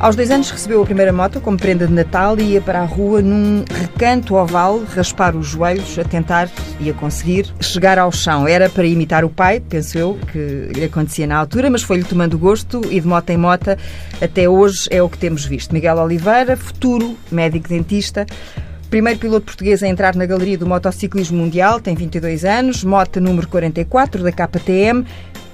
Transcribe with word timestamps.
Aos 0.00 0.16
dois 0.16 0.30
anos 0.30 0.50
recebeu 0.50 0.80
a 0.80 0.84
primeira 0.86 1.12
moto 1.12 1.42
como 1.42 1.58
prenda 1.58 1.86
de 1.86 1.92
Natal 1.92 2.38
e 2.38 2.54
ia 2.54 2.60
para 2.62 2.80
a 2.80 2.86
rua 2.86 3.20
num 3.20 3.62
recanto 3.70 4.34
oval, 4.34 4.82
raspar 4.96 5.36
os 5.36 5.48
joelhos, 5.48 5.98
a 5.98 6.04
tentar 6.04 6.48
e 6.80 6.88
a 6.88 6.94
conseguir 6.94 7.52
chegar 7.60 7.98
ao 7.98 8.10
chão. 8.10 8.48
Era 8.48 8.70
para 8.70 8.86
imitar 8.86 9.26
o 9.26 9.28
pai, 9.28 9.60
penso 9.60 9.98
eu, 9.98 10.18
que 10.32 10.70
lhe 10.74 10.84
acontecia 10.84 11.26
na 11.26 11.36
altura, 11.36 11.68
mas 11.68 11.82
foi-lhe 11.82 12.02
tomando 12.02 12.38
gosto 12.38 12.80
e 12.90 12.98
de 12.98 13.06
moto 13.06 13.28
em 13.28 13.36
mota 13.36 13.76
até 14.22 14.48
hoje 14.48 14.88
é 14.90 15.02
o 15.02 15.08
que 15.08 15.18
temos 15.18 15.44
visto. 15.44 15.74
Miguel 15.74 15.98
Oliveira, 15.98 16.56
futuro 16.56 17.14
médico-dentista, 17.30 18.24
Primeiro 18.90 19.20
piloto 19.20 19.46
português 19.46 19.84
a 19.84 19.86
entrar 19.86 20.16
na 20.16 20.26
galeria 20.26 20.58
do 20.58 20.66
motociclismo 20.66 21.38
mundial, 21.38 21.80
tem 21.80 21.94
22 21.94 22.44
anos, 22.44 22.82
moto 22.82 23.20
número 23.20 23.46
44 23.46 24.20
da 24.20 24.32
KTM 24.32 25.06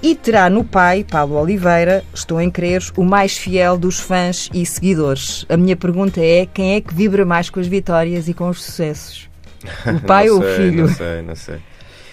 e 0.02 0.14
terá 0.14 0.48
no 0.50 0.64
pai, 0.64 1.05
Paulo 1.05 1.36
Oliveira, 1.36 2.04
estou 2.12 2.41
em 2.41 2.50
crer, 2.50 2.82
o 2.96 3.04
mais 3.04 3.37
fiel 3.37 3.78
dos 3.78 3.98
fãs 3.98 4.48
e 4.52 4.64
seguidores. 4.64 5.46
A 5.48 5.56
minha 5.56 5.77
pergunta 5.77 6.20
é: 6.20 6.46
quem 6.46 6.74
é 6.74 6.80
que 6.80 6.95
vibra 6.95 7.24
mais 7.24 7.50
com 7.50 7.60
as 7.60 7.66
vitórias 7.66 8.28
e 8.28 8.34
com 8.34 8.48
os 8.48 8.62
sucessos? 8.62 9.28
O 9.87 10.01
pai 10.06 10.30
ou 10.30 10.42
sei, 10.42 10.51
o 10.51 10.56
filho? 10.56 10.87
Não 10.87 10.95
sei, 10.95 11.23
não 11.23 11.34
sei. 11.34 11.59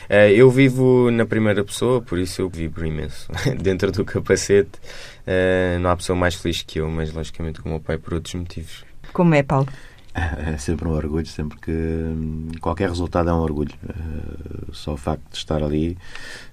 Eh, 0.10 0.32
eu 0.34 0.50
vivo 0.50 1.10
na 1.12 1.26
primeira 1.26 1.64
pessoa, 1.64 2.02
por 2.02 2.20
isso 2.20 2.42
eu 2.42 2.50
vibro 2.50 2.86
imenso. 2.86 3.28
Dentro 3.60 3.92
do 3.92 4.06
capacete, 4.06 4.80
eh, 5.26 5.78
não 5.80 5.90
há 5.90 5.96
pessoa 5.96 6.18
mais 6.18 6.36
feliz 6.36 6.62
que 6.62 6.80
eu, 6.80 6.90
mas 6.90 7.12
logicamente 7.12 7.62
com 7.62 7.70
o 7.70 7.72
meu 7.74 7.82
pai 7.82 7.98
por 7.98 8.14
outros 8.14 8.34
motivos. 8.36 8.86
Como 9.12 9.34
é, 9.36 9.44
Paulo? 9.44 9.68
É 10.16 10.58
sempre 10.58 10.88
um 10.88 10.92
orgulho, 10.92 11.26
sempre 11.26 11.58
que 11.58 11.72
hum, 11.72 12.50
qualquer 12.62 12.88
resultado 12.88 13.30
é 13.30 13.34
um 13.34 13.40
orgulho. 13.40 13.74
Uh, 13.84 14.74
só 14.74 14.94
o 14.94 14.98
facto 14.98 15.24
de 15.32 15.38
estar 15.38 15.64
ali 15.64 15.98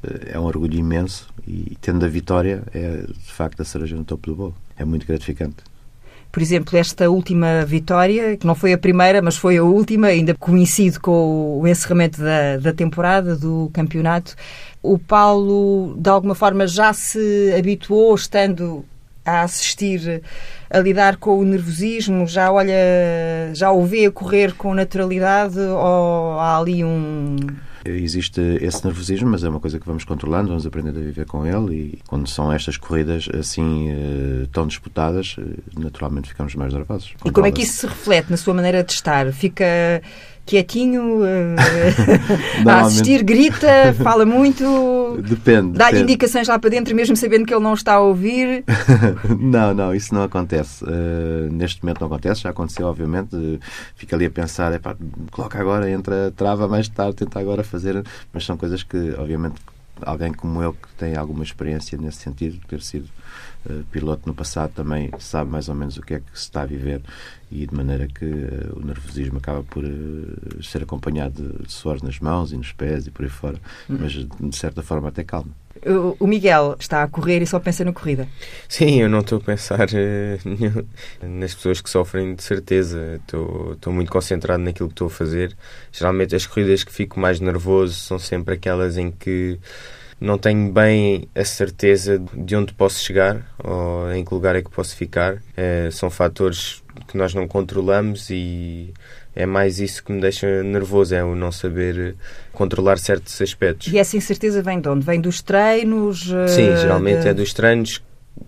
uh, 0.02 0.28
é 0.32 0.40
um 0.40 0.44
orgulho 0.44 0.78
imenso 0.78 1.28
e 1.46 1.76
tendo 1.80 2.04
a 2.04 2.08
vitória 2.08 2.62
é 2.72 3.04
de 3.06 3.32
facto 3.32 3.60
a 3.60 3.64
cereja 3.64 3.96
no 3.96 4.04
topo 4.04 4.28
do 4.28 4.34
bolo. 4.34 4.54
É 4.78 4.84
muito 4.84 5.06
gratificante. 5.06 5.56
Por 6.32 6.40
exemplo, 6.40 6.78
esta 6.78 7.10
última 7.10 7.64
vitória, 7.66 8.36
que 8.36 8.46
não 8.46 8.54
foi 8.54 8.72
a 8.72 8.78
primeira, 8.78 9.20
mas 9.20 9.36
foi 9.36 9.58
a 9.58 9.64
última, 9.64 10.06
ainda 10.06 10.32
coincide 10.34 10.98
com 10.98 11.58
o 11.60 11.66
encerramento 11.66 12.20
da, 12.22 12.56
da 12.56 12.72
temporada, 12.72 13.36
do 13.36 13.68
campeonato. 13.74 14.36
O 14.80 14.96
Paulo, 14.96 15.96
de 15.98 16.08
alguma 16.08 16.36
forma, 16.36 16.68
já 16.68 16.92
se 16.92 17.52
habituou, 17.58 18.14
estando 18.14 18.84
a 19.24 19.42
assistir, 19.42 20.22
a 20.68 20.78
lidar 20.78 21.16
com 21.16 21.38
o 21.38 21.44
nervosismo? 21.44 22.26
Já 22.26 22.50
olha, 22.50 22.74
já 23.54 23.70
o 23.70 23.84
vê 23.84 24.06
a 24.06 24.10
correr 24.10 24.54
com 24.54 24.74
naturalidade 24.74 25.58
ou 25.58 26.38
há 26.38 26.58
ali 26.58 26.84
um. 26.84 27.36
Existe 27.84 28.40
esse 28.60 28.84
nervosismo, 28.84 29.30
mas 29.30 29.42
é 29.42 29.48
uma 29.48 29.58
coisa 29.58 29.80
que 29.80 29.86
vamos 29.86 30.04
controlando, 30.04 30.48
vamos 30.48 30.66
aprendendo 30.66 30.98
a 30.98 31.02
viver 31.02 31.24
com 31.24 31.46
ele 31.46 31.74
e 31.74 31.98
quando 32.06 32.28
são 32.28 32.52
estas 32.52 32.76
corridas 32.76 33.26
assim 33.38 33.88
eh, 33.88 34.46
tão 34.52 34.66
disputadas, 34.66 35.36
eh, 35.38 35.42
naturalmente 35.78 36.28
ficamos 36.28 36.54
mais 36.54 36.74
nervosos. 36.74 37.14
E 37.24 37.30
como 37.30 37.46
é 37.46 37.50
que 37.50 37.62
isso 37.62 37.78
se 37.78 37.86
reflete 37.86 38.30
na 38.30 38.36
sua 38.36 38.52
maneira 38.52 38.84
de 38.84 38.92
estar? 38.92 39.32
Fica 39.32 39.64
quietinho, 40.50 41.20
a 42.66 42.80
assistir, 42.80 43.22
grita, 43.22 43.94
fala 44.02 44.26
muito, 44.26 45.16
depende, 45.22 45.78
dá-lhe 45.78 46.00
indicações 46.00 46.48
lá 46.48 46.58
para 46.58 46.70
dentro, 46.70 46.92
mesmo 46.92 47.14
sabendo 47.14 47.46
que 47.46 47.54
ele 47.54 47.62
não 47.62 47.72
está 47.72 47.94
a 47.94 48.00
ouvir. 48.00 48.64
não, 49.38 49.72
não, 49.72 49.94
isso 49.94 50.12
não 50.12 50.24
acontece. 50.24 50.84
Uh, 50.84 51.48
neste 51.52 51.84
momento 51.84 52.00
não 52.00 52.08
acontece, 52.08 52.40
já 52.40 52.50
aconteceu, 52.50 52.88
obviamente. 52.88 53.36
Uh, 53.36 53.60
fica 53.94 54.16
ali 54.16 54.26
a 54.26 54.30
pensar, 54.30 54.72
epá, 54.72 54.96
coloca 55.30 55.56
agora, 55.60 55.88
entra, 55.88 56.32
trava 56.36 56.66
mais 56.66 56.88
tarde, 56.88 57.14
tenta 57.14 57.38
agora 57.38 57.62
fazer. 57.62 58.04
Mas 58.32 58.44
são 58.44 58.56
coisas 58.56 58.82
que, 58.82 59.14
obviamente, 59.18 59.54
alguém 60.02 60.32
como 60.32 60.60
eu, 60.60 60.72
que 60.72 60.88
tem 60.98 61.14
alguma 61.14 61.44
experiência 61.44 61.96
nesse 61.96 62.18
sentido, 62.18 62.58
ter 62.66 62.82
sido 62.82 63.08
uh, 63.66 63.84
piloto 63.92 64.22
no 64.26 64.34
passado, 64.34 64.72
também 64.74 65.12
sabe 65.20 65.48
mais 65.48 65.68
ou 65.68 65.76
menos 65.76 65.96
o 65.96 66.02
que 66.02 66.14
é 66.14 66.18
que 66.18 66.26
se 66.34 66.42
está 66.42 66.62
a 66.62 66.66
viver 66.66 67.00
e 67.50 67.66
de 67.66 67.74
maneira 67.74 68.06
que 68.06 68.24
uh, 68.24 68.76
o 68.78 68.84
nervosismo 68.86 69.38
acaba 69.38 69.62
por 69.64 69.84
uh, 69.84 70.62
ser 70.62 70.82
acompanhado 70.82 71.62
de 71.66 71.72
suor 71.72 72.02
nas 72.02 72.18
mãos 72.20 72.52
e 72.52 72.56
nos 72.56 72.72
pés 72.72 73.06
e 73.06 73.10
por 73.10 73.24
aí 73.24 73.30
fora, 73.30 73.58
Uhum. 73.88 73.98
mas 74.00 74.12
de 74.12 74.56
certa 74.56 74.82
forma 74.82 75.08
até 75.08 75.24
calma. 75.24 75.50
O- 76.18 76.26
Miguel 76.26 76.76
está 76.78 77.02
a 77.02 77.08
correr 77.08 77.40
e 77.42 77.46
só 77.46 77.58
pensa 77.58 77.84
na 77.84 77.92
corrida. 77.92 78.28
Sim, 78.68 79.00
eu 79.00 79.08
não 79.08 79.20
estou 79.20 79.38
a 79.38 79.40
pensar 79.40 79.88
eh, 79.94 80.38
nas 81.22 81.54
pessoas 81.54 81.80
que 81.80 81.88
sofrem, 81.88 82.34
de 82.34 82.42
certeza. 82.42 83.16
Estou 83.22 83.72
estou 83.72 83.92
muito 83.92 84.10
concentrado 84.12 84.62
naquilo 84.62 84.88
que 84.88 84.92
estou 84.94 85.06
a 85.06 85.10
fazer. 85.10 85.56
Geralmente, 85.92 86.34
as 86.36 86.46
corridas 86.46 86.84
que 86.84 86.92
fico 86.92 87.18
mais 87.18 87.40
nervoso 87.40 87.94
são 87.94 88.18
sempre 88.18 88.54
aquelas 88.54 88.96
em 88.98 89.10
que 89.10 89.58
não 90.20 90.36
tenho 90.36 90.70
bem 90.70 91.28
a 91.34 91.44
certeza 91.44 92.18
de 92.18 92.54
onde 92.54 92.74
posso 92.74 93.02
chegar 93.02 93.50
ou 93.64 94.12
em 94.12 94.22
que 94.22 94.34
lugar 94.34 94.54
é 94.56 94.60
que 94.62 94.70
posso 94.70 94.94
ficar. 94.94 95.38
Eh, 95.56 95.88
são 95.92 96.10
fatores 96.10 96.79
que 97.08 97.16
nós 97.16 97.34
não 97.34 97.46
controlamos 97.48 98.28
e 98.30 98.92
é 99.34 99.46
mais 99.46 99.78
isso 99.80 100.02
que 100.04 100.12
me 100.12 100.20
deixa 100.20 100.62
nervoso, 100.62 101.14
é 101.14 101.22
o 101.24 101.34
não 101.34 101.52
saber 101.52 102.14
controlar 102.52 102.98
certos 102.98 103.40
aspectos. 103.40 103.92
E 103.92 103.98
essa 103.98 104.16
incerteza 104.16 104.62
vem 104.62 104.80
de 104.80 104.88
onde? 104.88 105.04
Vem 105.04 105.20
dos 105.20 105.40
treinos? 105.40 106.30
eh, 106.32 106.46
Sim, 106.48 106.76
geralmente 106.76 107.22
de- 107.22 107.28
é 107.28 107.34
dos 107.34 107.52
treinos. 107.52 108.02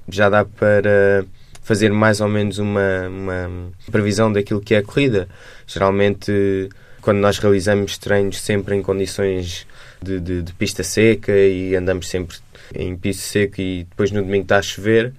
Já 0.08 0.28
dá 0.28 0.44
para 0.44 1.24
fazer 1.62 1.92
mais 1.92 2.20
ou 2.20 2.28
menos 2.28 2.58
uma, 2.58 3.08
uma 3.08 3.50
previsão 3.90 4.32
daquilo 4.32 4.60
que 4.60 4.74
é 4.74 4.78
a 4.78 4.82
corrida. 4.82 5.28
Geralmente, 5.66 6.68
quando 7.00 7.18
nós 7.18 7.38
realizamos 7.38 7.98
treinos 7.98 8.40
sempre 8.40 8.74
em 8.76 8.82
condições 8.82 9.66
de, 10.02 10.18
de- 10.20 10.42
de 10.42 10.52
pista 10.54 10.82
seca 10.82 11.32
e 11.32 11.74
andamos 11.76 12.08
sempre 12.08 12.36
em 12.74 12.96
piso 12.96 13.20
seco 13.20 13.60
e 13.60 13.84
depois 13.88 14.10
no 14.10 14.22
domingo 14.22 14.44
está 14.44 14.58
a 14.58 14.62
chover, 14.62 15.12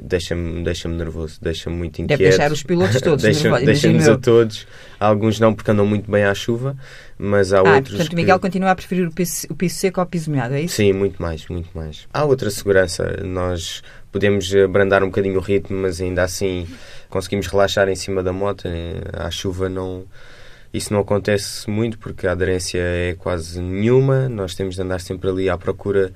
deixa-me 0.00 0.62
deixa 0.62 0.88
nervoso, 0.88 1.38
deixa-me 1.40 1.76
muito 1.76 2.00
inquieto. 2.00 2.18
Deve 2.18 2.30
deixar 2.30 2.52
os 2.52 2.62
pilotos 2.62 3.00
todos 3.02 3.22
Deixa- 3.22 3.58
Deixa-nos 3.60 4.08
a 4.08 4.16
todos. 4.18 4.66
Alguns 4.98 5.38
não, 5.40 5.54
porque 5.54 5.70
andam 5.70 5.86
muito 5.86 6.10
bem 6.10 6.24
à 6.24 6.34
chuva, 6.34 6.76
mas 7.18 7.52
há 7.52 7.58
Ah, 7.58 7.62
outros. 7.74 7.88
portanto, 7.90 8.06
o 8.06 8.10
que- 8.10 8.16
Miguel 8.16 8.38
continua 8.40 8.70
a 8.70 8.74
preferir 8.74 9.06
o 9.08 9.12
piso, 9.12 9.46
o 9.50 9.54
piso 9.54 9.74
seco 9.76 10.00
ao 10.00 10.06
piso 10.06 10.30
molhado, 10.30 10.54
é 10.54 10.62
isso? 10.62 10.76
Sim, 10.76 10.92
muito 10.92 11.20
mais, 11.20 11.46
muito 11.48 11.68
mais. 11.74 12.06
Há 12.12 12.24
outra 12.24 12.50
segurança. 12.50 13.18
Nós 13.24 13.82
podemos 14.12 14.54
abrandar 14.54 15.02
um 15.02 15.06
bocadinho 15.06 15.36
o 15.38 15.40
ritmo, 15.40 15.76
mas 15.78 16.00
ainda 16.00 16.22
assim 16.22 16.66
conseguimos 17.08 17.46
relaxar 17.46 17.88
em 17.88 17.96
cima 17.96 18.22
da 18.22 18.32
moto. 18.32 18.66
Eh, 18.66 19.00
À 19.12 19.30
chuva 19.30 19.68
não. 19.68 20.04
Isso 20.72 20.92
não 20.92 21.00
acontece 21.00 21.68
muito 21.68 21.98
porque 21.98 22.28
a 22.28 22.32
aderência 22.32 22.78
é 22.78 23.16
quase 23.18 23.60
nenhuma. 23.60 24.28
Nós 24.28 24.54
temos 24.54 24.76
de 24.76 24.82
andar 24.82 25.00
sempre 25.00 25.28
ali 25.28 25.50
à 25.50 25.58
procura 25.58 26.12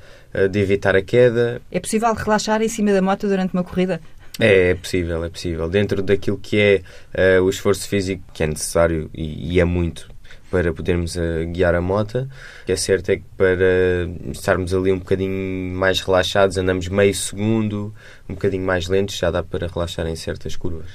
de 0.50 0.58
evitar 0.58 0.96
a 0.96 1.02
queda. 1.02 1.60
É 1.70 1.80
possível 1.80 2.12
relaxar 2.12 2.62
em 2.62 2.68
cima 2.68 2.92
da 2.92 3.00
moto 3.00 3.28
durante 3.28 3.54
uma 3.54 3.64
corrida? 3.64 4.00
É, 4.40 4.70
é 4.70 4.74
possível, 4.74 5.24
é 5.24 5.28
possível. 5.28 5.68
Dentro 5.68 6.02
daquilo 6.02 6.38
que 6.38 6.58
é 6.58 6.82
eh, 7.12 7.40
o 7.40 7.48
esforço 7.48 7.88
físico 7.88 8.22
que 8.32 8.42
é 8.42 8.46
necessário 8.46 9.08
e, 9.14 9.54
e 9.54 9.60
é 9.60 9.64
muito 9.64 10.08
para 10.50 10.72
podermos 10.72 11.16
eh, 11.16 11.44
guiar 11.46 11.74
a 11.74 11.80
moto. 11.80 12.28
O 12.64 12.66
que 12.66 12.72
é 12.72 12.76
certo 12.76 13.10
é 13.10 13.16
que 13.18 13.24
para 13.36 14.08
estarmos 14.32 14.72
ali 14.72 14.90
um 14.90 14.98
bocadinho 14.98 15.74
mais 15.74 16.00
relaxados, 16.00 16.56
andamos 16.56 16.88
meio 16.88 17.14
segundo, 17.14 17.92
um 18.26 18.32
bocadinho 18.32 18.64
mais 18.64 18.88
lentos, 18.88 19.16
já 19.18 19.30
dá 19.30 19.42
para 19.42 19.66
relaxar 19.66 20.06
em 20.06 20.16
certas 20.16 20.56
curvas. 20.56 20.86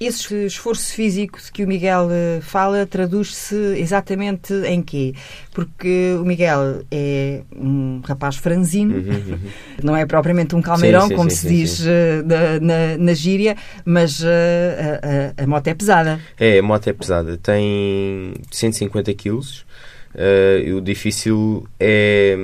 Esse 0.00 0.46
esforço 0.46 0.90
físico 0.94 1.38
de 1.38 1.52
que 1.52 1.64
o 1.64 1.68
Miguel 1.68 2.08
eh, 2.10 2.40
fala 2.40 2.86
traduz-se 2.86 3.54
exatamente 3.78 4.54
em 4.64 4.80
quê? 4.82 5.12
Porque 5.52 6.14
o 6.18 6.24
Miguel 6.24 6.82
é 6.90 7.42
um 7.54 8.00
rapaz 8.06 8.36
franzino, 8.36 8.94
Uhum, 8.96 9.02
uhum. 9.12 9.38
não 9.84 9.94
é 9.94 10.06
propriamente 10.06 10.56
um 10.56 10.62
calmeirão, 10.62 11.02
Sim, 11.02 11.08
sim, 11.08 11.14
como 11.14 11.30
sim, 11.30 11.36
se 11.36 11.48
diz 11.48 11.70
sim. 11.72 11.84
eh, 11.88 12.22
na, 12.24 12.60
na, 12.60 12.96
na 12.98 13.12
gíria, 13.14 13.54
mas 13.84 14.22
eh, 14.24 15.00
a, 15.36 15.42
a- 15.42 15.44
a 15.44 15.46
moto 15.46 15.66
é 15.68 15.74
pesada. 15.74 16.18
É, 16.40 16.58
a 16.58 16.62
moto 16.62 16.86
é 16.88 16.92
pesada, 16.94 17.36
tem 17.36 18.32
150 18.50 19.12
quilos. 19.12 19.67
E 20.66 20.72
o 20.72 20.80
difícil 20.80 21.66
é. 21.78 22.36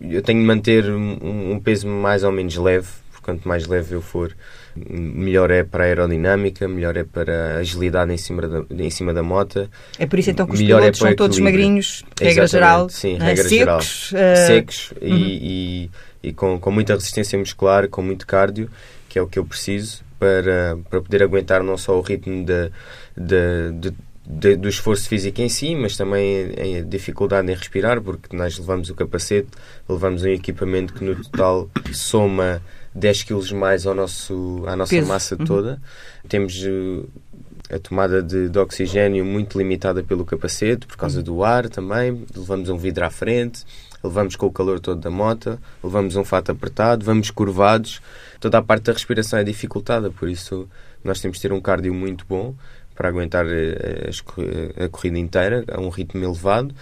Eu 0.00 0.20
tenho 0.22 0.40
de 0.40 0.46
manter 0.46 0.84
um, 0.90 1.52
um 1.52 1.60
peso 1.60 1.86
mais 1.88 2.22
ou 2.24 2.30
menos 2.32 2.56
leve, 2.56 2.88
porque 3.10 3.24
quanto 3.24 3.48
mais 3.48 3.66
leve 3.66 3.94
eu 3.94 4.02
for, 4.02 4.34
melhor 4.76 5.50
é 5.50 5.62
para 5.64 5.84
a 5.84 5.86
aerodinâmica, 5.86 6.68
melhor 6.68 6.96
é 6.96 7.04
para 7.04 7.54
a 7.54 7.58
agilidade 7.58 8.12
em 8.12 8.16
cima 8.16 8.42
da, 8.46 8.64
em 8.84 8.90
cima 8.90 9.14
da 9.14 9.22
moto. 9.22 9.70
É 9.98 10.06
por 10.06 10.18
isso 10.18 10.30
então 10.30 10.46
que 10.46 10.52
os 10.54 10.60
Melhor 10.60 10.78
é 10.78 10.80
pilotos 10.82 11.00
o 11.00 11.04
são 11.06 11.16
todos 11.16 11.38
magrinhos, 11.38 12.04
regra 12.20 12.44
Exatamente, 12.44 12.50
geral, 12.50 12.88
sim, 12.90 13.14
é? 13.16 13.18
regra 13.24 13.44
secos, 13.48 14.08
geral. 14.10 14.24
eh, 14.24 14.46
secos 14.46 14.90
uhum. 15.00 15.16
e, 15.16 15.90
e, 16.22 16.28
e 16.28 16.32
com, 16.32 16.58
com 16.58 16.70
muita 16.70 16.94
resistência 16.94 17.38
muscular, 17.38 17.88
com 17.88 18.02
muito 18.02 18.26
cardio, 18.26 18.68
que 19.08 19.18
é 19.18 19.22
o 19.22 19.26
que 19.26 19.38
eu 19.38 19.44
preciso 19.44 20.02
para, 20.18 20.76
para 20.90 21.00
poder 21.00 21.22
aguentar 21.22 21.62
não 21.62 21.78
só 21.78 21.96
o 21.96 22.00
ritmo 22.02 22.44
da, 22.44 22.68
da, 23.16 23.70
de- 23.72 23.94
de- 24.26 24.56
do 24.56 24.68
esforço 24.68 25.08
físico 25.08 25.40
em 25.40 25.48
si, 25.48 25.74
mas 25.74 25.96
também 25.96 26.46
a 26.78 26.82
dificuldade 26.82 27.50
em 27.50 27.54
respirar, 27.54 28.00
porque 28.00 28.34
nós 28.36 28.58
levamos 28.58 28.88
o 28.90 28.94
capacete, 28.94 29.48
levamos 29.88 30.22
um 30.22 30.28
equipamento 30.28 30.94
que 30.94 31.04
no 31.04 31.14
total 31.22 31.68
soma 31.92 32.62
10 32.94 33.22
kg 33.24 33.52
mais 33.54 33.86
ao 33.86 33.94
nosso, 33.94 34.62
à 34.66 34.74
nossa 34.76 34.94
Peso. 34.94 35.08
massa 35.08 35.36
Uhum. 35.38 35.44
toda. 35.44 35.82
Temos 36.28 36.62
eh, 36.64 37.74
a 37.74 37.78
tomada 37.78 38.22
de, 38.22 38.48
de 38.48 38.58
oxigênio 38.58 39.24
muito 39.24 39.58
limitada 39.58 40.02
pelo 40.02 40.24
capacete, 40.24 40.86
por 40.86 40.96
causa 40.96 41.22
do 41.22 41.42
ar 41.44 41.68
também. 41.68 42.24
Levamos 42.34 42.68
um 42.68 42.76
vidro 42.78 43.04
à 43.04 43.10
frente, 43.10 43.64
levamos 44.02 44.36
com 44.36 44.46
o 44.46 44.52
calor 44.52 44.80
todo 44.80 45.00
da 45.00 45.10
moto, 45.10 45.58
levamos 45.82 46.14
um 46.16 46.24
fato 46.24 46.50
apertado, 46.52 47.04
vamos 47.04 47.30
curvados. 47.30 48.00
Toda 48.40 48.58
a 48.58 48.62
parte 48.62 48.84
da 48.84 48.92
respiração 48.92 49.38
é 49.38 49.44
dificultada, 49.44 50.10
por 50.10 50.28
isso 50.28 50.68
nós 51.02 51.20
temos 51.20 51.36
de 51.38 51.42
ter 51.42 51.52
um 51.52 51.60
cardio 51.60 51.92
muito 51.92 52.24
bom 52.28 52.54
para 52.94 53.08
aguentar 53.08 53.44
a 53.46 54.88
corrida 54.88 55.18
inteira 55.18 55.64
a 55.72 55.80
um 55.80 55.88
ritmo 55.88 56.22
elevado. 56.24 56.74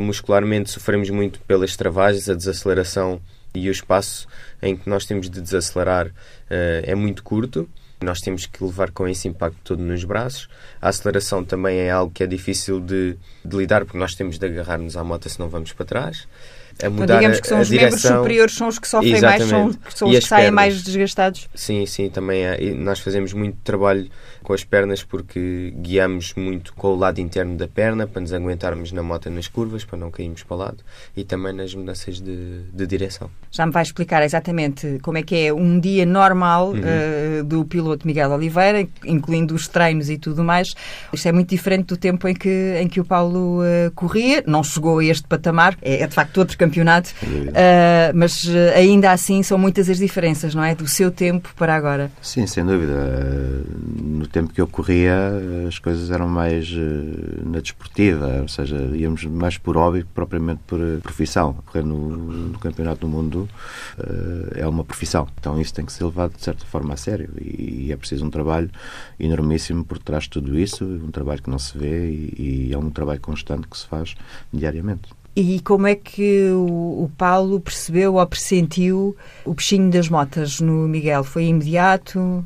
muscularmente 0.00 0.70
sofremos 0.70 1.10
muito 1.10 1.40
pelas 1.40 1.76
travagens, 1.76 2.28
a 2.28 2.34
desaceleração 2.34 3.20
e 3.54 3.68
o 3.68 3.72
espaço 3.72 4.26
em 4.60 4.76
que 4.76 4.88
nós 4.88 5.06
temos 5.06 5.30
de 5.30 5.40
desacelerar 5.40 6.10
é 6.48 6.94
muito 6.94 7.22
curto. 7.22 7.68
Nós 8.00 8.20
temos 8.20 8.46
que 8.46 8.62
levar 8.62 8.92
com 8.92 9.08
esse 9.08 9.26
impacto 9.26 9.58
todo 9.64 9.82
nos 9.82 10.04
braços. 10.04 10.48
A 10.80 10.88
aceleração 10.88 11.44
também 11.44 11.78
é 11.78 11.90
algo 11.90 12.12
que 12.12 12.22
é 12.22 12.28
difícil 12.28 12.78
de, 12.78 13.16
de 13.44 13.56
lidar, 13.56 13.84
porque 13.84 13.98
nós 13.98 14.14
temos 14.14 14.38
de 14.38 14.46
agarrar-nos 14.46 14.96
à 14.96 15.02
moto, 15.02 15.28
senão 15.28 15.48
vamos 15.48 15.72
para 15.72 15.84
trás 15.84 16.28
a 16.82 16.90
mudar 16.90 17.04
então, 17.04 17.16
digamos 17.16 17.40
que 17.40 17.48
são 17.48 17.60
os 17.60 17.68
direção. 17.68 17.90
membros 17.90 18.18
superiores 18.18 18.54
são 18.54 18.68
os 18.68 18.78
que 18.78 18.88
sofrem 18.88 19.14
Exatamente. 19.14 19.52
mais, 19.52 19.74
são, 19.74 19.80
são 19.94 20.08
os 20.08 20.18
que 20.18 20.24
saem 20.24 20.50
mais 20.50 20.82
desgastados. 20.82 21.48
Sim, 21.54 21.84
sim, 21.86 22.08
também 22.08 22.44
é. 22.44 22.58
Nós 22.74 23.00
fazemos 23.00 23.32
muito 23.32 23.58
trabalho 23.64 24.08
com 24.48 24.54
as 24.54 24.64
pernas 24.64 25.02
porque 25.02 25.74
guiamos 25.76 26.32
muito 26.34 26.72
com 26.72 26.88
o 26.88 26.96
lado 26.96 27.20
interno 27.20 27.54
da 27.54 27.68
perna 27.68 28.06
para 28.06 28.22
nos 28.22 28.32
aguentarmos 28.32 28.92
na 28.92 29.02
moto 29.02 29.28
nas 29.28 29.46
curvas, 29.46 29.84
para 29.84 29.98
não 29.98 30.10
cairmos 30.10 30.42
para 30.42 30.54
o 30.54 30.58
lado 30.58 30.78
e 31.14 31.22
também 31.22 31.52
nas 31.52 31.74
mudanças 31.74 32.18
de, 32.18 32.62
de 32.72 32.86
direção. 32.86 33.28
Já 33.50 33.66
me 33.66 33.72
vai 33.72 33.82
explicar 33.82 34.22
exatamente 34.22 34.98
como 35.02 35.18
é 35.18 35.22
que 35.22 35.36
é 35.36 35.52
um 35.52 35.78
dia 35.78 36.06
normal 36.06 36.70
uhum. 36.70 36.78
uh, 36.78 37.44
do 37.44 37.62
piloto 37.66 38.06
Miguel 38.06 38.30
Oliveira, 38.30 38.88
incluindo 39.04 39.54
os 39.54 39.68
treinos 39.68 40.08
e 40.08 40.16
tudo 40.16 40.42
mais. 40.42 40.72
Isto 41.12 41.28
é 41.28 41.32
muito 41.32 41.50
diferente 41.50 41.88
do 41.88 41.98
tempo 41.98 42.26
em 42.26 42.34
que, 42.34 42.78
em 42.80 42.88
que 42.88 43.00
o 43.00 43.04
Paulo 43.04 43.60
uh, 43.60 43.90
corria, 43.94 44.42
não 44.46 44.64
chegou 44.64 45.00
a 45.00 45.04
este 45.04 45.28
patamar, 45.28 45.76
é, 45.82 46.00
é 46.02 46.06
de 46.06 46.14
facto 46.14 46.38
outro 46.38 46.56
campeonato, 46.56 47.10
uh, 47.22 48.14
mas 48.14 48.46
ainda 48.74 49.12
assim 49.12 49.42
são 49.42 49.58
muitas 49.58 49.90
as 49.90 49.98
diferenças, 49.98 50.54
não 50.54 50.64
é? 50.64 50.74
Do 50.74 50.88
seu 50.88 51.10
tempo 51.10 51.50
para 51.54 51.74
agora. 51.74 52.10
Sim, 52.22 52.46
sem 52.46 52.64
dúvida. 52.64 52.94
No 54.00 54.26
tempo 54.26 54.37
que 54.46 54.60
eu 54.60 54.66
corria, 54.66 55.16
as 55.66 55.78
coisas 55.78 56.10
eram 56.10 56.28
mais 56.28 56.70
na 57.44 57.60
desportiva, 57.60 58.40
ou 58.42 58.48
seja, 58.48 58.76
íamos 58.94 59.24
mais 59.24 59.58
por 59.58 59.76
hobby 59.76 60.02
que 60.02 60.08
propriamente 60.14 60.60
por 60.66 60.78
profissão. 61.02 61.54
Correr 61.66 61.84
no, 61.84 62.10
no 62.10 62.58
campeonato 62.58 63.00
do 63.00 63.08
mundo 63.08 63.48
é 64.54 64.66
uma 64.66 64.84
profissão, 64.84 65.26
então 65.38 65.60
isso 65.60 65.74
tem 65.74 65.84
que 65.84 65.92
ser 65.92 66.04
levado 66.04 66.34
de 66.36 66.42
certa 66.42 66.64
forma 66.66 66.94
a 66.94 66.96
sério 66.96 67.30
e, 67.40 67.90
é 67.92 67.96
preciso 67.96 68.24
um 68.24 68.30
trabalho 68.30 68.70
enormíssimo 69.18 69.84
por 69.84 69.98
trás 69.98 70.24
de 70.24 70.30
tudo 70.30 70.58
isso, 70.58 70.84
um 70.84 71.10
trabalho 71.10 71.42
que 71.42 71.50
não 71.50 71.58
se 71.58 71.76
vê 71.76 72.10
e, 72.10 72.68
e 72.68 72.72
é 72.72 72.78
um 72.78 72.90
trabalho 72.90 73.20
constante 73.20 73.66
que 73.66 73.76
se 73.76 73.86
faz 73.86 74.14
diariamente. 74.52 75.17
E 75.40 75.60
como 75.60 75.86
é 75.86 75.94
que 75.94 76.50
o, 76.50 77.04
o, 77.04 77.10
Paulo 77.16 77.60
percebeu 77.60 78.14
ou 78.14 78.26
pressentiu 78.26 79.16
o 79.44 79.54
bichinho 79.54 79.88
das 79.88 80.08
motas 80.08 80.60
no 80.60 80.88
Miguel? 80.88 81.22
Foi 81.22 81.44
imediato? 81.44 82.44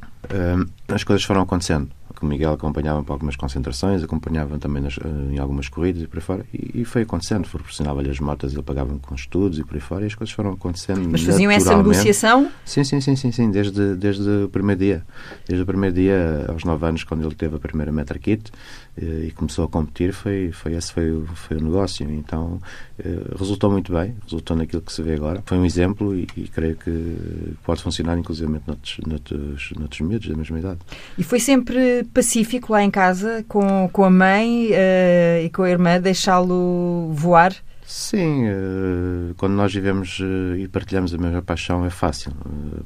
as 0.88 1.02
coisas 1.02 1.24
foram 1.24 1.40
acontecendo 1.40 1.88
o 2.22 2.26
Miguel 2.26 2.52
acompanhava 2.52 3.02
para 3.02 3.14
algumas 3.14 3.36
concentrações, 3.36 4.02
acompanhava 4.02 4.58
também 4.58 4.82
nas, 4.82 4.98
em 5.30 5.38
algumas 5.38 5.68
corridas 5.68 6.02
e 6.02 6.06
por 6.06 6.18
aí 6.18 6.22
fora, 6.22 6.46
e, 6.54 6.82
e 6.82 6.84
foi 6.84 7.02
acontecendo, 7.02 7.48
proporcionava-lhe 7.48 8.10
as 8.10 8.20
motas, 8.20 8.52
ele 8.52 8.62
pagava 8.62 8.96
com 8.98 9.14
estudos 9.14 9.58
e 9.58 9.64
por 9.64 9.74
aí 9.74 9.80
fora, 9.80 10.04
e 10.04 10.06
as 10.06 10.14
coisas 10.14 10.34
foram 10.34 10.52
acontecendo 10.52 11.06
Mas 11.10 11.22
faziam 11.22 11.50
essa 11.50 11.76
negociação? 11.76 12.50
Sim, 12.64 12.84
sim, 12.84 13.00
sim, 13.00 13.16
sim, 13.16 13.32
sim 13.32 13.50
desde, 13.50 13.96
desde 13.96 14.28
o 14.44 14.48
primeiro 14.48 14.80
dia. 14.80 15.02
Desde 15.46 15.62
o 15.62 15.66
primeiro 15.66 15.94
dia, 15.94 16.46
aos 16.48 16.64
9 16.64 16.86
anos, 16.86 17.04
quando 17.04 17.24
ele 17.26 17.34
teve 17.34 17.56
a 17.56 17.58
primeira 17.58 17.90
Metra 17.90 18.18
Kit 18.18 18.50
e 18.96 19.30
começou 19.30 19.64
a 19.64 19.68
competir, 19.68 20.12
foi, 20.12 20.52
foi 20.52 20.74
esse 20.74 20.92
foi 20.92 21.24
foi 21.34 21.56
o 21.56 21.62
negócio. 21.62 22.08
Então, 22.10 22.60
eh, 22.98 23.34
resultou 23.38 23.70
muito 23.70 23.92
bem, 23.92 24.14
resultou 24.22 24.56
naquilo 24.56 24.82
que 24.82 24.92
se 24.92 25.02
vê 25.02 25.14
agora. 25.14 25.42
Foi 25.46 25.56
um 25.56 25.64
exemplo 25.64 26.14
e, 26.14 26.28
e 26.36 26.48
creio 26.48 26.76
que 26.76 27.54
pode 27.64 27.82
funcionar, 27.82 28.18
inclusive, 28.18 28.50
noutros, 28.66 28.98
noutros, 29.06 29.72
noutros 29.78 30.28
da 30.28 30.36
mesma 30.36 30.58
idade. 30.58 30.80
E 31.16 31.24
foi 31.24 31.40
sempre 31.40 32.04
pacífico 32.12 32.72
lá 32.72 32.82
em 32.82 32.90
casa, 32.90 33.44
com, 33.48 33.88
com 33.90 34.04
a 34.04 34.10
mãe 34.10 34.70
uh, 34.70 35.44
e 35.44 35.50
com 35.50 35.62
a 35.62 35.70
irmã, 35.70 36.00
deixá-lo 36.00 37.10
voar? 37.12 37.54
Sim, 37.94 38.48
uh, 38.48 39.34
quando 39.36 39.52
nós 39.52 39.70
vivemos 39.70 40.18
uh, 40.18 40.56
e 40.56 40.66
partilhamos 40.66 41.12
a 41.12 41.18
mesma 41.18 41.42
paixão 41.42 41.84
é 41.84 41.90
fácil. 41.90 42.32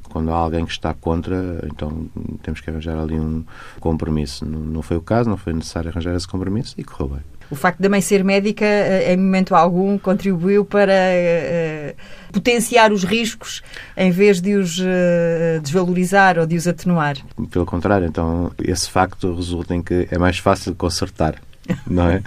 quando 0.09 0.33
há 0.33 0.35
alguém 0.35 0.65
que 0.65 0.71
está 0.73 0.93
contra, 0.93 1.65
então 1.71 2.09
temos 2.43 2.59
que 2.59 2.69
arranjar 2.69 2.99
ali 2.99 3.17
um 3.17 3.45
compromisso. 3.79 4.45
Não, 4.45 4.81
foi 4.81 4.97
o 4.97 5.01
caso, 5.01 5.29
não 5.29 5.37
foi 5.37 5.53
necessário 5.53 5.89
arranjar 5.89 6.13
esse 6.13 6.27
compromisso 6.27 6.75
e 6.77 6.83
correu 6.83 7.15
bem 7.15 7.21
o 7.49 7.55
facto 7.55 7.79
da 7.79 7.87
mãe 7.87 8.01
ser 8.01 8.25
médica, 8.25 8.65
eh, 8.65 9.13
em 9.13 9.17
momento 9.17 9.55
algum, 9.55 9.97
contribuiu 9.97 10.65
para 10.65 10.91
uh, 10.91 11.95
potenciar 12.33 12.91
os 12.91 13.05
riscos 13.05 13.63
em 13.95 14.11
vez 14.11 14.41
de 14.41 14.55
os 14.55 14.77
uh, 14.79 15.61
desvalorizar 15.61 16.37
ou 16.37 16.45
de 16.45 16.57
os 16.57 16.67
atenuar? 16.67 17.15
Pelo 17.49 17.65
contrário, 17.65 18.05
então 18.05 18.51
esse 18.61 18.89
facto 18.89 19.33
resulta 19.33 19.73
em 19.73 19.81
que 19.81 20.09
é 20.11 20.17
mais 20.17 20.37
fácil 20.37 20.75
consertar. 20.75 21.35
Não 21.85 22.09
é? 22.09 22.21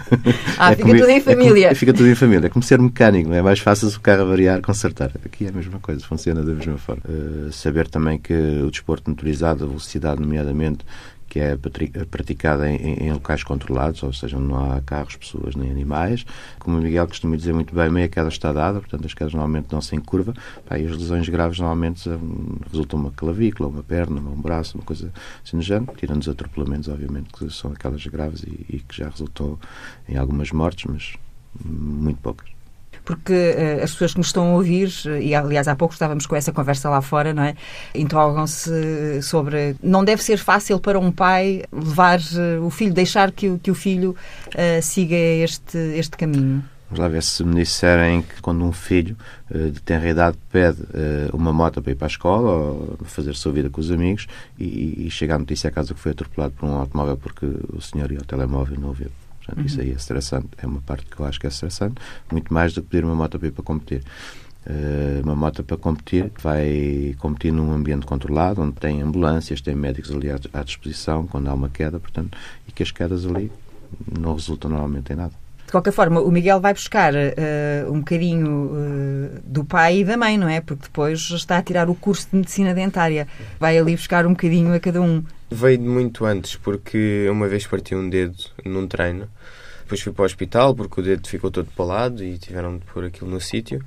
Ah, 0.57 0.71
é 0.73 0.75
fica 0.75 0.87
como, 0.87 0.99
tudo 0.99 1.09
em 1.09 1.21
família. 1.21 1.65
É 1.65 1.67
como, 1.69 1.75
fica 1.75 1.93
tudo 1.93 2.09
em 2.09 2.15
família. 2.15 2.47
É 2.47 2.49
como 2.49 2.63
ser 2.63 2.79
mecânico, 2.79 3.29
não 3.29 3.35
é? 3.35 3.39
é 3.39 3.41
mais 3.41 3.59
fácil 3.59 3.89
se 3.89 3.97
o 3.97 4.01
carro 4.01 4.27
variar, 4.27 4.61
consertar. 4.61 5.11
Aqui 5.25 5.45
é 5.45 5.49
a 5.49 5.51
mesma 5.51 5.79
coisa, 5.79 6.05
funciona 6.05 6.43
da 6.43 6.53
mesma 6.53 6.77
forma. 6.77 7.03
Uh, 7.07 7.51
saber 7.51 7.87
também 7.87 8.17
que 8.17 8.33
o 8.33 8.69
desporto 8.69 9.09
motorizado, 9.09 9.63
a 9.63 9.67
velocidade, 9.67 10.21
nomeadamente, 10.21 10.85
que 11.31 11.39
é 11.39 11.55
praticada 11.55 12.69
em, 12.69 13.05
em, 13.05 13.13
locais 13.13 13.41
controlados, 13.41 14.03
ou 14.03 14.11
seja, 14.11 14.37
não 14.37 14.69
há 14.69 14.81
carros, 14.81 15.15
pessoas 15.15 15.55
nem 15.55 15.71
animais. 15.71 16.25
Como 16.59 16.77
o 16.77 16.81
Miguel 16.81 17.07
costuma 17.07 17.37
dizer 17.37 17.53
muito 17.53 17.73
bem, 17.73 17.89
meia 17.89 18.09
queda 18.09 18.27
está 18.27 18.51
dada, 18.51 18.81
portanto 18.81 19.05
as 19.05 19.13
quedas 19.13 19.31
normalmente 19.31 19.71
não 19.71 19.79
se 19.79 19.95
em 19.95 20.01
curva, 20.01 20.33
pá, 20.67 20.77
e 20.77 20.85
as 20.85 20.91
lesões 20.91 21.29
graves 21.29 21.57
normalmente 21.57 22.09
um, 22.09 22.57
resultam 22.69 22.99
uma 22.99 23.11
clavícula, 23.11 23.69
uma 23.69 23.81
perna, 23.81 24.19
um 24.19 24.41
braço, 24.41 24.77
uma 24.77 24.83
coisa 24.83 25.09
assim 25.41 25.55
no 25.55 25.61
género, 25.61 25.93
tirando 25.95 26.19
os 26.19 26.27
atropelamentos, 26.27 26.89
obviamente, 26.89 27.31
que 27.31 27.49
são 27.49 27.71
aquelas 27.71 28.05
graves 28.07 28.43
e, 28.43 28.65
e 28.69 28.79
que 28.79 28.97
já 28.97 29.07
resultou 29.07 29.57
em 30.09 30.17
algumas 30.17 30.51
mortes, 30.51 30.83
mas 30.85 31.13
muito 31.63 32.19
poucas 32.19 32.50
porque 33.11 33.33
uh, 33.33 33.83
as 33.83 33.91
pessoas 33.91 34.13
que 34.13 34.19
nos 34.19 34.27
estão 34.27 34.51
a 34.51 34.53
ouvir, 34.53 34.89
e 35.19 35.35
aliás 35.35 35.67
há 35.67 35.75
pouco 35.75 35.93
estávamos 35.93 36.25
com 36.25 36.33
essa 36.33 36.53
conversa 36.53 36.89
lá 36.89 37.01
fora, 37.01 37.33
não 37.33 37.43
é? 37.43 37.55
Interrogam-se 37.93 39.21
sobre. 39.21 39.75
Não 39.83 40.05
deve 40.05 40.23
ser 40.23 40.37
fácil 40.37 40.79
para 40.79 40.97
um 40.97 41.11
pai 41.11 41.63
levar 41.73 42.19
uh, 42.19 42.65
o 42.65 42.69
filho, 42.69 42.93
deixar 42.93 43.31
que, 43.31 43.57
que 43.59 43.69
o 43.69 43.75
filho 43.75 44.15
uh, 44.47 44.81
siga 44.81 45.15
este, 45.15 45.77
este 45.77 46.15
caminho. 46.15 46.63
Vamos 46.89 46.99
lá 46.99 47.09
ver 47.09 47.23
se 47.23 47.43
me 47.43 47.55
disserem 47.55 48.21
que 48.21 48.41
quando 48.41 48.63
um 48.65 48.71
filho 48.73 49.15
de 49.49 49.81
tenra 49.81 50.09
idade 50.09 50.37
pede 50.51 50.81
uma 51.31 51.53
moto 51.53 51.81
para 51.81 51.93
ir 51.93 51.95
para 51.95 52.07
a 52.07 52.09
escola 52.09 52.51
ou 52.51 52.97
fazer 53.05 53.33
sua 53.33 53.53
vida 53.53 53.69
com 53.69 53.79
os 53.79 53.89
amigos 53.89 54.27
e, 54.59 55.05
e 55.07 55.09
chega 55.09 55.35
a 55.35 55.39
notícia 55.39 55.69
à 55.69 55.71
casa 55.71 55.93
que 55.93 55.99
foi 56.01 56.11
atropelado 56.11 56.53
por 56.53 56.67
um 56.67 56.73
automóvel 56.73 57.15
porque 57.15 57.45
o 57.45 57.79
senhor 57.79 58.11
ia 58.11 58.17
ao 58.17 58.25
telemóvel 58.25 58.75
e 58.75 58.79
não 58.81 58.89
ouviu. 58.89 59.09
Portanto, 59.51 59.59
uhum. 59.59 59.65
Isso 59.65 59.81
aí 59.81 59.91
é 59.91 59.93
estressante. 59.93 60.47
É 60.57 60.65
uma 60.65 60.81
parte 60.81 61.05
que 61.05 61.19
eu 61.19 61.25
acho 61.25 61.39
que 61.39 61.45
é 61.45 61.49
estressante, 61.49 61.95
muito 62.31 62.53
mais 62.53 62.73
do 62.73 62.81
que 62.81 62.89
pedir 62.89 63.05
uma 63.05 63.15
moto 63.15 63.37
para 63.37 63.47
ir 63.47 63.51
para 63.51 63.63
competir. 63.63 64.03
Uh, 64.65 65.23
uma 65.23 65.35
moto 65.35 65.63
para 65.63 65.75
competir 65.75 66.31
vai 66.39 67.15
competir 67.17 67.51
num 67.51 67.71
ambiente 67.71 68.05
controlado, 68.05 68.61
onde 68.61 68.73
tem 68.73 69.01
ambulâncias, 69.01 69.59
tem 69.59 69.73
médicos 69.73 70.11
ali 70.11 70.29
à, 70.29 70.39
à 70.53 70.63
disposição 70.63 71.25
quando 71.25 71.47
há 71.47 71.53
uma 71.53 71.67
queda, 71.67 71.99
portanto, 71.99 72.37
e 72.67 72.71
que 72.71 72.83
as 72.83 72.91
quedas 72.91 73.25
ali 73.25 73.51
não 74.19 74.35
resultam 74.35 74.69
normalmente 74.69 75.11
em 75.11 75.15
nada. 75.15 75.33
De 75.71 75.73
qualquer 75.73 75.93
forma, 75.93 76.19
o 76.19 76.29
Miguel 76.29 76.59
vai 76.59 76.73
buscar 76.73 77.13
uh, 77.13 77.89
um 77.89 77.99
bocadinho 77.99 78.65
uh, 78.73 79.39
do 79.41 79.63
pai 79.63 79.99
e 79.99 80.03
da 80.03 80.17
mãe, 80.17 80.37
não 80.37 80.49
é? 80.49 80.59
Porque 80.59 80.83
depois 80.83 81.29
está 81.29 81.59
a 81.59 81.61
tirar 81.63 81.89
o 81.89 81.95
curso 81.95 82.27
de 82.29 82.35
medicina 82.35 82.73
dentária. 82.73 83.25
Vai 83.57 83.77
ali 83.77 83.95
buscar 83.95 84.25
um 84.25 84.31
bocadinho 84.31 84.73
a 84.73 84.81
cada 84.81 85.01
um. 85.01 85.23
Veio 85.49 85.77
de 85.77 85.85
muito 85.85 86.25
antes, 86.25 86.57
porque 86.57 87.25
uma 87.31 87.47
vez 87.47 87.65
parti 87.65 87.95
um 87.95 88.09
dedo 88.09 88.35
num 88.65 88.85
treino. 88.85 89.29
Depois 89.83 90.01
fui 90.01 90.11
para 90.11 90.23
o 90.23 90.25
hospital 90.25 90.75
porque 90.75 90.99
o 90.99 91.03
dedo 91.05 91.25
ficou 91.25 91.49
todo 91.49 91.69
para 91.73 91.85
o 91.85 91.87
lado 91.87 92.21
e 92.21 92.37
tiveram 92.37 92.77
de 92.77 92.83
pôr 92.87 93.05
aquilo 93.05 93.31
no 93.31 93.39
sítio. 93.39 93.81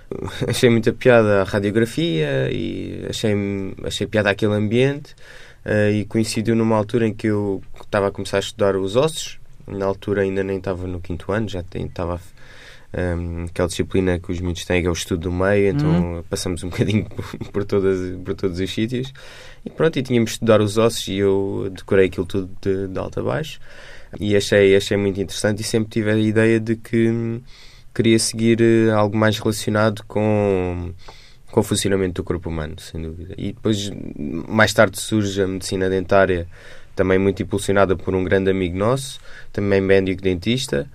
Achei 0.46 0.68
muita 0.68 0.92
piada 0.92 1.40
a 1.40 1.44
radiografia 1.44 2.50
e 2.52 3.06
achei, 3.08 3.32
achei 3.82 4.06
piada 4.06 4.28
aquele 4.28 4.52
ambiente. 4.52 5.14
Uh, 5.64 5.90
e 5.90 6.04
coincidiu 6.04 6.54
numa 6.54 6.76
altura 6.76 7.06
em 7.06 7.14
que 7.14 7.28
eu 7.28 7.62
estava 7.80 8.08
a 8.08 8.10
começar 8.10 8.36
a 8.36 8.40
estudar 8.40 8.76
os 8.76 8.94
ossos 8.94 9.39
na 9.70 9.86
altura 9.86 10.22
ainda 10.22 10.42
nem 10.42 10.58
estava 10.58 10.86
no 10.86 11.00
quinto 11.00 11.32
ano, 11.32 11.48
já 11.48 11.60
estava 11.60 12.20
um, 12.92 13.44
aquela 13.44 13.68
disciplina 13.68 14.18
que 14.18 14.32
os 14.32 14.40
miúdos 14.40 14.64
têm, 14.64 14.82
que 14.82 14.88
é 14.88 14.90
o 14.90 14.92
estudo 14.92 15.22
do 15.22 15.32
meio, 15.32 15.68
então 15.68 15.88
uhum. 15.88 16.22
passamos 16.28 16.62
um 16.64 16.68
bocadinho 16.70 17.04
por, 17.04 17.24
por, 17.52 17.64
todas, 17.64 18.16
por 18.24 18.34
todos 18.34 18.58
os 18.58 18.70
sítios. 18.70 19.12
E 19.64 19.70
pronto, 19.70 19.98
e 19.98 20.02
tínhamos 20.02 20.30
de 20.30 20.34
estudar 20.36 20.60
os 20.60 20.76
ossos 20.76 21.06
e 21.08 21.18
eu 21.18 21.70
decorei 21.72 22.06
aquilo 22.06 22.26
tudo 22.26 22.50
de, 22.60 22.88
de 22.88 22.98
alto 22.98 23.20
a 23.20 23.22
baixo. 23.22 23.60
E 24.18 24.36
achei, 24.36 24.74
achei 24.74 24.96
muito 24.96 25.20
interessante 25.20 25.60
e 25.60 25.64
sempre 25.64 25.90
tive 25.90 26.10
a 26.10 26.16
ideia 26.16 26.58
de 26.58 26.74
que 26.74 27.40
queria 27.94 28.18
seguir 28.18 28.60
eh, 28.60 28.90
algo 28.90 29.16
mais 29.16 29.38
relacionado 29.38 30.02
com 30.06 30.92
com 31.50 31.60
o 31.60 31.62
funcionamento 31.62 32.22
do 32.22 32.24
corpo 32.24 32.48
humano, 32.48 32.76
sem 32.78 33.02
dúvida. 33.02 33.34
E 33.36 33.52
depois, 33.52 33.90
mais 34.48 34.72
tarde, 34.72 35.00
surge 35.00 35.42
a 35.42 35.48
medicina 35.48 35.90
dentária, 35.90 36.46
também 37.00 37.18
muito 37.18 37.42
impulsionada 37.42 37.96
por 37.96 38.14
um 38.14 38.22
grande 38.22 38.50
amigo 38.50 38.76
nosso, 38.76 39.18
também 39.50 39.80
médico 39.80 40.20
dentista. 40.20 40.86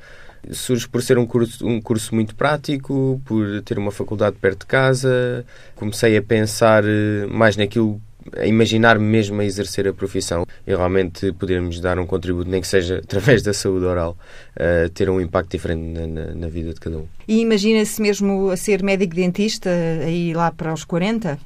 Surge 0.52 0.88
por 0.88 1.02
ser 1.02 1.18
um 1.18 1.26
curso, 1.26 1.66
um 1.66 1.82
curso 1.82 2.14
muito 2.14 2.36
prático, 2.36 3.20
por 3.26 3.64
ter 3.64 3.80
uma 3.80 3.90
faculdade 3.90 4.36
perto 4.40 4.60
de 4.60 4.66
casa. 4.68 5.44
Comecei 5.76 6.16
a 6.16 6.22
pensar 6.22 6.84
eh, 6.86 7.26
mais 7.28 7.58
naquilo 7.58 8.00
a 8.38 8.46
imaginar 8.46 9.00
mesmo 9.00 9.42
a 9.42 9.46
exercer 9.46 9.88
a 9.88 9.94
profissão 9.94 10.46
e 10.66 10.76
realmente 10.76 11.32
podermos 11.34 11.80
dar 11.80 11.98
um 11.98 12.06
contributo, 12.06 12.50
nem 12.50 12.62
que 12.62 12.68
seja 12.68 12.98
através 13.04 13.42
da 13.42 13.54
saúde 13.54 13.86
oral, 13.86 14.16
uh, 14.56 14.88
ter 14.90 15.10
um 15.10 15.20
impacto 15.20 15.52
diferente 15.52 15.82
na, 15.82 16.06
na, 16.06 16.36
na 16.36 16.48
vida 16.48 16.72
de 16.72 16.80
cada 16.80 17.00
um. 17.00 17.06
E 17.28 17.40
imagina-se 17.40 18.00
mesmo 18.00 18.52
a 18.52 18.58
ser 18.58 18.84
médico-dentista 18.84 19.72
aí 20.04 20.34
lá 20.36 20.52
para 20.52 20.72
os 20.72 20.84
40? 20.84 21.40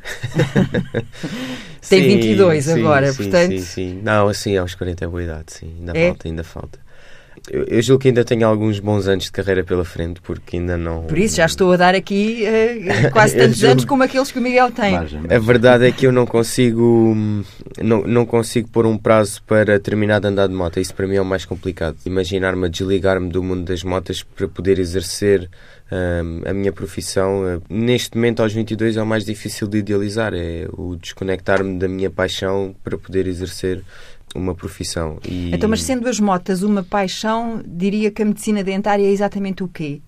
Tem 1.88 2.02
sim, 2.02 2.08
22 2.20 2.64
sim, 2.64 2.72
agora, 2.72 3.10
sim, 3.10 3.16
portanto. 3.16 3.50
Sim, 3.50 3.60
sim. 3.60 4.00
Não, 4.02 4.28
assim, 4.28 4.56
aos 4.56 4.74
40 4.74 5.04
é 5.04 5.08
boa 5.08 5.22
idade, 5.22 5.52
sim. 5.52 5.74
Ainda 5.80 5.98
é? 5.98 6.08
falta, 6.08 6.28
ainda 6.28 6.44
falta. 6.44 6.78
Eu, 7.48 7.64
eu 7.64 7.82
julgo 7.82 8.02
que 8.02 8.08
ainda 8.08 8.24
tenho 8.24 8.46
alguns 8.46 8.80
bons 8.80 9.06
anos 9.06 9.24
de 9.24 9.32
carreira 9.32 9.64
pela 9.64 9.84
frente, 9.84 10.20
porque 10.20 10.56
ainda 10.56 10.76
não. 10.76 11.04
Por 11.04 11.16
isso 11.16 11.36
já 11.36 11.46
estou 11.46 11.72
a 11.72 11.76
dar 11.76 11.94
aqui 11.94 12.44
uh, 12.44 13.10
quase 13.12 13.36
tantos 13.36 13.58
julgo... 13.58 13.72
anos 13.72 13.84
como 13.84 14.02
aqueles 14.02 14.30
que 14.30 14.38
o 14.38 14.42
Miguel 14.42 14.70
tem. 14.70 14.96
A 14.96 15.38
verdade 15.38 15.86
é 15.86 15.92
que 15.92 16.06
eu 16.06 16.12
não 16.12 16.26
consigo 16.26 17.16
não, 17.82 18.02
não 18.02 18.26
consigo 18.26 18.68
pôr 18.68 18.86
um 18.86 18.98
prazo 18.98 19.42
para 19.44 19.78
terminar 19.80 20.20
de 20.20 20.28
andar 20.28 20.48
de 20.48 20.54
moto. 20.54 20.78
Isso 20.80 20.94
para 20.94 21.06
mim 21.06 21.16
é 21.16 21.20
o 21.20 21.24
mais 21.24 21.44
complicado. 21.44 21.96
Imaginar-me 22.04 22.66
a 22.66 22.68
desligar-me 22.68 23.30
do 23.30 23.42
mundo 23.42 23.64
das 23.64 23.82
motas 23.82 24.22
para 24.22 24.46
poder 24.46 24.78
exercer 24.78 25.48
a 26.46 26.52
minha 26.52 26.72
profissão. 26.72 27.42
Uh, 27.42 27.62
neste 27.68 28.16
momento, 28.16 28.42
aos 28.42 28.52
22, 28.52 28.96
é 28.96 29.02
o 29.02 29.06
mais 29.06 29.24
difícil 29.24 29.66
de 29.66 29.78
idealizar. 29.78 30.32
É 30.34 30.68
o 30.72 30.96
desconectar-me 30.96 31.78
da 31.78 31.88
minha 31.88 32.10
paixão 32.10 32.74
para 32.84 32.96
poder 32.96 33.26
exercer 33.26 33.82
uma 34.34 34.54
profissão. 34.54 35.18
E... 35.28 35.50
Então, 35.52 35.68
mas 35.68 35.82
sendo 35.82 36.08
as 36.08 36.20
motas 36.20 36.62
uma 36.62 36.82
paixão, 36.82 37.62
diria 37.66 38.10
que 38.10 38.22
a 38.22 38.24
medicina 38.24 38.62
dentária 38.62 39.04
é 39.04 39.10
exatamente 39.10 39.62
o 39.62 39.68
quê? 39.68 40.00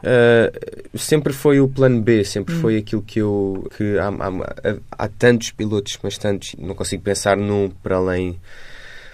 Uh, 0.00 0.98
sempre 0.98 1.32
foi 1.32 1.60
o 1.60 1.68
plano 1.68 2.00
B, 2.00 2.24
sempre 2.24 2.54
hum. 2.54 2.60
foi 2.60 2.78
aquilo 2.78 3.02
que 3.02 3.20
eu. 3.20 3.68
que 3.76 3.98
há, 3.98 4.08
há, 4.08 4.76
há, 5.04 5.08
tantos 5.08 5.50
pilotos, 5.50 5.98
mas 6.02 6.16
tantos, 6.16 6.56
não 6.58 6.74
consigo 6.74 7.02
pensar 7.02 7.36
num 7.36 7.68
para 7.68 7.96
além. 7.96 8.40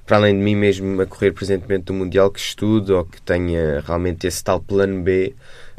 Para 0.06 0.18
além 0.18 0.38
de 0.38 0.44
mim 0.44 0.54
mesmo 0.54 1.02
a 1.02 1.06
correr 1.06 1.32
presentemente 1.32 1.86
do 1.86 1.92
Mundial 1.92 2.30
que 2.30 2.38
estudo 2.38 2.96
ou 2.96 3.04
que 3.04 3.20
tenha 3.20 3.82
realmente 3.84 4.24
esse 4.24 4.42
tal 4.42 4.60
plano 4.60 5.02
B, 5.02 5.34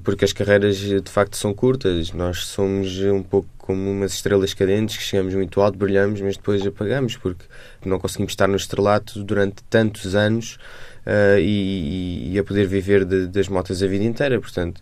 porque 0.08 0.24
as 0.24 0.32
carreiras 0.32 0.78
de 0.78 1.12
facto 1.12 1.36
são 1.36 1.54
curtas. 1.54 2.14
Nós 2.14 2.46
somos 2.46 2.98
um 3.02 3.22
pouco 3.22 3.50
como 3.58 3.92
umas 3.92 4.14
estrelas 4.14 4.54
cadentes 4.54 4.96
que 4.96 5.04
chegamos 5.04 5.34
muito 5.34 5.60
alto, 5.60 5.78
brilhamos, 5.78 6.22
mas 6.22 6.38
depois 6.38 6.66
apagamos 6.66 7.18
porque 7.18 7.44
não 7.84 8.00
conseguimos 8.00 8.32
estar 8.32 8.48
no 8.48 8.56
estrelato 8.56 9.22
durante 9.22 9.62
tantos 9.64 10.16
anos 10.16 10.60
uh, 11.06 11.38
e, 11.42 12.32
e, 12.32 12.40
a 12.40 12.44
poder 12.46 12.68
viver 12.68 13.04
de, 13.04 13.28
das 13.28 13.50
motas 13.50 13.84
a 13.84 13.88
vida 13.88 14.06
inteira. 14.06 14.40
Portanto, 14.40 14.82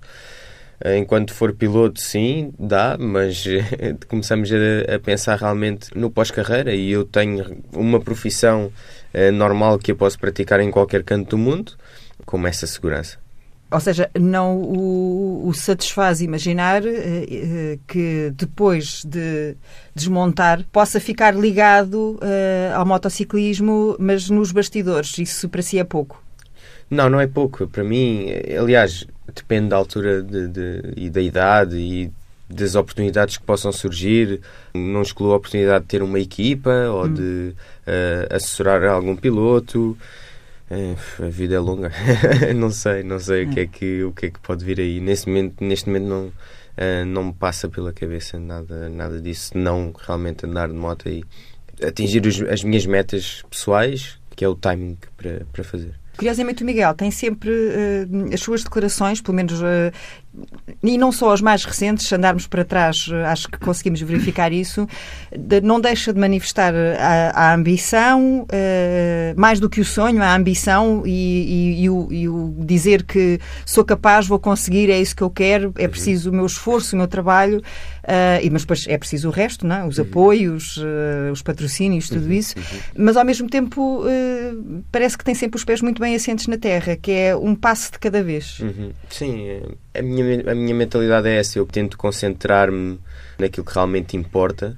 enquanto 0.96 1.34
for 1.34 1.54
piloto, 1.54 2.00
sim, 2.00 2.54
dá, 2.60 2.96
mas 2.96 3.46
começamos 4.08 4.52
a, 4.52 4.94
a, 4.94 5.00
pensar 5.00 5.40
realmente 5.40 5.90
no 5.98 6.12
pós-carreira 6.12 6.72
e 6.72 6.92
eu 6.92 7.04
tenho 7.04 7.64
uma 7.74 8.00
profissão 8.00 8.72
uh, 9.12 9.32
normal 9.32 9.80
que 9.80 9.92
eu 9.92 9.96
posso 9.96 10.20
praticar 10.20 10.60
em 10.60 10.70
qualquer 10.70 11.04
canto 11.04 11.32
do 11.32 11.38
mundo 11.40 11.74
com 12.28 12.46
essa 12.46 12.68
segurança. 12.68 13.25
Ou 13.76 13.82
seja, 13.82 14.10
não 14.18 14.58
o, 14.58 15.50
o 15.50 15.54
satisfaz 15.54 16.22
imaginar 16.22 16.82
uh, 16.82 16.88
uh, 16.88 17.80
que 17.86 18.32
depois 18.34 19.04
de 19.04 19.58
desmontar 19.94 20.64
possa 20.72 20.98
ficar 20.98 21.36
ligado 21.36 22.18
uh, 22.22 22.74
ao 22.74 22.86
motociclismo, 22.86 23.98
mas 24.00 24.30
nos 24.30 24.54
bastidores. 24.54 25.18
Isso 25.18 25.50
para 25.50 25.62
si 25.62 25.78
é 25.78 25.84
pouco? 25.84 26.24
Não, 26.90 27.10
não 27.10 27.20
é 27.20 27.28
pouco. 27.28 27.68
Para 27.68 27.84
mim, 27.84 28.28
aliás, 28.58 29.06
depende 29.36 29.68
da 29.68 29.76
altura 29.76 30.24
de, 30.24 30.48
de, 30.48 30.94
e 30.96 31.10
da 31.10 31.20
idade 31.20 31.76
e 31.76 32.10
das 32.50 32.76
oportunidades 32.76 33.36
que 33.36 33.44
possam 33.44 33.74
surgir. 33.74 34.40
Não 34.74 35.02
excluo 35.02 35.34
a 35.34 35.36
oportunidade 35.36 35.84
de 35.84 35.90
ter 35.90 36.02
uma 36.02 36.20
equipa 36.20 36.72
ou 36.92 37.08
hum. 37.08 37.14
de 37.14 37.54
assessorar 38.30 38.86
algum 38.86 39.18
piloto. 39.18 39.98
É, 40.70 40.96
a 41.24 41.30
vida 41.30 41.56
é 41.56 41.60
longa. 41.60 41.92
não 42.56 42.72
sei, 42.72 43.04
não 43.04 43.20
sei 43.20 43.46
o 43.46 43.50
que 43.52 43.60
é 43.60 43.68
que 43.68 44.04
o 44.04 44.12
que 44.12 44.26
é 44.28 44.30
que 44.32 44.40
pode 44.40 44.66
vir 44.66 44.80
aí. 44.80 45.00
Neste 45.00 45.28
momento, 45.28 45.64
neste 45.64 45.88
momento 45.88 46.08
não 46.08 46.26
uh, 46.28 47.06
não 47.06 47.26
me 47.26 47.34
passa 47.34 47.70
pela 47.70 47.94
cabeça 47.94 48.40
nada 48.40 48.90
nada 48.90 49.22
disso. 49.22 49.58
Não 49.58 49.94
realmente 49.98 50.46
andar 50.46 50.68
de 50.68 50.74
moto 50.74 51.08
e 51.08 51.24
atingir 51.86 52.26
os, 52.26 52.42
as 52.42 52.64
minhas 52.64 52.86
metas 52.86 53.44
pessoais, 53.50 54.20
que 54.36 54.44
é 54.44 54.48
o 54.48 54.56
timing 54.56 54.98
para 55.16 55.46
para 55.52 55.64
fazer. 55.64 55.94
Curiosamente, 56.18 56.64
o 56.64 56.66
Miguel 56.66 56.94
tem 56.94 57.12
sempre 57.12 57.52
uh, 57.52 58.34
as 58.34 58.40
suas 58.40 58.64
declarações, 58.64 59.22
pelo 59.22 59.36
menos 59.36 59.62
uh, 59.62 59.92
e 60.84 60.98
não 60.98 61.12
só 61.12 61.34
as 61.34 61.42
mais 61.42 61.64
recentes, 61.66 62.08
se 62.08 62.16
andarmos 62.16 62.48
para 62.48 62.64
trás, 62.64 63.10
acho 63.28 63.48
que 63.48 63.58
conseguimos 63.60 64.02
verificar 64.02 64.52
isso, 64.52 64.88
não 65.64 65.80
deixa 65.80 66.14
de 66.14 66.20
manifestar 66.20 66.74
a, 66.76 67.32
a 67.50 67.54
ambição, 67.54 68.44
uh, 68.44 69.40
mais 69.40 69.60
do 69.60 69.70
que 69.70 69.82
o 69.82 69.86
sonho, 69.86 70.22
a 70.22 70.36
ambição 70.36 71.04
e, 71.06 71.10
e, 71.10 71.84
e, 71.84 71.90
o, 71.90 72.08
e, 72.12 72.30
o, 72.30 72.56
dizer 72.60 73.04
que 73.04 73.40
sou 73.66 73.84
capaz, 73.84 74.28
vou 74.28 74.40
conseguir, 74.40 74.90
é 74.90 75.00
isso 75.00 75.16
que 75.16 75.24
eu 75.24 75.30
quero, 75.30 75.74
é 75.78 75.88
preciso 75.88 76.30
o 76.30 76.34
meu 76.34 76.46
esforço, 76.46 76.96
o 76.96 77.00
meu 77.00 77.08
trabalho, 77.08 77.60
uh, 77.60 78.52
mas 78.52 78.62
depois 78.62 78.86
é 78.88 78.98
preciso 78.98 79.30
o 79.30 79.32
resto, 79.32 79.66
não? 79.66 79.76
É? 79.76 79.86
os 79.86 79.98
uhum. 79.98 80.06
apoios, 80.06 80.78
uh, 80.78 81.32
os 81.32 81.42
patrocínios, 81.42 82.10
tudo 82.10 82.26
uhum. 82.26 82.34
isso, 82.34 82.56
uhum. 82.58 82.80
mas 82.98 83.18
ao 83.18 83.26
mesmo 83.26 83.50
tempo 83.50 84.04
parece 84.92 85.18
que 85.18 85.24
tem 85.24 85.34
sempre 85.34 85.58
os 85.58 85.64
pés 85.64 85.82
muito 85.82 86.00
bem 86.00 86.16
assentes 86.16 86.48
na 86.48 86.58
terra, 86.58 86.96
que 86.96 87.12
é 87.12 87.36
um 87.36 87.56
passo 87.56 87.92
de 87.92 88.00
cada 88.00 88.24
vez. 88.24 88.60
Uhum. 88.60 88.92
Sim, 89.10 89.48
é 89.48 89.62
a 90.00 90.02
minha, 90.02 90.52
a 90.52 90.56
minha 90.56 90.76
mentalidade 90.76 91.28
é 91.28 91.38
essa. 91.38 91.60
Eu 91.60 91.66
tento 91.66 91.98
concentrar-me 91.98 93.00
naquilo 93.38 93.66
que 93.66 93.74
realmente 93.74 94.16
importa 94.16 94.78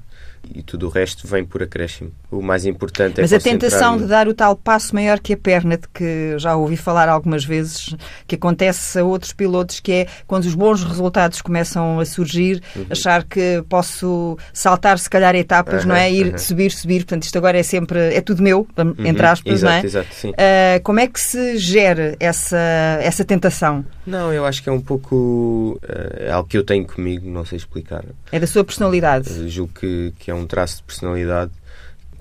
e 0.53 0.61
tudo 0.61 0.87
o 0.87 0.89
resto 0.89 1.27
vem 1.27 1.43
por 1.43 1.63
acréscimo. 1.63 2.11
O 2.31 2.41
mais 2.41 2.65
importante 2.65 3.19
é 3.19 3.21
Mas 3.21 3.33
a 3.33 3.39
tentação 3.39 3.97
de 3.97 4.05
dar 4.05 4.27
o 4.27 4.33
tal 4.33 4.55
passo 4.55 4.93
maior 4.93 5.19
que 5.19 5.33
a 5.33 5.37
perna, 5.37 5.77
de 5.77 5.87
que 5.87 6.37
já 6.37 6.55
ouvi 6.55 6.77
falar 6.77 7.09
algumas 7.09 7.45
vezes, 7.45 7.95
que 8.27 8.35
acontece 8.35 8.99
a 8.99 9.03
outros 9.03 9.33
pilotos, 9.33 9.79
que 9.79 9.91
é 9.91 10.07
quando 10.25 10.45
os 10.45 10.55
bons 10.55 10.83
resultados 10.83 11.41
começam 11.41 11.99
a 11.99 12.05
surgir, 12.05 12.61
uhum. 12.75 12.85
achar 12.89 13.23
que 13.23 13.63
posso 13.69 14.37
saltar 14.53 14.99
se 14.99 15.09
calhar 15.09 15.35
etapas, 15.35 15.83
uhum, 15.83 15.89
não 15.89 15.95
é? 15.95 16.11
Ir 16.11 16.31
uhum. 16.31 16.37
subir, 16.37 16.71
subir, 16.71 16.99
portanto 16.99 17.23
isto 17.23 17.37
agora 17.37 17.57
é 17.57 17.63
sempre, 17.63 17.99
é 18.13 18.21
tudo 18.21 18.41
meu, 18.41 18.67
entre 18.99 19.25
uhum. 19.25 19.31
aspas, 19.31 19.53
exato, 19.53 19.73
não 19.73 19.79
é? 19.79 19.85
Exato, 19.85 20.07
sim. 20.13 20.29
Uh, 20.29 20.83
como 20.83 20.99
é 20.99 21.07
que 21.07 21.19
se 21.19 21.57
gera 21.57 22.15
essa, 22.19 22.57
essa 23.01 23.23
tentação? 23.23 23.85
Não, 24.05 24.31
eu 24.33 24.45
acho 24.45 24.63
que 24.63 24.69
é 24.69 24.71
um 24.71 24.79
pouco 24.79 25.79
uh, 25.83 26.27
é 26.27 26.31
algo 26.31 26.47
que 26.47 26.57
eu 26.57 26.63
tenho 26.63 26.85
comigo, 26.85 27.29
não 27.29 27.45
sei 27.45 27.57
explicar. 27.57 28.03
É 28.31 28.39
da 28.39 28.47
sua 28.47 28.63
personalidade? 28.63 29.29
Eu 29.29 29.47
julgo 29.47 29.73
que, 29.73 30.13
que 30.19 30.31
é 30.31 30.33
um 30.37 30.47
traço 30.47 30.77
de 30.77 30.83
personalidade 30.83 31.51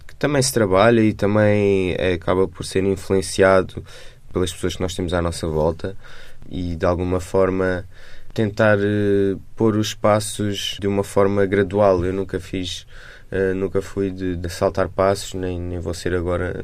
que 0.07 0.15
também 0.17 0.43
se 0.43 0.53
trabalha 0.53 1.01
e 1.01 1.13
também 1.13 1.95
é, 1.99 2.15
acaba 2.15 2.49
por 2.49 2.65
ser 2.65 2.85
influenciado 2.85 3.85
pelas 4.33 4.53
pessoas 4.53 4.77
que 4.77 4.83
nós 4.83 4.95
temos 4.95 5.15
à 5.15 5.23
nossa 5.23 5.47
volta 5.47 5.97
e 6.49 6.77
de 6.77 6.87
alguma 6.87 7.21
forma 7.21 7.87
tentar 8.37 8.79
uh, 8.79 9.41
pôr 9.57 9.77
os 9.77 9.95
passos 9.95 10.77
de 10.79 10.87
uma 10.87 11.03
forma 11.03 11.47
gradual. 11.47 12.05
Eu 12.05 12.13
nunca 12.13 12.39
fiz, 12.39 12.87
uh, 13.33 13.55
nunca 13.55 13.81
fui 13.81 14.11
de, 14.11 14.37
de, 14.37 14.49
saltar 14.51 14.91
passos, 14.91 15.33
nem, 15.33 15.59
nem 15.59 15.79
vou 15.79 15.95
ser 15.95 16.15
agora, 16.15 16.63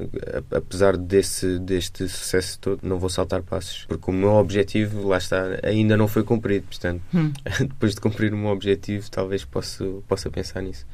apesar 0.51 0.99
desse, 0.99 1.59
deste 1.59 2.07
sucesso 2.09 2.59
todo, 2.59 2.81
não 2.83 2.99
vou 2.99 3.09
saltar 3.09 3.41
passos, 3.43 3.87
porque 3.89 4.11
o 4.11 4.13
meu 4.13 4.33
objetivo, 4.33 5.09
lá 5.09 5.17
está, 5.17 5.43
ainda 5.63 5.97
não 5.97 6.07
foi 6.07 6.23
cumprido. 6.23 6.67
Portanto, 6.67 7.01
hum. 7.15 7.33
depois 7.59 7.95
de 7.95 8.03
cumprir 8.03 8.35
o 8.35 8.37
meu 8.37 8.51
objetivo, 8.51 9.11
talvez 9.11 9.43
possa, 9.43 9.83
possa 10.07 10.31
pensar 10.31 10.61
nisso. 10.61 10.87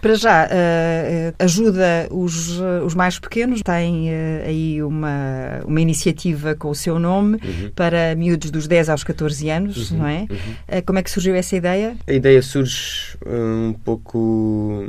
Para 0.00 0.14
já, 0.14 0.46
uh, 0.46 1.34
ajuda 1.38 2.08
os, 2.10 2.58
os 2.84 2.94
mais 2.94 3.18
pequenos, 3.18 3.60
tem 3.62 4.08
aí 4.46 4.82
uma, 4.82 5.60
uma 5.66 5.80
iniciativa 5.80 6.54
com 6.54 6.70
o 6.70 6.74
seu 6.74 6.98
nome 6.98 7.38
uhum. 7.42 7.70
para 7.74 8.14
miúdos 8.14 8.50
dos 8.50 8.66
10 8.66 8.88
aos 8.88 9.04
14 9.04 9.50
anos, 9.50 9.90
uhum. 9.90 9.98
não 9.98 10.06
é? 10.06 10.20
Uhum. 10.20 10.78
Uh, 10.78 10.82
como 10.86 10.98
é 10.98 11.02
que 11.02 11.10
surgiu 11.10 11.34
essa 11.34 11.54
ideia? 11.54 11.96
A 12.06 12.12
ideia 12.12 12.40
surge 12.40 13.16
um 13.26 13.74
pouco 13.84 14.88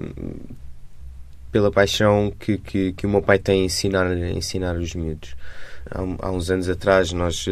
pela 1.51 1.71
paixão 1.71 2.31
que, 2.39 2.57
que, 2.57 2.93
que 2.93 3.05
o 3.05 3.09
meu 3.09 3.21
pai 3.21 3.37
tem 3.37 3.61
em 3.61 3.65
ensinar, 3.65 4.15
ensinar 4.17 4.77
os 4.77 4.95
miúdos. 4.95 5.35
Há, 5.89 6.27
há 6.27 6.31
uns 6.31 6.49
anos 6.49 6.69
atrás 6.69 7.11
nós 7.11 7.45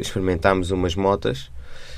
experimentámos 0.00 0.70
umas 0.70 0.94
motas, 0.94 1.50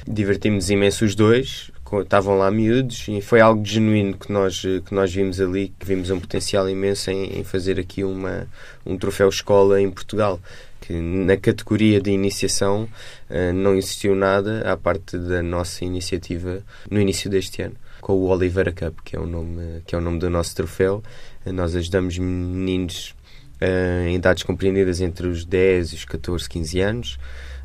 divertimos 0.06 0.70
imenso 0.70 1.04
os 1.04 1.14
dois, 1.14 1.70
estavam 2.00 2.38
lá 2.38 2.50
miúdos 2.50 3.06
e 3.08 3.20
foi 3.20 3.40
algo 3.40 3.64
genuíno 3.64 4.16
que 4.16 4.32
nós, 4.32 4.60
que 4.60 4.94
nós 4.94 5.12
vimos 5.12 5.40
ali, 5.40 5.72
que 5.78 5.86
vimos 5.86 6.10
um 6.10 6.18
potencial 6.18 6.68
imenso 6.68 7.10
em, 7.10 7.38
em 7.38 7.44
fazer 7.44 7.78
aqui 7.78 8.02
uma, 8.02 8.46
um 8.86 8.96
troféu 8.96 9.28
escola 9.28 9.80
em 9.80 9.90
Portugal. 9.90 10.40
Que 10.80 10.94
na 10.94 11.36
categoria 11.36 12.00
de 12.00 12.10
iniciação 12.10 12.88
uh, 13.30 13.52
não 13.54 13.76
existiu 13.76 14.16
nada 14.16 14.62
à 14.62 14.76
parte 14.76 15.16
da 15.16 15.40
nossa 15.40 15.84
iniciativa 15.84 16.60
no 16.90 17.00
início 17.00 17.30
deste 17.30 17.62
ano 17.62 17.76
com 18.00 18.14
o 18.14 18.28
Oliveira 18.28 18.72
Cup, 18.72 18.98
que 19.04 19.14
é 19.14 19.20
o 19.20 19.26
nome, 19.26 19.80
que 19.86 19.94
é 19.94 19.98
o 19.98 20.00
nome 20.00 20.18
do 20.18 20.28
nosso 20.28 20.56
troféu. 20.56 21.02
Uh, 21.46 21.52
nós 21.52 21.76
ajudamos 21.76 22.18
meninos 22.18 23.14
uh, 23.60 24.08
em 24.08 24.16
idades 24.16 24.42
compreendidas 24.42 25.00
entre 25.00 25.28
os 25.28 25.44
10 25.44 25.92
e 25.92 25.94
os 25.94 26.04
14, 26.04 26.48
15 26.48 26.80
anos 26.80 27.18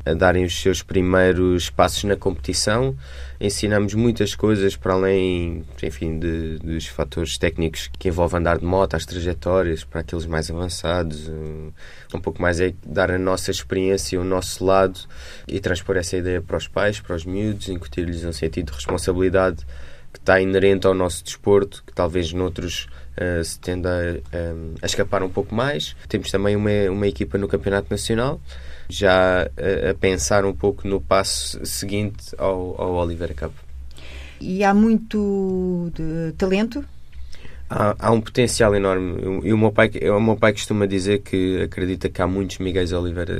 a 0.04 0.14
darem 0.14 0.44
os 0.44 0.60
seus 0.60 0.82
primeiros 0.82 1.70
passos 1.70 2.04
na 2.04 2.16
competição. 2.16 2.96
Ensinamos 3.40 3.94
muitas 3.94 4.34
coisas 4.34 4.74
para 4.76 4.94
além, 4.94 5.64
enfim, 5.82 6.18
de, 6.18 6.58
dos 6.58 6.86
fatores 6.86 7.38
técnicos 7.38 7.88
que 7.98 8.08
envolvem 8.08 8.40
andar 8.40 8.58
de 8.58 8.64
moto, 8.64 8.94
as 8.94 9.06
trajetórias, 9.06 9.84
para 9.84 10.00
aqueles 10.00 10.26
mais 10.26 10.50
avançados. 10.50 11.28
Um 12.12 12.20
pouco 12.20 12.42
mais 12.42 12.60
é 12.60 12.74
dar 12.84 13.10
a 13.10 13.18
nossa 13.18 13.50
experiência, 13.50 14.20
o 14.20 14.24
nosso 14.24 14.64
lado 14.64 14.98
e 15.46 15.60
transpor 15.60 15.96
essa 15.96 16.16
ideia 16.16 16.40
para 16.40 16.56
os 16.56 16.66
pais, 16.66 17.00
para 17.00 17.14
os 17.14 17.24
miúdos, 17.24 17.68
incutir-lhes 17.68 18.24
um 18.24 18.32
sentido 18.32 18.66
de 18.66 18.72
responsabilidade 18.72 19.64
que 20.12 20.18
está 20.18 20.40
inerente 20.40 20.86
ao 20.86 20.94
nosso 20.94 21.22
desporto, 21.22 21.82
que 21.86 21.92
talvez 21.92 22.32
noutros 22.32 22.88
uh, 23.16 23.44
se 23.44 23.58
tenda 23.60 24.22
a, 24.32 24.82
a, 24.82 24.86
escapar 24.86 25.22
um 25.22 25.28
pouco 25.28 25.54
mais. 25.54 25.94
Temos 26.08 26.30
também 26.30 26.56
uma, 26.56 26.70
uma 26.90 27.06
equipa 27.06 27.36
no 27.38 27.48
Campeonato 27.48 27.88
Nacional, 27.90 28.40
já 28.88 29.42
a, 29.42 29.90
a 29.90 29.94
pensar 29.94 30.44
um 30.44 30.54
pouco 30.54 30.86
no 30.86 31.00
passo 31.00 31.64
seguinte 31.64 32.34
ao, 32.38 32.80
ao 32.80 32.94
Oliveira 32.94 33.34
Cup. 33.34 33.52
E 34.40 34.62
há 34.62 34.72
muito 34.72 35.90
talento 36.36 36.84
há, 37.68 37.94
há, 37.98 38.10
um 38.10 38.20
potencial 38.20 38.74
enorme. 38.74 39.40
E 39.44 39.52
o 39.52 39.58
meu, 39.58 39.70
pai, 39.70 39.90
o 40.10 40.20
meu 40.20 40.36
pai 40.36 40.52
costuma 40.52 40.86
dizer 40.86 41.20
que 41.20 41.62
acredita 41.62 42.08
que 42.08 42.20
há 42.22 42.26
muitos 42.26 42.58
Miguéis 42.58 42.92
Oliveira 42.92 43.38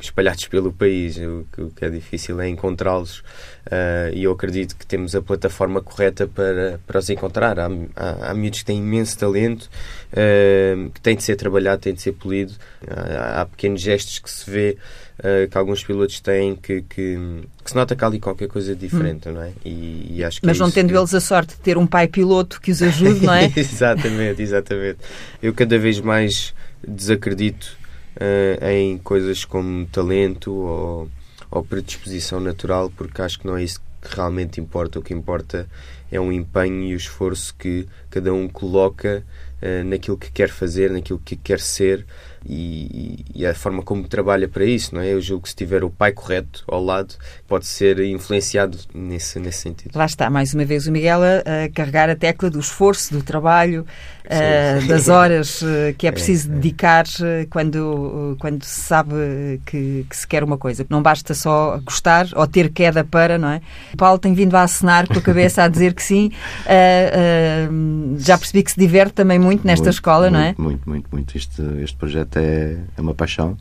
espalhados 0.00 0.46
pelo 0.46 0.72
país. 0.72 1.18
O, 1.18 1.46
o 1.58 1.70
que 1.70 1.84
é 1.84 1.90
difícil 1.90 2.40
é 2.40 2.48
encontrá-los. 2.48 3.18
Uh, 3.66 4.14
e 4.14 4.24
eu 4.24 4.32
acredito 4.32 4.76
que 4.76 4.86
temos 4.86 5.14
a 5.16 5.20
plataforma 5.20 5.82
correta 5.82 6.26
para, 6.26 6.80
para 6.86 6.98
os 6.98 7.10
encontrar. 7.10 7.58
Há, 7.58 7.68
há, 7.96 8.30
há 8.30 8.34
miúdos 8.34 8.60
que 8.60 8.66
têm 8.66 8.78
imenso 8.78 9.18
talento, 9.18 9.68
uh, 10.12 10.90
que 10.90 11.00
têm 11.00 11.16
de 11.16 11.22
ser 11.22 11.36
trabalhado, 11.36 11.82
têm 11.82 11.94
de 11.94 12.02
ser 12.02 12.12
polido. 12.12 12.54
Há, 12.88 13.42
há 13.42 13.46
pequenos 13.46 13.80
gestos 13.80 14.18
que 14.20 14.30
se 14.30 14.50
vê 14.50 14.76
uh, 15.18 15.48
que 15.48 15.58
alguns 15.58 15.82
pilotos 15.84 16.20
têm 16.20 16.56
que, 16.56 16.82
que, 16.82 17.18
que, 17.64 17.70
se 17.70 17.74
nota 17.74 17.94
que 17.94 18.04
há 18.04 18.06
ali 18.06 18.18
qualquer 18.18 18.48
coisa 18.48 18.74
diferente, 18.74 19.28
hum. 19.28 19.32
não 19.32 19.42
é? 19.42 19.52
E, 19.64 20.16
e 20.16 20.24
acho 20.24 20.40
que 20.40 20.46
Mas 20.46 20.56
é 20.56 20.60
não 20.60 20.70
tendo 20.70 20.88
que... 20.88 20.96
eles 20.96 21.14
a 21.14 21.20
sorte 21.20 21.54
de 21.54 21.60
ter 21.60 21.78
um 21.78 21.86
pai 21.86 22.08
piloto 22.08 22.60
que 22.60 22.70
os 22.70 22.82
ajude, 22.82 23.24
não 23.24 23.34
é? 23.34 23.50
exatamente, 23.56 24.42
exatamente. 24.42 24.98
Eu 25.42 25.54
cada 25.54 25.78
vez 25.78 26.00
mais 26.00 26.54
desacredito 26.86 27.76
uh, 28.16 28.64
em 28.66 28.98
coisas 28.98 29.44
como 29.44 29.86
talento 29.86 30.52
ou, 30.52 31.08
ou 31.50 31.64
predisposição 31.64 32.40
natural, 32.40 32.90
porque 32.96 33.22
acho 33.22 33.38
que 33.38 33.46
não 33.46 33.56
é 33.56 33.64
isso 33.64 33.80
que 34.00 34.14
realmente 34.14 34.60
importa. 34.60 34.98
O 34.98 35.02
que 35.02 35.14
importa 35.14 35.68
é 36.10 36.20
um 36.20 36.32
empenho 36.32 36.84
e 36.84 36.94
o 36.94 36.96
esforço 36.96 37.54
que 37.58 37.86
cada 38.10 38.32
um 38.32 38.48
coloca 38.48 39.24
naquilo 39.84 40.18
que 40.18 40.30
quer 40.30 40.48
fazer, 40.48 40.90
naquilo 40.90 41.18
que 41.18 41.36
quer 41.36 41.60
ser 41.60 42.04
e, 42.48 43.24
e, 43.34 43.46
a 43.46 43.54
forma 43.54 43.82
como 43.82 44.06
trabalha 44.06 44.46
para 44.46 44.64
isso, 44.64 44.94
não 44.94 45.02
é? 45.02 45.12
Eu 45.12 45.20
julgo 45.20 45.42
que 45.42 45.48
se 45.48 45.56
tiver 45.56 45.82
o 45.82 45.90
pai 45.90 46.12
correto 46.12 46.62
ao 46.68 46.82
lado, 46.82 47.14
pode 47.48 47.66
ser 47.66 47.98
influenciado 48.00 48.78
nesse, 48.94 49.40
nesse 49.40 49.58
sentido. 49.58 49.96
Lá 49.96 50.06
está, 50.06 50.30
mais 50.30 50.54
uma 50.54 50.64
vez 50.64 50.86
o 50.86 50.92
Miguel 50.92 51.20
a, 51.22 51.64
a 51.64 51.68
carregar 51.70 52.08
a 52.08 52.14
tecla 52.14 52.48
do 52.48 52.60
esforço, 52.60 53.12
do 53.12 53.22
trabalho, 53.22 53.84
uh, 54.26 54.86
das 54.86 55.08
horas 55.10 55.60
uh, 55.62 55.92
que 55.98 56.06
é, 56.06 56.08
é 56.08 56.12
preciso 56.12 56.48
é, 56.48 56.54
dedicar 56.54 57.04
uh, 57.06 57.48
quando, 57.50 58.36
quando 58.38 58.62
se 58.64 58.80
sabe 58.80 59.60
que, 59.66 60.06
que, 60.08 60.16
se 60.16 60.26
quer 60.26 60.44
uma 60.44 60.56
coisa. 60.56 60.86
Não 60.88 61.02
basta 61.02 61.34
só 61.34 61.80
gostar 61.84 62.28
ou 62.36 62.46
ter 62.46 62.70
queda 62.70 63.02
para, 63.02 63.38
não 63.38 63.48
é? 63.48 63.60
O 63.92 63.96
Paulo 63.96 64.18
tem 64.20 64.34
vindo 64.34 64.54
a 64.54 64.62
acenar 64.62 65.08
com 65.08 65.18
a 65.18 65.22
cabeça 65.22 65.64
a 65.64 65.68
dizer 65.68 65.94
que 65.94 66.02
sim. 66.02 66.30
já 68.18 68.38
percebi 68.38 68.62
que 68.62 68.70
se 68.70 68.78
diverte 68.78 69.14
também 69.14 69.38
muito 69.46 69.66
nesta 69.66 69.84
muito, 69.84 69.94
escola, 69.94 70.30
muito, 70.30 70.32
não 70.34 70.40
é? 70.40 70.54
Muito, 70.58 70.88
muito, 70.88 71.08
muito. 71.10 71.36
Este, 71.36 71.62
este 71.82 71.96
projeto 71.96 72.36
é, 72.36 72.76
é 72.96 73.00
uma 73.00 73.14
paixão. 73.14 73.56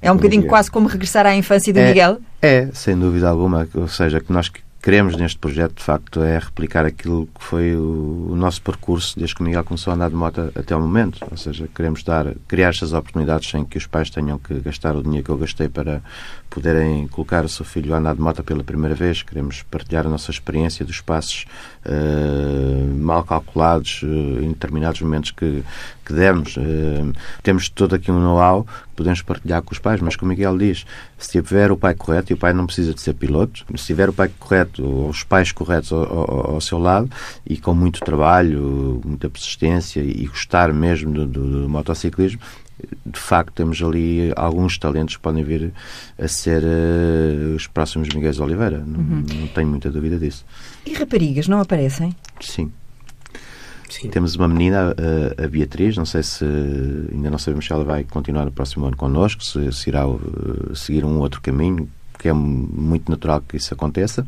É 0.00 0.10
um 0.10 0.16
bocadinho 0.16 0.46
quase 0.46 0.70
como 0.70 0.88
regressar 0.88 1.26
à 1.26 1.34
infância 1.34 1.72
do 1.72 1.78
é, 1.78 1.88
Miguel? 1.88 2.18
É, 2.40 2.68
sem 2.72 2.98
dúvida 2.98 3.28
alguma. 3.28 3.68
Ou 3.74 3.88
seja, 3.88 4.20
que 4.20 4.32
nós 4.32 4.50
queremos 4.82 5.16
neste 5.16 5.38
projeto, 5.38 5.76
de 5.76 5.82
facto, 5.84 6.22
é 6.22 6.36
replicar 6.36 6.84
aquilo 6.84 7.28
que 7.38 7.44
foi 7.44 7.76
o, 7.76 8.30
o, 8.30 8.36
nosso 8.36 8.60
percurso 8.60 9.16
desde 9.16 9.36
que 9.36 9.40
o 9.40 9.44
Miguel 9.44 9.62
começou 9.62 9.92
a 9.92 9.94
andar 9.94 10.10
de 10.10 10.16
moto 10.16 10.52
até 10.56 10.74
o 10.74 10.80
momento. 10.80 11.24
Ou 11.30 11.36
seja, 11.36 11.68
queremos 11.72 12.02
dar, 12.02 12.34
criar 12.48 12.70
estas 12.70 12.92
oportunidades 12.92 13.48
sem 13.48 13.64
que 13.64 13.78
os 13.78 13.86
pais 13.86 14.10
tenham 14.10 14.38
que 14.38 14.54
gastar 14.54 14.96
o 14.96 15.02
dinheiro 15.02 15.24
que 15.24 15.30
eu 15.30 15.38
gastei 15.38 15.68
para 15.68 16.02
poderem 16.50 17.06
colocar 17.06 17.44
o 17.44 17.48
seu 17.48 17.64
filho 17.64 17.94
a 17.94 17.98
andar 17.98 18.16
de 18.16 18.20
moto 18.20 18.42
pela 18.42 18.64
primeira 18.64 18.96
vez. 18.96 19.22
Queremos 19.22 19.62
partilhar 19.62 20.04
a 20.04 20.10
nossa 20.10 20.32
experiência 20.32 20.84
dos 20.84 21.00
passos 21.00 21.46
uh, 21.86 22.94
mal 22.98 23.24
calculados 23.24 24.02
uh, 24.02 24.42
em 24.42 24.48
determinados 24.48 25.00
momentos 25.00 25.30
que, 25.30 25.62
que 26.04 26.12
demos. 26.12 26.56
Uh, 26.56 27.12
temos 27.42 27.68
todo 27.68 27.94
aqui 27.94 28.10
um 28.10 28.20
know-how 28.20 28.64
que 28.64 28.96
podemos 28.96 29.22
partilhar 29.22 29.62
com 29.62 29.72
os 29.72 29.78
pais, 29.78 30.00
mas 30.00 30.16
como 30.16 30.30
o 30.30 30.34
Miguel 30.34 30.56
diz, 30.58 30.84
se 31.18 31.30
tiver 31.30 31.70
o 31.70 31.76
pai 31.76 31.94
correto, 31.94 32.32
e 32.32 32.34
o 32.34 32.38
pai 32.38 32.52
não 32.52 32.66
precisa 32.66 32.94
de 32.94 33.00
ser 33.00 33.14
piloto, 33.14 33.64
se 33.76 33.86
tiver 33.86 34.08
o 34.08 34.12
pai 34.12 34.30
correto, 34.38 34.84
ou 34.84 35.08
os 35.08 35.22
pais 35.22 35.52
corretos 35.52 35.92
ao, 35.92 36.02
ao, 36.02 36.50
ao 36.54 36.60
seu 36.60 36.78
lado, 36.78 37.10
e 37.46 37.56
com 37.56 37.74
muito 37.74 38.00
trabalho, 38.00 39.00
muita 39.04 39.28
persistência 39.30 40.00
e 40.00 40.26
gostar 40.26 40.72
mesmo 40.72 41.12
do, 41.12 41.26
do, 41.26 41.62
do 41.62 41.68
motociclismo, 41.68 42.40
de 43.12 43.18
facto 43.18 43.54
temos 43.54 43.82
ali 43.82 44.32
alguns 44.36 44.78
talentos 44.78 45.16
que 45.16 45.22
podem 45.22 45.44
vir 45.44 45.72
a 46.18 46.28
ser 46.28 46.62
uh, 46.62 47.54
os 47.54 47.66
próximos 47.66 48.08
Miguel 48.08 48.32
Oliveira. 48.40 48.78
Não, 48.78 49.00
uhum. 49.00 49.24
não 49.40 49.48
tenho 49.48 49.68
muita 49.68 49.90
dúvida 49.90 50.18
disso. 50.18 50.44
E 50.86 50.94
raparigas 50.94 51.48
não 51.48 51.60
aparecem? 51.60 52.14
Sim. 52.40 52.72
Sim. 53.88 54.08
Temos 54.08 54.34
uma 54.36 54.48
menina, 54.48 54.94
a, 55.36 55.48
Beatriz, 55.48 55.98
não 55.98 56.06
sei 56.06 56.22
se 56.22 56.44
ainda 57.12 57.30
não 57.30 57.38
sabemos 57.38 57.66
se 57.66 57.72
ela 57.72 57.84
vai 57.84 58.04
continuar 58.04 58.46
no 58.46 58.52
próximo 58.52 58.86
ano 58.86 58.96
connosco, 58.96 59.44
se, 59.44 59.70
se 59.70 59.90
irá 59.90 60.08
uh, 60.08 60.74
seguir 60.74 61.04
um 61.04 61.18
outro 61.18 61.42
caminho, 61.42 61.86
que 62.18 62.26
é 62.26 62.32
muito 62.32 63.10
natural 63.10 63.42
que 63.42 63.58
isso 63.58 63.74
aconteça 63.74 64.26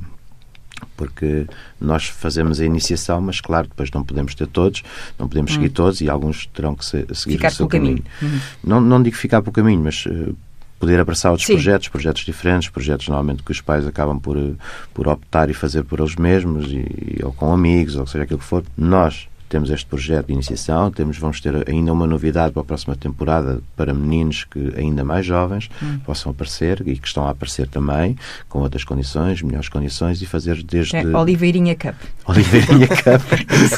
porque 0.97 1.47
nós 1.81 2.07
fazemos 2.07 2.61
a 2.61 2.65
iniciação, 2.65 3.21
mas 3.21 3.41
claro, 3.41 3.69
depois 3.69 3.91
não 3.91 4.03
podemos 4.03 4.35
ter 4.35 4.47
todos, 4.47 4.83
não 5.19 5.29
podemos 5.29 5.53
hum. 5.53 5.55
seguir 5.55 5.71
todos 5.71 6.01
e 6.01 6.09
alguns 6.09 6.47
terão 6.47 6.75
que 6.75 6.85
se, 6.85 7.07
seguir 7.15 7.37
ficar 7.37 7.49
o 7.49 7.55
seu 7.55 7.69
caminho. 7.69 8.03
caminho. 8.21 8.35
Uhum. 8.35 8.41
Não, 8.63 8.81
não 8.81 9.03
digo 9.03 9.17
ficar 9.17 9.43
pelo 9.43 9.53
caminho, 9.53 9.83
mas 9.83 10.07
uh, 10.07 10.37
poder 10.79 11.01
abraçar 11.01 11.31
outros 11.31 11.47
Sim. 11.47 11.55
projetos, 11.55 11.89
projetos 11.89 12.25
diferentes, 12.25 12.69
projetos 12.69 13.09
normalmente 13.09 13.43
que 13.43 13.51
os 13.51 13.61
pais 13.61 13.87
acabam 13.87 14.19
por, 14.19 14.37
eh, 14.37 14.53
por 14.93 15.09
optar 15.09 15.49
e 15.49 15.55
fazer 15.55 15.83
por 15.85 15.99
eles 15.99 16.15
mesmos, 16.17 16.67
e, 16.71 17.21
ou 17.23 17.33
com 17.33 17.53
amigos, 17.53 17.97
ou 17.97 18.07
seja 18.07 18.25
aquilo 18.25 18.39
que 18.39 18.45
for. 18.45 18.63
Nós 18.77 19.27
temos 19.55 19.71
este 19.71 19.87
projeto 19.87 20.27
de 20.27 20.33
iniciação, 20.33 20.91
temos, 20.91 21.17
vamos 21.17 21.41
ter 21.41 21.55
ainda 21.71 21.93
uma 21.93 22.09
novidade 22.09 22.53
para 22.53 22.63
a 22.63 22.65
próxima 22.65 22.97
temporada 22.97 23.61
para 23.77 23.95
meninos 23.95 24.43
que 24.43 24.75
ainda 24.77 25.05
mais 25.05 25.25
jovens 25.25 25.71
hum. 25.81 26.01
possam 26.01 26.33
aparecer 26.33 26.83
e 26.85 26.99
que 26.99 27.07
estão 27.07 27.25
a 27.25 27.31
aparecer 27.31 27.69
também, 27.69 28.19
com 28.49 28.59
outras 28.59 28.83
condições, 28.83 29.43
melhores 29.43 29.69
condições, 29.69 30.21
e 30.21 30.27
fazer 30.27 30.61
desde. 30.61 30.97
É, 30.97 31.07
Oliveirinha 31.07 31.77
Cup. 31.77 31.95
Oliveirinha 32.27 32.89
Cup. 32.99 33.23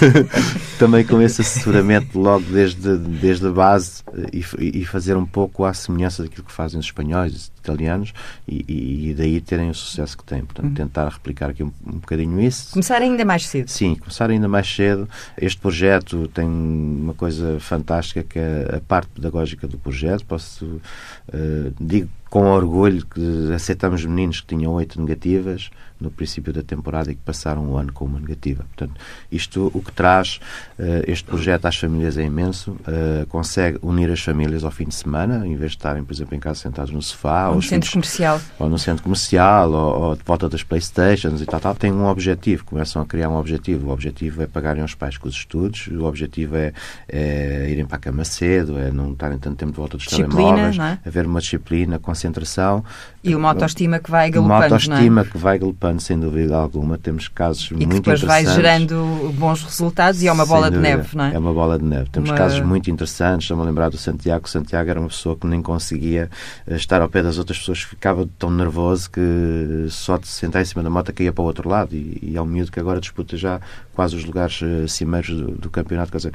também 0.81 1.05
com 1.05 1.21
esse 1.21 1.43
assessoramento 1.43 2.19
logo 2.19 2.47
desde, 2.51 2.97
desde 2.97 3.47
a 3.47 3.51
base 3.51 4.03
e, 4.33 4.81
e 4.81 4.85
fazer 4.87 5.15
um 5.15 5.27
pouco 5.27 5.67
à 5.67 5.75
semelhança 5.75 6.23
daquilo 6.23 6.45
que 6.45 6.53
fazem 6.53 6.81
os 6.81 6.87
espanhóis, 6.87 7.53
italianos, 7.59 8.15
e, 8.49 9.11
e 9.11 9.15
daí 9.15 9.43
terem 9.43 9.69
o 9.69 9.75
sucesso 9.75 10.17
que 10.17 10.25
têm. 10.25 10.43
Portanto, 10.43 10.71
hum. 10.71 10.75
tentar 10.75 11.09
replicar 11.09 11.51
aqui 11.51 11.63
um, 11.63 11.73
um 11.87 11.99
bocadinho 11.99 12.41
isso. 12.41 12.73
Começar 12.73 13.03
ainda 13.03 13.27
mais 13.27 13.47
cedo. 13.47 13.69
Sim, 13.69 13.95
começar 13.97 14.31
ainda 14.31 14.49
mais 14.49 14.75
cedo. 14.75 15.07
Este 15.37 15.61
projeto 15.67 16.29
tem 16.29 16.47
uma 16.47 17.13
coisa 17.13 17.59
fantástica 17.59 18.23
que 18.23 18.39
é 18.39 18.77
a 18.77 18.81
parte 18.81 19.09
pedagógica 19.09 19.67
do 19.67 19.77
projeto. 19.77 20.25
Posso, 20.25 20.65
uh, 20.65 21.75
digo 21.81 22.09
com 22.31 22.47
orgulho 22.51 23.05
que 23.07 23.53
aceitamos 23.55 24.05
meninos 24.05 24.41
que 24.41 24.49
tinham 24.49 24.73
oito 24.73 25.01
negativas 25.01 25.71
no 26.01 26.11
princípio 26.11 26.53
da 26.53 26.63
temporada 26.63 27.11
e 27.11 27.15
que 27.15 27.23
passaram 27.23 27.65
um 27.65 27.77
ano 27.77 27.93
com 27.93 28.05
uma 28.05 28.21
negativa. 28.21 28.65
Portanto, 28.65 29.01
isto 29.33 29.71
o 29.73 29.81
que 29.81 29.91
traz 29.93 30.41
uh, 30.79 31.03
este 31.07 31.25
projeto 31.25 31.67
às 31.67 31.77
famílias 31.77 32.19
é 32.19 32.25
imenso. 32.25 32.73
Uh, 32.73 33.27
consegue 33.29 33.79
unir 33.83 34.11
as 34.11 34.21
famílias 34.21 34.63
ao 34.65 34.71
fim 34.71 34.85
de 34.85 34.95
semana, 34.95 35.47
em 35.47 35.57
vez 35.57 35.73
de 35.73 35.79
estarem, 35.79 36.05
por 36.05 36.13
exemplo, 36.13 36.35
em 36.35 36.41
casa 36.41 36.61
sentados 36.61 36.93
no 36.93 37.01
sofá, 37.01 37.49
ou, 37.49 37.57
no 37.57 37.63
centro 37.63 37.91
comercial, 37.91 38.41
ou 38.59 38.69
no 38.69 38.79
centro 38.79 39.03
comercial, 39.03 39.73
ou, 39.73 40.03
ou, 40.03 40.17
de 40.17 40.23
volta 40.25 40.49
das 40.49 40.63
Playstations 40.63 41.41
e 41.41 41.47
tal, 41.47 41.61
tal. 41.61 41.75
Tem 41.75 41.93
um 41.93 42.07
objetivo, 42.07 42.65
começam 42.65 43.01
a 43.01 43.07
criar 43.07 43.29
um 43.29 43.37
objetivo. 43.37 43.89
O 43.89 43.93
objetivo 43.93 44.43
é 44.43 44.47
pagarem 44.47 44.83
aos 44.83 44.95
pais 44.95 45.17
com 45.17 45.29
os 45.29 45.35
estudos, 45.35 45.87
o 45.87 46.05
objetivo 46.05 46.57
é, 46.57 46.73
é 47.09 47.71
irem 47.71 47.87
para 47.87 47.97
a 47.97 48.01
cama 48.01 48.25
cedo, 48.25 48.79
é 48.79 48.91
não 48.91 49.13
estarem 49.13 49.39
tanto 49.39 49.57
tempo 49.57 49.73
de 49.73 49.79
volta 49.79 49.97
dos 49.97 50.07
disciplina, 50.07 50.35
telemóveis, 50.35 50.79
é? 50.79 50.99
haver 51.09 51.27
uma 51.27 51.41
disciplina, 51.41 51.99
concentração. 52.17 52.83
E 53.23 53.35
uma 53.35 53.49
autoestima 53.49 53.99
que 53.99 54.11
vai 54.11 54.31
galopando, 54.31 54.55
Uma 54.55 54.65
autoestima 54.65 55.21
é? 55.21 55.25
que 55.25 55.37
vai 55.37 55.59
galopando, 55.59 56.01
sem 56.01 56.19
dúvida 56.19 56.57
alguma. 56.57 56.97
Temos 56.97 57.29
casos 57.29 57.71
e 57.71 57.75
muito 57.75 57.97
interessantes. 57.97 58.23
E 58.23 58.37
que 58.37 58.45
depois 58.45 58.55
vai 58.55 58.55
gerando 58.55 59.35
bons 59.35 59.63
resultados 59.63 60.23
e 60.23 60.29
é 60.29 60.33
uma 60.33 60.47
bola 60.47 60.71
de 60.71 60.79
neve, 60.79 61.17
não 61.17 61.25
é? 61.25 61.35
É 61.35 61.39
uma 61.39 61.53
bola 61.53 61.79
de 61.79 61.85
neve. 61.85 62.09
Temos 62.11 62.31
uma... 62.31 62.37
casos 62.37 62.61
muito 62.61 62.91
interessantes. 62.91 63.45
Estou-me 63.45 63.63
a 63.65 63.67
lembrar 63.67 63.91
do 63.91 63.99
Santiago. 63.99 64.47
O 64.47 64.49
Santiago 64.49 64.89
era 64.89 65.01
uma 65.01 65.09
pessoa 65.09 65.37
que 65.37 65.47
nem 65.47 65.61
conseguia 65.61 66.31
eh, 66.67 66.77
estar 66.77 67.03
ao 67.03 67.09
pé 67.09 67.23
das 67.23 67.37
outras 67.37 67.59
pessoas, 67.59 67.83
ficava 67.83 68.29
tão 68.39 68.51
nervoso 68.51 69.11
que 69.11 69.87
só 69.91 70.17
de 70.17 70.29
sentar 70.29 70.63
em 70.63 70.65
cima 70.65 70.83
da 70.83 70.91
moto 70.91 71.13
caía 71.13 71.33
para 71.33 71.43
o 71.43 71.47
outro 71.47 71.69
lado. 71.69 71.95
E, 71.95 72.19
e 72.23 72.37
é 72.37 72.43
um 72.43 72.47
miúdo 72.47 72.71
que 72.71 72.79
agora 72.79 73.01
disputa 73.01 73.37
já 73.37 73.61
quase 73.93 74.15
os 74.15 74.25
lugares 74.25 74.61
uh, 74.63 74.87
cimeiros 74.87 75.31
do, 75.31 75.51
do 75.53 75.71
campeonato. 75.71 76.13
Quer 76.13 76.19
dizer, 76.19 76.33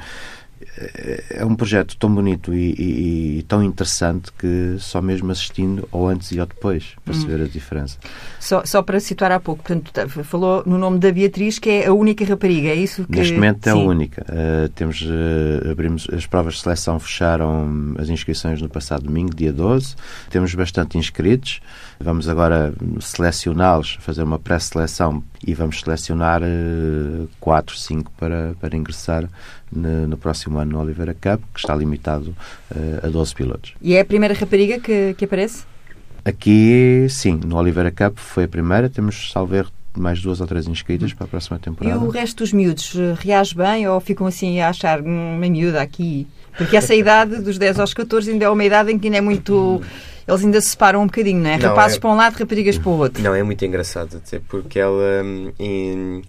é 1.30 1.44
um 1.44 1.54
projeto 1.54 1.96
tão 1.96 2.12
bonito 2.14 2.54
e, 2.54 2.72
e, 2.72 3.38
e, 3.38 3.42
tão 3.42 3.62
interessante 3.62 4.32
que 4.32 4.76
só 4.78 5.02
mesmo 5.02 5.30
assistindo 5.30 5.88
ao 5.92 6.06
antes 6.06 6.32
e 6.32 6.40
ao 6.40 6.46
depois 6.46 6.94
para 7.04 7.14
hum. 7.14 7.44
a 7.44 7.48
diferença. 7.48 7.98
Só, 8.40 8.64
só 8.64 8.82
para 8.82 8.98
situar 9.00 9.32
há 9.32 9.40
pouco, 9.40 9.62
portanto, 9.62 9.92
tá, 9.92 10.08
falou 10.08 10.62
no 10.66 10.78
nome 10.78 10.98
da 10.98 11.10
Beatriz, 11.12 11.58
que 11.58 11.70
é 11.70 11.86
a 11.86 11.92
única 11.92 12.24
rapariga, 12.24 12.68
é 12.68 12.74
isso 12.74 13.04
que... 13.04 13.16
Neste 13.16 13.34
momento 13.34 13.66
é 13.66 13.72
Sim. 13.72 13.82
a 13.82 13.84
única. 13.84 14.26
Uh, 14.28 14.68
temos, 14.70 15.02
uh, 15.02 15.70
abrimos, 15.70 16.06
as 16.12 16.26
provas 16.26 16.54
de 16.54 16.60
seleção 16.60 16.98
fecharam 16.98 17.94
as 17.98 18.08
inscrições 18.08 18.60
no 18.60 18.68
passado 18.68 19.04
domingo, 19.04 19.34
dia 19.34 19.52
12. 19.52 19.94
Temos 20.30 20.54
bastante 20.54 20.98
inscritos. 20.98 21.60
Vamos 22.00 22.28
agora 22.28 22.74
selecioná-los, 23.00 23.98
fazer 24.00 24.22
uma 24.22 24.38
pré-seleção 24.38 25.22
e 25.46 25.54
vamos 25.54 25.80
selecionar 25.80 26.42
uh, 26.42 27.28
4, 27.40 27.78
5 27.78 28.12
para, 28.18 28.54
para 28.60 28.76
ingressar 28.76 29.28
no, 29.72 30.06
no, 30.06 30.16
próximo 30.16 30.58
ano 30.58 30.72
no 30.72 30.80
Oliveira 30.80 31.14
Cup, 31.14 31.42
que 31.52 31.60
está 31.60 31.74
limitado 31.74 32.34
uh, 32.70 33.06
a 33.06 33.08
12 33.08 33.34
pilotos. 33.34 33.74
E 33.80 33.94
é 33.94 34.00
a 34.00 34.04
primeira 34.04 34.34
rapariga 34.34 34.78
que, 34.78 35.14
que 35.14 35.24
aparece? 35.24 35.64
Aqui, 36.24 37.06
sim, 37.08 37.40
no 37.44 37.56
Oliveira 37.56 37.90
Cup 37.90 38.18
foi 38.18 38.44
a 38.44 38.48
primeira. 38.48 38.88
Temos, 38.88 39.32
salvo 39.32 39.54
mais 39.96 40.20
duas 40.20 40.40
ou 40.40 40.46
três 40.46 40.66
inscritas 40.66 41.12
para 41.12 41.24
a 41.24 41.28
próxima 41.28 41.58
temporada. 41.58 41.96
E 41.96 42.06
o 42.06 42.10
resto 42.10 42.38
dos 42.38 42.52
miúdos 42.52 42.94
eh, 42.96 43.14
reage 43.18 43.54
bem 43.54 43.86
ou 43.88 44.00
ficam 44.00 44.26
assim 44.26 44.60
a 44.60 44.70
achar 44.70 45.00
hum, 45.00 45.36
uma 45.36 45.48
miúda 45.48 45.82
aqui? 45.82 46.26
Porque 46.56 46.76
essa 46.76 46.94
idade, 46.94 47.40
dos 47.40 47.58
10 47.58 47.80
aos 47.80 47.94
14, 47.94 48.30
ainda 48.30 48.44
é 48.44 48.48
uma 48.48 48.64
idade 48.64 48.92
em 48.92 48.98
que 48.98 49.06
ainda 49.06 49.18
é 49.18 49.20
muito. 49.20 49.82
Eles 50.26 50.44
ainda 50.44 50.60
se 50.60 50.70
separam 50.70 51.02
um 51.02 51.06
bocadinho, 51.06 51.42
não 51.42 51.50
é? 51.50 51.58
Não, 51.58 51.70
Rapazes 51.70 51.96
é... 51.96 52.00
para 52.00 52.10
um 52.10 52.14
lado, 52.14 52.38
raparigas 52.38 52.78
para 52.78 52.88
o 52.88 52.98
outro. 52.98 53.22
Não, 53.22 53.34
é 53.34 53.42
muito 53.42 53.64
engraçado, 53.64 54.16
até 54.16 54.38
porque 54.38 54.78
ela. 54.78 55.22
Hum, 55.24 55.52
em, 55.58 56.22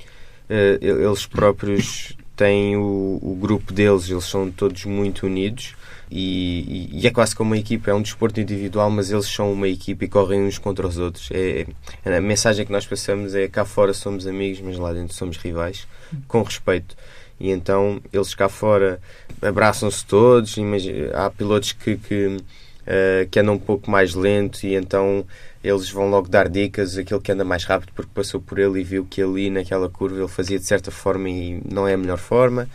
eh, 0.50 0.80
eles 0.82 1.26
próprios 1.26 2.18
têm 2.36 2.76
o, 2.76 3.20
o 3.22 3.38
grupo 3.40 3.72
deles, 3.72 4.10
eles 4.10 4.26
são 4.26 4.50
todos 4.52 4.86
muito 4.86 5.26
unidos 5.26 5.76
e, 6.16 6.90
e, 6.94 7.08
é 7.08 7.10
quase 7.10 7.36
como 7.36 7.52
uma 7.52 7.58
equipa, 7.58 7.90
é 7.90 7.94
um 7.94 8.02
desporto 8.02 8.40
individual, 8.40 8.90
mas 8.92 9.10
eles 9.10 9.26
são 9.26 9.52
uma 9.52 9.68
equipa 9.68 10.06
e 10.06 10.08
correm 10.08 10.44
uns 10.44 10.60
contra 10.60 10.88
os 10.88 11.00
outros. 11.00 11.30
É, 11.32 11.66
é, 12.06 12.18
a 12.18 12.22
mensagem 12.22 12.64
que 12.64 12.72
nós 12.72 12.86
passamos 12.86 13.34
é 13.34 13.48
cá 13.48 13.66
fora 13.66 13.94
somos 13.94 14.28
amigos, 14.28 14.62
mas 14.62 14.78
lá 14.78 14.94
dentro 14.94 15.16
somos 15.16 15.38
rivais, 15.38 15.88
com 16.28 16.44
respeito. 16.44 16.96
E 17.40 17.50
então 17.50 18.00
eles 18.14 18.36
cá 18.36 18.48
fora 18.48 19.02
abraçam-se 19.42 20.06
todos. 20.06 20.56
Imagina, 20.58 21.10
há 21.16 21.32
pilotos 21.32 21.72
que, 21.72 21.98
que, 21.98 22.28
uh, 22.28 23.28
que 23.32 23.40
andam 23.40 23.56
um 23.56 23.60
pouco 23.60 23.90
mais 23.90 24.14
lento 24.14 24.68
e 24.68 24.76
então 24.76 25.26
eles 25.64 25.90
vão 25.90 26.10
logo 26.10 26.28
dar 26.28 26.50
dicas, 26.50 26.98
aquele 26.98 27.22
que 27.22 27.32
anda 27.32 27.46
mais 27.46 27.64
rápido 27.64 27.94
porque 27.96 28.12
passou 28.14 28.42
por 28.42 28.60
ele 28.60 28.82
e 28.82 28.84
viu 28.84 29.06
que 29.10 29.22
ali 29.22 29.50
naquela 29.50 29.90
curva 29.90 30.20
ele 30.20 30.28
fazia 30.28 30.60
de 30.60 30.66
certa 30.66 30.92
forma 30.92 31.30
e 31.30 31.62
não 31.72 31.88
é 31.88 31.94
a 31.94 31.98
melhor 31.98 32.18
forma. 32.18 32.68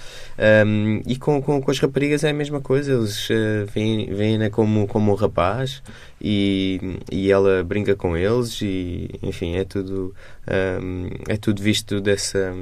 Um, 0.66 1.02
e 1.06 1.16
com, 1.16 1.42
com, 1.42 1.60
com, 1.60 1.70
as 1.70 1.78
raparigas 1.78 2.24
é 2.24 2.30
a 2.30 2.34
mesma 2.34 2.60
coisa, 2.60 2.92
eles 2.92 3.28
uh, 3.28 3.66
veem, 3.74 4.06
veem 4.14 4.48
como, 4.50 4.86
como 4.86 5.12
um 5.12 5.14
rapaz 5.14 5.82
e, 6.20 6.98
e 7.10 7.30
ela 7.30 7.62
brinca 7.62 7.94
com 7.94 8.16
eles 8.16 8.60
e 8.62 9.10
enfim, 9.22 9.56
é 9.56 9.64
tudo, 9.64 10.14
um, 10.82 11.08
é 11.28 11.36
tudo 11.36 11.62
visto 11.62 12.00
dessa, 12.00 12.54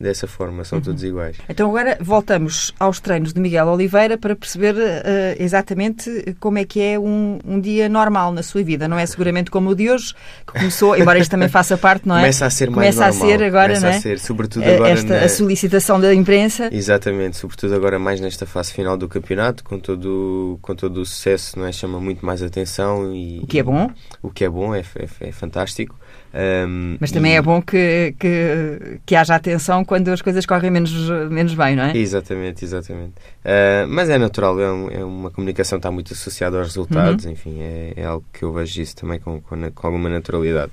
dessa 0.00 0.26
forma, 0.26 0.64
são 0.64 0.78
uhum. 0.78 0.84
todos 0.84 1.04
iguais. 1.04 1.36
Então 1.48 1.68
agora 1.68 1.96
voltamos 2.00 2.74
aos 2.78 2.98
treinos 3.00 3.32
de 3.32 3.40
Miguel 3.40 3.68
Oliveira 3.68 4.18
para 4.18 4.34
perceber 4.34 4.74
uh, 4.74 5.36
exatamente 5.38 6.34
como 6.40 6.58
é 6.58 6.64
que 6.64 6.80
é 6.80 6.98
um, 6.98 7.38
um 7.44 7.60
dia 7.60 7.88
normal 7.88 8.32
na 8.32 8.42
sua 8.42 8.62
vida, 8.62 8.88
não 8.88 8.98
é 8.98 9.06
seguramente 9.06 9.50
como 9.50 9.67
o 9.70 9.74
de 9.74 9.90
hoje, 9.90 10.14
que 10.46 10.52
começou, 10.52 10.96
embora 10.96 11.18
isto 11.18 11.30
também 11.30 11.48
faça 11.48 11.76
parte, 11.76 12.06
não 12.06 12.16
é? 12.16 12.20
Começa 12.20 12.46
a 12.46 12.50
ser 12.50 12.70
mais 12.70 12.94
Começa 12.96 13.10
normal. 13.10 13.28
a 13.28 13.38
ser 13.38 13.44
agora, 13.44 13.66
Começa 13.68 13.86
não 13.86 13.92
é? 13.92 13.96
a 13.96 14.00
ser, 14.00 14.18
sobretudo 14.18 14.64
agora 14.64 14.90
Esta, 14.90 15.20
na... 15.20 15.24
a 15.24 15.28
solicitação 15.28 16.00
da 16.00 16.14
imprensa. 16.14 16.68
Exatamente 16.72 17.36
sobretudo 17.36 17.74
agora 17.74 17.98
mais 17.98 18.20
nesta 18.20 18.46
fase 18.46 18.72
final 18.72 18.96
do 18.96 19.08
campeonato, 19.08 19.64
com 19.64 19.78
todo, 19.78 20.58
com 20.60 20.74
todo 20.74 21.00
o 21.00 21.06
sucesso, 21.06 21.58
não 21.58 21.66
é? 21.66 21.72
chama 21.72 22.00
muito 22.00 22.24
mais 22.24 22.42
atenção. 22.42 23.14
E, 23.14 23.40
o 23.42 23.46
que 23.46 23.58
é 23.58 23.62
bom? 23.62 23.90
O 24.22 24.30
que 24.30 24.44
é 24.44 24.48
bom, 24.48 24.74
é, 24.74 24.80
é, 24.80 25.28
é 25.28 25.32
fantástico. 25.32 25.98
Um, 26.34 26.98
Mas 27.00 27.10
também 27.10 27.32
e... 27.32 27.36
é 27.36 27.42
bom 27.42 27.62
que, 27.62 28.14
que, 28.18 29.00
que 29.06 29.16
haja 29.16 29.34
atenção 29.34 29.84
quando 29.84 30.08
as 30.08 30.20
coisas 30.20 30.44
correm 30.44 30.70
menos, 30.70 30.92
menos 31.30 31.54
bem, 31.54 31.74
não 31.74 31.84
é? 31.84 31.96
Exatamente, 31.96 32.64
exatamente. 32.64 33.14
Uh, 33.44 33.88
mas 33.88 34.10
é 34.10 34.18
natural, 34.18 34.60
é, 34.60 34.70
um, 34.70 34.90
é, 34.90 35.04
uma 35.04 35.30
comunicação 35.30 35.78
que 35.78 35.80
está 35.80 35.90
muito 35.90 36.12
associada 36.12 36.58
aos 36.58 36.68
resultados, 36.68 37.24
uhum. 37.24 37.32
enfim, 37.32 37.58
é, 37.60 37.92
é, 37.96 38.04
algo 38.04 38.24
que 38.32 38.42
eu 38.42 38.52
vejo 38.52 38.80
isso 38.80 38.96
também 38.96 39.18
com, 39.18 39.40
com, 39.40 39.70
com 39.70 39.86
alguma 39.86 40.08
naturalidade. 40.08 40.72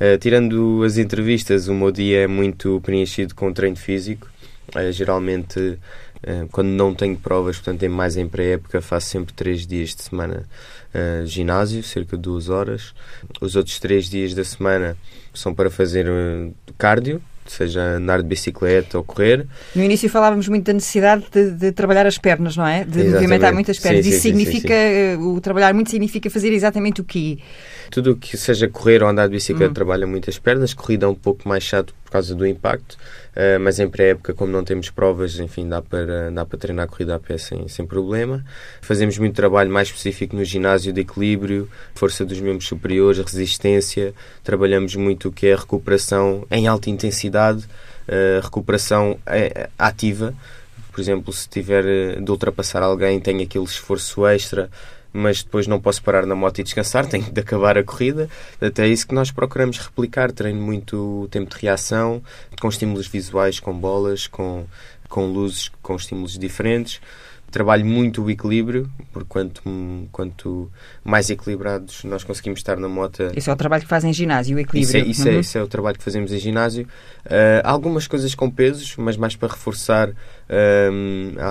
Uh, 0.00 0.18
tirando 0.18 0.82
as 0.84 0.98
entrevistas, 0.98 1.68
o 1.68 1.74
meu 1.74 1.92
dia 1.92 2.22
é 2.22 2.26
muito 2.26 2.80
preenchido 2.80 3.34
com 3.34 3.52
treino 3.52 3.76
físico. 3.76 4.28
Uh, 4.74 4.92
geralmente, 4.92 5.78
quando 6.50 6.68
não 6.68 6.92
tenho 6.92 7.16
provas, 7.16 7.56
portanto, 7.56 7.84
é 7.84 7.88
mais 7.88 8.16
em 8.16 8.26
pré-época, 8.26 8.80
faço 8.80 9.06
sempre 9.06 9.32
três 9.32 9.64
dias 9.64 9.94
de 9.94 10.02
semana 10.02 10.44
uh, 10.94 11.26
ginásio, 11.26 11.82
cerca 11.82 12.16
de 12.16 12.22
duas 12.22 12.48
horas. 12.48 12.94
Os 13.40 13.56
outros 13.56 13.78
três 13.78 14.08
dias 14.08 14.34
da 14.34 14.44
semana 14.44 14.96
são 15.34 15.54
para 15.54 15.70
fazer 15.70 16.06
cardio, 16.76 17.22
seja 17.46 17.80
andar 17.80 18.22
de 18.22 18.28
bicicleta 18.28 18.98
ou 18.98 19.04
correr. 19.04 19.46
No 19.74 19.82
início 19.82 20.08
falávamos 20.08 20.48
muito 20.48 20.66
da 20.66 20.72
necessidade 20.72 21.24
de, 21.32 21.50
de 21.52 21.72
trabalhar 21.72 22.06
as 22.06 22.18
pernas, 22.18 22.56
não 22.56 22.66
é? 22.66 22.84
De 22.84 22.90
exatamente. 22.90 23.14
movimentar 23.14 23.54
muitas 23.54 23.78
pernas. 23.78 24.04
Sim, 24.04 24.10
Isso 24.10 24.20
sim, 24.20 24.28
significa, 24.28 24.74
sim, 24.74 25.22
o 25.22 25.40
trabalhar 25.40 25.72
muito 25.74 25.90
significa 25.90 26.30
fazer 26.30 26.52
exatamente 26.52 27.00
o 27.00 27.04
que? 27.04 27.38
Tudo 27.90 28.12
o 28.12 28.16
que 28.16 28.36
seja 28.36 28.68
correr 28.68 29.02
ou 29.02 29.08
andar 29.08 29.26
de 29.26 29.32
bicicleta 29.32 29.70
hum. 29.70 29.74
trabalha 29.74 30.06
muitas 30.06 30.38
pernas. 30.38 30.74
Corrida 30.74 31.06
é 31.06 31.08
um 31.08 31.14
pouco 31.14 31.48
mais 31.48 31.62
chato 31.62 31.94
por 32.04 32.12
causa 32.12 32.34
do 32.34 32.46
impacto, 32.46 32.94
uh, 33.36 33.60
mas 33.60 33.78
em 33.78 33.88
pré-época, 33.88 34.32
como 34.32 34.50
não 34.50 34.64
temos 34.64 34.88
provas, 34.88 35.38
enfim, 35.38 35.68
dá 35.68 35.82
para, 35.82 36.30
dá 36.30 36.44
para 36.44 36.58
treinar 36.58 36.86
a 36.86 36.88
corrida 36.88 37.14
a 37.14 37.18
pé 37.18 37.36
sem, 37.36 37.68
sem 37.68 37.86
problema. 37.86 38.44
Fazemos 38.80 39.18
muito 39.18 39.34
trabalho 39.34 39.70
mais 39.70 39.88
específico 39.88 40.34
no 40.34 40.44
ginásio 40.44 40.92
de 40.92 41.02
equilíbrio, 41.02 41.68
força 41.94 42.24
dos 42.24 42.40
membros 42.40 42.66
superiores, 42.66 43.20
resistência. 43.20 44.14
Trabalhamos 44.42 44.94
muito 44.96 45.28
o 45.28 45.32
que 45.32 45.48
é 45.48 45.54
recuperação 45.54 46.46
em 46.50 46.66
alta 46.66 46.88
intensidade, 46.88 47.64
uh, 48.08 48.40
recuperação 48.42 49.12
uh, 49.12 49.70
ativa. 49.78 50.34
Por 50.90 51.00
exemplo, 51.00 51.32
se 51.32 51.48
tiver 51.48 52.20
de 52.20 52.30
ultrapassar 52.30 52.82
alguém, 52.82 53.20
tem 53.20 53.42
aquele 53.42 53.64
esforço 53.64 54.26
extra 54.26 54.68
mas 55.18 55.42
depois 55.42 55.66
não 55.66 55.80
posso 55.80 56.02
parar 56.02 56.24
na 56.24 56.34
moto 56.34 56.60
e 56.60 56.62
descansar, 56.62 57.06
tenho 57.06 57.30
de 57.30 57.40
acabar 57.40 57.76
a 57.76 57.84
corrida. 57.84 58.28
Até 58.60 58.84
é 58.84 58.88
isso 58.88 59.06
que 59.06 59.14
nós 59.14 59.30
procuramos 59.30 59.78
replicar. 59.78 60.32
Treino 60.32 60.60
muito 60.60 61.28
tempo 61.30 61.54
de 61.54 61.60
reação, 61.60 62.22
com 62.60 62.68
estímulos 62.68 63.06
visuais, 63.06 63.60
com 63.60 63.72
bolas, 63.72 64.26
com, 64.26 64.64
com 65.08 65.26
luzes, 65.26 65.70
com 65.82 65.96
estímulos 65.96 66.38
diferentes 66.38 67.00
trabalho 67.50 67.84
muito 67.84 68.22
o 68.22 68.30
equilíbrio, 68.30 68.90
porque 69.12 69.28
quanto, 69.28 69.62
quanto 70.12 70.70
mais 71.04 71.30
equilibrados 71.30 72.04
nós 72.04 72.24
conseguimos 72.24 72.60
estar 72.60 72.76
na 72.76 72.88
moto. 72.88 73.30
Esse 73.34 73.50
é 73.50 73.52
o 73.52 73.56
trabalho 73.56 73.82
que 73.82 73.88
fazem 73.88 74.10
em 74.10 74.12
ginásio, 74.12 74.56
o 74.56 74.60
equilíbrio. 74.60 74.82
Isso 74.82 74.96
é, 74.96 75.00
isso, 75.00 75.28
é, 75.28 75.30
uhum. 75.30 75.36
é, 75.36 75.40
isso 75.40 75.58
é 75.58 75.62
o 75.62 75.68
trabalho 75.68 75.98
que 75.98 76.04
fazemos 76.04 76.32
em 76.32 76.38
ginásio. 76.38 76.86
Uh, 77.24 77.60
algumas 77.64 78.06
coisas 78.06 78.34
com 78.34 78.50
pesos, 78.50 78.94
mas 78.96 79.16
mais 79.16 79.34
para 79.34 79.48
reforçar 79.48 80.10
uh, 80.10 80.14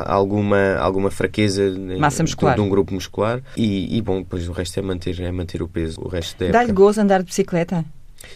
alguma, 0.05 0.75
alguma 0.75 1.12
fraqueza 1.12 1.73
Massa 1.99 2.23
muscular. 2.23 2.55
de 2.55 2.62
um 2.62 2.69
grupo 2.69 2.93
muscular. 2.93 3.41
E, 3.55 3.97
e, 3.97 4.01
bom, 4.01 4.19
depois 4.19 4.47
o 4.47 4.51
resto 4.51 4.79
é 4.79 4.83
manter, 4.83 5.19
é 5.19 5.31
manter 5.31 5.62
o 5.62 5.67
peso, 5.67 6.01
o 6.01 6.07
resto 6.07 6.38
Dá-lhe 6.51 6.71
gozo 6.71 7.01
andar 7.01 7.19
de 7.19 7.25
bicicleta? 7.25 7.83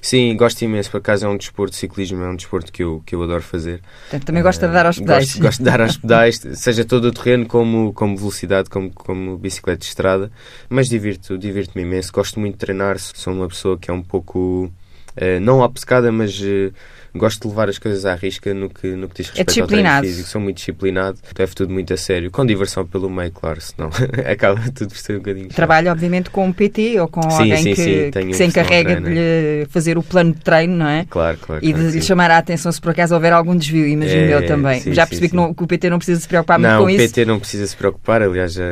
Sim, 0.01 0.35
gosto 0.35 0.61
imenso. 0.63 0.89
Por 0.91 0.97
acaso 0.97 1.25
é 1.25 1.29
um 1.29 1.37
desporto 1.37 1.71
de 1.71 1.77
ciclismo, 1.77 2.23
é 2.23 2.29
um 2.29 2.35
desporto 2.35 2.71
que 2.71 2.83
eu, 2.83 3.01
que 3.05 3.15
eu 3.15 3.23
adoro 3.23 3.41
fazer. 3.41 3.81
Também 4.25 4.41
gosta 4.41 4.67
de 4.67 4.73
dar 4.73 4.85
aos 4.85 4.99
pedais. 4.99 5.25
Gosto, 5.25 5.41
gosto 5.41 5.59
de 5.59 5.65
dar 5.65 5.81
aos 5.81 5.97
pedais, 5.97 6.41
seja 6.55 6.85
todo 6.85 7.05
o 7.05 7.11
terreno, 7.11 7.45
como, 7.45 7.93
como 7.93 8.17
velocidade, 8.17 8.69
como, 8.69 8.91
como 8.91 9.37
bicicleta 9.37 9.79
de 9.79 9.85
estrada. 9.85 10.31
Mas 10.69 10.89
divirto, 10.89 11.37
divirto-me 11.37 11.83
imenso. 11.83 12.11
Gosto 12.11 12.39
muito 12.39 12.53
de 12.53 12.59
treinar. 12.59 12.99
Sou 12.99 13.33
uma 13.33 13.47
pessoa 13.47 13.77
que 13.77 13.89
é 13.89 13.93
um 13.93 14.01
pouco. 14.01 14.71
Uh, 15.15 15.39
não 15.41 15.59
obcecada, 15.59 16.11
mas 16.11 16.39
uh, 16.39 16.73
gosto 17.13 17.41
de 17.41 17.47
levar 17.49 17.69
as 17.69 17.77
coisas 17.77 18.05
à 18.05 18.15
risca 18.15 18.53
no 18.53 18.69
que, 18.69 18.87
no 18.87 19.09
que 19.09 19.21
diz 19.21 19.31
é 19.35 19.43
respeito 19.43 19.59
é 19.59 19.61
ao 19.61 19.67
treino 19.67 20.01
físico. 20.01 20.29
Sou 20.29 20.41
muito 20.41 20.57
disciplinado, 20.57 21.17
levo 21.37 21.55
tudo 21.55 21.73
muito 21.73 21.93
a 21.93 21.97
sério, 21.97 22.31
com 22.31 22.45
diversão 22.45 22.85
pelo 22.85 23.09
meio, 23.09 23.31
claro, 23.31 23.59
senão 23.59 23.89
acaba 24.25 24.61
tudo 24.73 24.89
por 24.89 24.97
ser 24.97 25.15
um 25.15 25.17
bocadinho. 25.17 25.49
Trabalho, 25.49 25.91
obviamente, 25.91 26.29
com 26.29 26.45
um 26.45 26.53
PT 26.53 26.99
ou 26.99 27.07
com 27.07 27.21
sim, 27.29 27.51
alguém 27.51 27.57
sim, 27.57 27.73
que, 27.73 28.11
sim. 28.13 28.27
que 28.27 28.33
se 28.33 28.45
encarrega 28.45 29.01
de 29.01 29.09
lhe 29.09 29.65
fazer 29.69 29.97
o 29.97 30.03
plano 30.03 30.33
de 30.33 30.39
treino, 30.39 30.77
não 30.77 30.87
é? 30.87 31.05
Claro, 31.09 31.37
claro. 31.37 31.63
E 31.63 31.73
claro, 31.73 31.89
de 31.89 31.97
lhe 31.97 32.01
chamar 32.01 32.31
a 32.31 32.37
atenção 32.37 32.71
se 32.71 32.79
por 32.79 32.91
acaso 32.91 33.13
houver 33.13 33.33
algum 33.33 33.55
desvio, 33.55 33.87
imagino 33.87 34.21
é, 34.21 34.33
eu 34.33 34.45
também. 34.45 34.81
já 34.93 35.05
percebi 35.05 35.29
que, 35.29 35.35
não, 35.35 35.53
que, 35.53 35.63
o 35.63 35.67
PT 35.67 35.89
não 35.89 35.97
precisa 35.97 36.21
se 36.21 36.27
preocupar 36.27 36.57
não, 36.57 36.69
muito 36.69 36.83
com 36.83 36.89
isso. 36.89 36.99
Não, 36.99 37.05
o 37.05 37.09
PT 37.09 37.25
não 37.25 37.39
precisa 37.39 37.67
se 37.67 37.75
preocupar, 37.75 38.21
aliás, 38.21 38.53
já, 38.53 38.63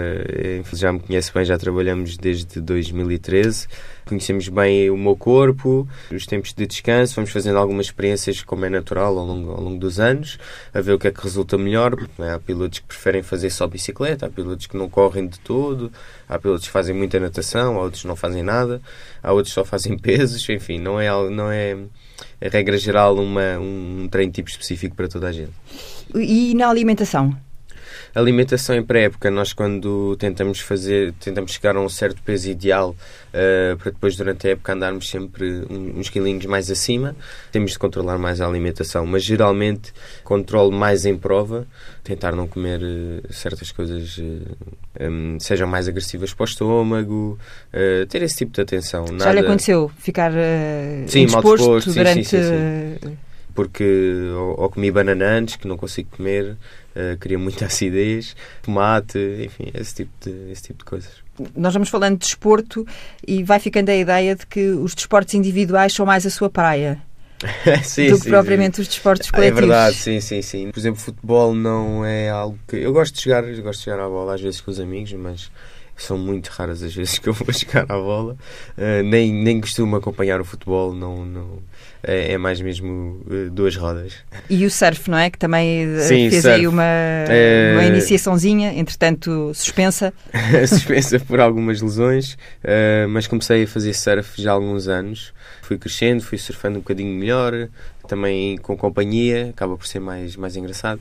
já 0.74 0.94
me 0.94 1.00
conhece 1.00 1.34
bem, 1.34 1.44
já 1.44 1.58
trabalhamos 1.58 2.18
desde 2.18 2.62
2013 2.62 3.68
conhecemos 4.10 4.50
bem 4.50 4.90
o 4.90 4.98
meu 4.98 5.16
corpo, 5.16 5.88
os 6.12 6.26
tempos 6.26 6.52
de 6.54 6.66
descanso, 6.66 7.16
vamos 7.16 7.30
fazendo 7.30 7.60
algumas 7.60 7.86
experiências 7.86 8.42
como 8.42 8.66
é 8.66 8.70
natural 8.70 9.18
ao 9.18 9.26
longo, 9.26 9.52
ao 9.52 9.62
longo 9.62 9.80
dos 9.80 10.00
anos, 10.00 10.40
a 10.74 10.82
ver 10.82 10.94
o 10.94 11.00
que 11.00 11.08
é 11.08 11.12
que 11.12 11.22
resulta 11.22 11.58
melhor. 11.58 11.96
É? 12.18 12.32
Há 12.32 12.40
pilotos 12.40 12.80
que 12.80 12.88
preferem 12.88 13.22
fazer 13.22 13.52
só 13.52 13.68
bicicleta, 13.68 14.26
há 14.26 14.30
pilotos 14.30 14.66
que 14.66 14.76
não 14.76 14.90
correm 14.90 15.28
de 15.28 15.40
todo, 15.40 15.92
há 16.28 16.40
pilotos 16.40 16.66
que 16.66 16.72
fazem 16.72 16.96
muita 16.96 17.20
natação, 17.20 17.78
há 17.78 17.84
outros 17.84 18.02
que 18.02 18.08
não 18.08 18.16
fazem 18.16 18.42
nada, 18.42 18.82
há 19.22 19.32
outros 19.32 19.54
que 19.54 19.56
só 19.56 19.64
fazem 19.64 19.96
pesos, 20.00 20.48
enfim, 20.50 20.80
não 20.80 21.00
é, 21.00 21.30
não 21.30 21.52
é 21.52 21.78
a 22.42 22.50
regra 22.50 22.78
geral 22.78 23.16
uma, 23.16 23.60
um 23.60 24.08
treino 24.10 24.32
tipo 24.32 24.50
específico 24.50 24.96
para 24.96 25.08
toda 25.08 25.28
a 25.28 25.32
gente. 25.32 25.54
E 26.16 26.56
na 26.56 26.68
alimentação? 26.68 27.38
Alimentação 28.20 28.76
em 28.76 28.84
pré-época, 28.84 29.32
nós 29.32 29.54
quando 29.54 30.16
tentamos 30.18 30.60
fazer, 30.60 31.14
tentamos 31.14 31.52
chegar 31.52 31.76
a 31.76 31.82
um 31.82 31.90
certo 31.90 32.22
peso 32.22 32.50
ideal 32.50 32.92
uh, 32.92 33.78
para 33.78 33.92
depois 33.92 34.16
durante 34.16 34.48
a 34.48 34.52
época 34.52 34.74
andarmos 34.74 35.10
sempre 35.10 35.66
uns 35.70 36.10
quilinhos 36.10 36.46
mais 36.46 36.70
acima, 36.70 37.16
temos 37.52 37.72
de 37.72 37.80
controlar 37.80 38.18
mais 38.18 38.42
a 38.42 38.48
alimentação, 38.48 39.06
mas 39.06 39.24
geralmente 39.24 39.94
controlo 40.24 40.72
mais 40.72 41.06
em 41.06 41.18
prova, 41.18 41.68
tentar 42.04 42.36
não 42.36 42.48
comer 42.48 42.82
uh, 42.82 43.34
certas 43.34 43.72
coisas 43.72 44.18
uh, 44.18 45.02
um, 45.02 45.40
sejam 45.40 45.68
mais 45.68 45.88
agressivas 45.88 46.34
para 46.34 46.44
o 46.44 46.46
estômago, 46.46 47.40
ter 48.10 48.22
esse 48.22 48.38
tipo 48.38 48.52
de 48.52 48.62
atenção. 48.62 49.06
Nada... 49.06 49.26
Já 49.26 49.34
lhe 49.34 49.40
aconteceu 49.40 49.90
ficar 49.98 50.32
sim, 51.08 51.22
indisposto 51.22 51.68
mal 51.68 51.80
disposto, 51.80 51.94
durante... 51.94 52.26
Sim, 52.26 52.44
sim, 52.44 53.08
sim, 53.08 53.18
porque 53.60 54.30
ou, 54.34 54.62
ou, 54.62 54.70
comi 54.70 54.90
banana 54.90 55.26
antes, 55.26 55.58
que 55.58 55.68
não 55.68 55.76
consigo 55.76 56.10
comer, 56.16 56.56
uh, 57.00 57.18
queria 57.18 57.40
muita 57.40 57.66
acidez, 57.68 58.36
tomate, 58.62 59.18
enfim, 59.44 59.72
esse 59.74 59.96
tipo, 59.96 60.12
de, 60.22 60.52
esse 60.52 60.64
tipo 60.64 60.80
de 60.80 60.86
coisas. 60.86 61.12
Nós 61.56 61.74
vamos 61.74 61.90
falando 61.90 62.18
de 62.18 62.26
desporto 62.26 62.86
e 63.26 63.44
vai 63.44 63.60
ficando 63.60 63.90
a 63.90 63.96
ideia 63.96 64.36
de 64.36 64.46
que 64.46 64.72
os 64.72 64.94
desportos 64.94 65.34
individuais 65.34 65.94
são 65.94 66.06
mais 66.06 66.26
a 66.26 66.30
sua 66.30 66.50
praia. 66.50 67.02
sim, 67.84 68.10
do 68.10 68.18
que 68.18 68.24
sim, 68.24 68.30
propriamente 68.30 68.76
sim. 68.76 68.82
os 68.82 68.88
desportos 68.90 69.32
coletivos. 69.32 69.64
É 69.64 69.66
verdade, 69.66 69.96
sim, 69.96 70.20
sim, 70.20 70.42
sim. 70.42 70.72
Por 70.72 70.80
exemplo, 70.80 71.00
futebol 71.00 71.56
não 71.56 72.04
é 72.04 72.30
algo 72.30 72.60
que. 72.68 72.76
Eu 72.76 72.92
gosto 72.92 73.16
de 73.16 73.24
jogar, 73.24 73.44
gosto 73.62 73.80
de 73.80 73.86
jogar 73.86 74.04
a 74.04 74.10
bola 74.10 74.36
às 74.36 74.42
vezes 74.42 74.60
com 74.60 74.70
os 74.70 74.80
amigos, 74.80 75.14
mas 75.14 75.50
são 75.96 76.18
muito 76.18 76.48
raras 76.48 76.82
as 76.84 76.94
vezes 76.96 77.20
que 77.20 77.30
eu 77.30 77.34
vou 77.34 77.48
jogar 77.54 77.84
à 77.84 77.98
bola. 77.98 78.36
Uh, 78.78 79.04
nem, 79.04 79.32
nem 79.32 79.62
costumo 79.62 79.96
acompanhar 79.96 80.42
o 80.42 80.46
futebol, 80.46 80.94
não, 80.94 81.26
não, 81.26 81.60
é, 82.04 82.34
é 82.34 82.38
mais 82.38 82.62
mesmo 82.62 83.22
uh, 83.28 83.50
duas 83.52 83.76
rodas. 83.76 84.14
E 84.50 84.66
o 84.66 84.72
surf, 84.72 85.10
não 85.10 85.18
é? 85.18 85.30
Que 85.30 85.38
também 85.38 85.88
uh, 85.88 86.00
Sim, 86.02 86.30
fez 86.30 86.44
surf. 86.44 86.56
aí 86.56 86.68
uma, 86.68 86.84
uma 87.74 87.86
iniciaçãozinha, 87.86 88.74
entretanto 88.74 89.52
suspensa. 89.54 90.14
suspensa 90.68 91.20
por 91.20 91.40
algumas 91.40 91.82
lesões, 91.82 92.38
mas 93.10 93.28
comecei 93.28 93.64
a 93.64 93.68
fazer 93.68 93.94
surf 93.94 94.42
já 94.42 94.52
há 94.52 94.54
alguns 94.54 94.88
anos. 94.88 95.34
Fui 95.62 95.78
crescendo, 95.78 96.24
fui 96.24 96.38
surfando 96.38 96.78
um 96.78 96.82
bocadinho 96.82 97.14
melhor, 97.14 97.70
também 98.08 98.58
com 98.58 98.76
companhia, 98.76 99.50
acaba 99.50 99.78
por 99.78 99.86
ser 99.86 100.00
mais, 100.00 100.36
mais 100.36 100.56
engraçado. 100.56 101.00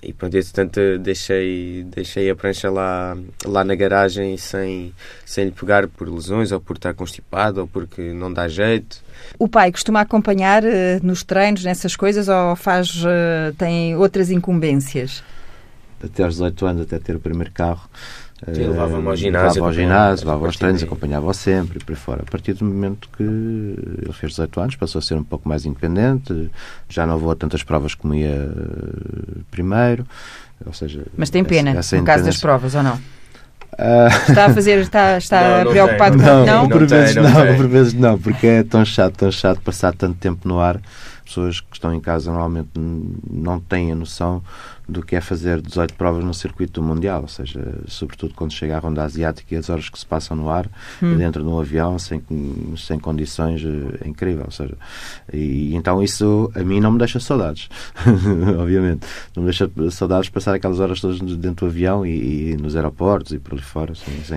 E 0.00 0.12
pronto, 0.12 0.36
entretanto 0.36 0.80
deixei, 1.00 1.84
deixei 1.84 2.30
a 2.30 2.36
prancha 2.36 2.70
lá, 2.70 3.16
lá 3.44 3.64
na 3.64 3.74
garagem 3.74 4.36
sem, 4.36 4.94
sem 5.26 5.46
lhe 5.46 5.50
pegar 5.50 5.88
por 5.88 6.08
lesões 6.08 6.52
ou 6.52 6.60
por 6.60 6.76
estar 6.76 6.94
constipado 6.94 7.62
ou 7.62 7.66
porque 7.66 8.12
não 8.12 8.32
dá 8.32 8.46
jeito. 8.46 9.02
O 9.38 9.48
pai 9.48 9.72
costuma 9.72 10.00
acompanhar 10.00 10.62
uh, 10.62 10.68
nos 11.02 11.24
treinos, 11.24 11.64
nessas 11.64 11.96
coisas, 11.96 12.28
ou 12.28 12.54
faz, 12.54 13.02
uh, 13.04 13.52
tem 13.58 13.96
outras 13.96 14.30
incumbências? 14.30 15.24
Até 16.02 16.22
aos 16.22 16.34
18 16.34 16.66
anos, 16.66 16.82
até 16.82 17.00
ter 17.00 17.16
o 17.16 17.20
primeiro 17.20 17.50
carro, 17.50 17.90
levava-me 18.46 19.08
ao 19.08 19.16
ginásio. 19.16 19.48
Levava 19.48 19.66
ao 19.66 19.72
ginásio, 19.72 20.26
levava 20.26 20.46
aos 20.46 20.56
treinos, 20.56 20.82
acompanhava-o 20.82 21.34
sempre, 21.34 21.78
por 21.80 21.92
aí 21.92 21.96
fora. 21.96 22.22
A 22.26 22.30
partir 22.30 22.52
do 22.54 22.64
momento 22.64 23.08
que 23.16 23.22
ele 23.22 24.12
fez 24.12 24.32
18 24.32 24.60
anos, 24.60 24.76
passou 24.76 25.00
a 25.00 25.02
ser 25.02 25.14
um 25.14 25.24
pouco 25.24 25.48
mais 25.48 25.64
independente, 25.64 26.50
já 26.88 27.06
não 27.06 27.18
vou 27.18 27.30
a 27.32 27.36
tantas 27.36 27.62
provas 27.62 27.94
como 27.94 28.14
ia 28.14 28.28
eh, 28.28 29.40
primeiro. 29.50 30.06
Ou 30.64 30.72
seja, 30.72 31.04
Mas 31.16 31.30
tem 31.30 31.44
pena, 31.44 31.70
essa, 31.70 31.80
essa 31.80 31.96
no 31.96 32.04
caso 32.04 32.24
das 32.24 32.38
provas, 32.38 32.74
ou 32.74 32.82
não? 32.82 32.94
Uh... 33.74 34.08
Está 34.28 34.46
a 34.46 34.54
fazer, 34.54 34.78
está, 34.78 35.18
está 35.18 35.64
não, 35.64 35.70
preocupado 35.70 36.16
com 36.16 36.24
não? 36.24 36.46
Não, 36.46 36.68
por 36.68 36.86
vezes 36.86 37.14
não, 37.14 37.22
não, 37.22 37.56
por 37.56 37.68
vezes 37.68 37.94
não, 37.94 38.18
porque 38.18 38.46
é 38.46 38.62
tão 38.62 38.84
chato, 38.84 39.14
tão 39.16 39.30
chato 39.30 39.60
passar 39.60 39.94
tanto 39.94 40.16
tempo 40.18 40.48
no 40.48 40.58
ar. 40.58 40.80
Pessoas 41.24 41.60
que 41.60 41.74
estão 41.74 41.94
em 41.94 42.00
casa 42.00 42.30
normalmente 42.30 42.70
não 42.74 43.60
têm 43.60 43.92
a 43.92 43.94
noção 43.94 44.42
do 44.88 45.02
que 45.02 45.14
é 45.14 45.20
fazer 45.20 45.60
18 45.60 45.94
provas 45.94 46.24
no 46.24 46.32
circuito 46.32 46.82
mundial, 46.82 47.22
ou 47.22 47.28
seja, 47.28 47.60
sobretudo 47.86 48.32
quando 48.34 48.52
chega 48.52 48.76
à 48.76 48.78
ronda 48.78 49.02
asiática 49.02 49.54
e 49.54 49.58
as 49.58 49.68
horas 49.68 49.88
que 49.88 49.98
se 49.98 50.06
passam 50.06 50.36
no 50.36 50.48
ar, 50.48 50.66
hum. 51.02 51.16
dentro 51.16 51.42
de 51.42 51.48
um 51.48 51.60
avião, 51.60 51.98
sem, 51.98 52.22
sem 52.76 52.98
condições, 52.98 53.62
é 54.00 54.08
incrível. 54.08 54.44
Ou 54.46 54.50
seja, 54.50 54.74
e, 55.32 55.74
então 55.74 56.02
isso 56.02 56.50
a 56.54 56.60
mim 56.60 56.80
não 56.80 56.92
me 56.92 56.98
deixa 56.98 57.20
saudades, 57.20 57.68
obviamente. 58.58 59.06
Não 59.36 59.42
me 59.42 59.50
deixa 59.50 59.70
saudades 59.90 60.26
de 60.26 60.32
passar 60.32 60.54
aquelas 60.54 60.80
horas 60.80 61.00
todas 61.00 61.20
dentro 61.20 61.66
do 61.66 61.70
avião 61.70 62.06
e, 62.06 62.52
e 62.52 62.56
nos 62.56 62.74
aeroportos 62.74 63.32
e 63.32 63.38
por 63.38 63.52
ali 63.52 63.62
fora. 63.62 63.92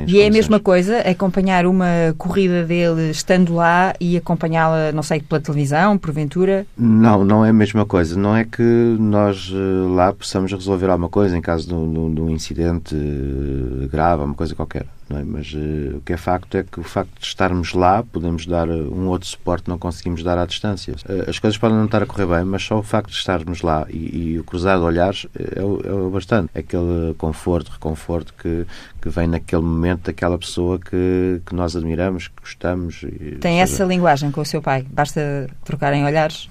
E 0.07 0.19
é 0.19 0.27
a 0.27 0.31
mesma 0.31 0.59
coisa 0.59 0.99
acompanhar 0.99 1.65
uma 1.65 2.13
corrida 2.17 2.65
dele 2.65 3.09
estando 3.09 3.53
lá 3.53 3.93
e 3.99 4.17
acompanhá-la, 4.17 4.91
não 4.91 5.03
sei, 5.03 5.21
pela 5.21 5.39
televisão, 5.39 5.97
porventura? 5.97 6.65
Não, 6.77 7.23
não 7.23 7.45
é 7.45 7.49
a 7.49 7.53
mesma 7.53 7.85
coisa. 7.85 8.19
Não 8.19 8.35
é 8.35 8.43
que 8.43 8.61
nós 8.99 9.51
eh, 9.53 9.95
lá 9.95 10.11
possamos 10.13 10.40
possamos 10.41 10.51
resolver 10.51 10.89
alguma 10.89 11.09
coisa 11.09 11.37
em 11.37 11.41
caso 11.41 11.67
de 11.67 11.73
um, 11.73 12.13
de 12.13 12.21
um 12.21 12.29
incidente 12.29 12.95
eh, 12.95 13.87
grave, 13.87 14.23
uma 14.23 14.33
coisa 14.33 14.55
qualquer. 14.55 14.85
É? 15.09 15.23
Mas 15.25 15.51
uh, 15.53 15.97
o 15.97 16.01
que 16.01 16.13
é 16.13 16.17
facto 16.17 16.55
é 16.55 16.63
que 16.63 16.79
o 16.79 16.83
facto 16.83 17.19
de 17.19 17.25
estarmos 17.25 17.73
lá, 17.73 18.01
podemos 18.01 18.45
dar 18.45 18.69
eh, 18.69 18.71
um 18.71 19.07
outro 19.07 19.27
suporte 19.27 19.67
não 19.67 19.77
conseguimos 19.77 20.23
dar 20.23 20.37
à 20.37 20.45
distância. 20.45 20.95
Uh, 21.05 21.29
as 21.29 21.37
coisas 21.37 21.57
podem 21.57 21.75
não 21.75 21.85
estar 21.85 22.01
a 22.01 22.05
correr 22.05 22.25
bem, 22.25 22.45
mas 22.45 22.63
só 22.63 22.79
o 22.79 22.83
facto 22.83 23.09
de 23.09 23.17
estarmos 23.17 23.61
lá 23.61 23.85
e, 23.89 24.31
e 24.31 24.39
o 24.39 24.43
cruzar 24.45 24.77
de 24.77 24.85
olhares 24.85 25.27
é, 25.37 25.59
é, 25.59 25.63
o 25.63 26.09
bastante. 26.09 26.49
É 26.55 26.59
aquele 26.59 27.13
conforto, 27.17 27.71
reconforto 27.71 28.33
que, 28.41 28.65
que 29.01 29.09
vem 29.09 29.27
naquele 29.27 29.63
momento 29.63 30.05
daquela 30.05 30.37
pessoa 30.37 30.79
que, 30.79 31.41
que 31.45 31.53
nós 31.53 31.75
admiramos, 31.75 32.29
que 32.29 32.41
gostamos. 32.41 33.03
E, 33.03 33.35
Tem 33.35 33.59
seja... 33.59 33.63
essa 33.63 33.83
linguagem 33.83 34.31
com 34.31 34.39
o 34.39 34.45
seu 34.45 34.61
pai? 34.61 34.85
Basta 34.89 35.49
trocarem 35.65 36.05
olhares 36.05 36.49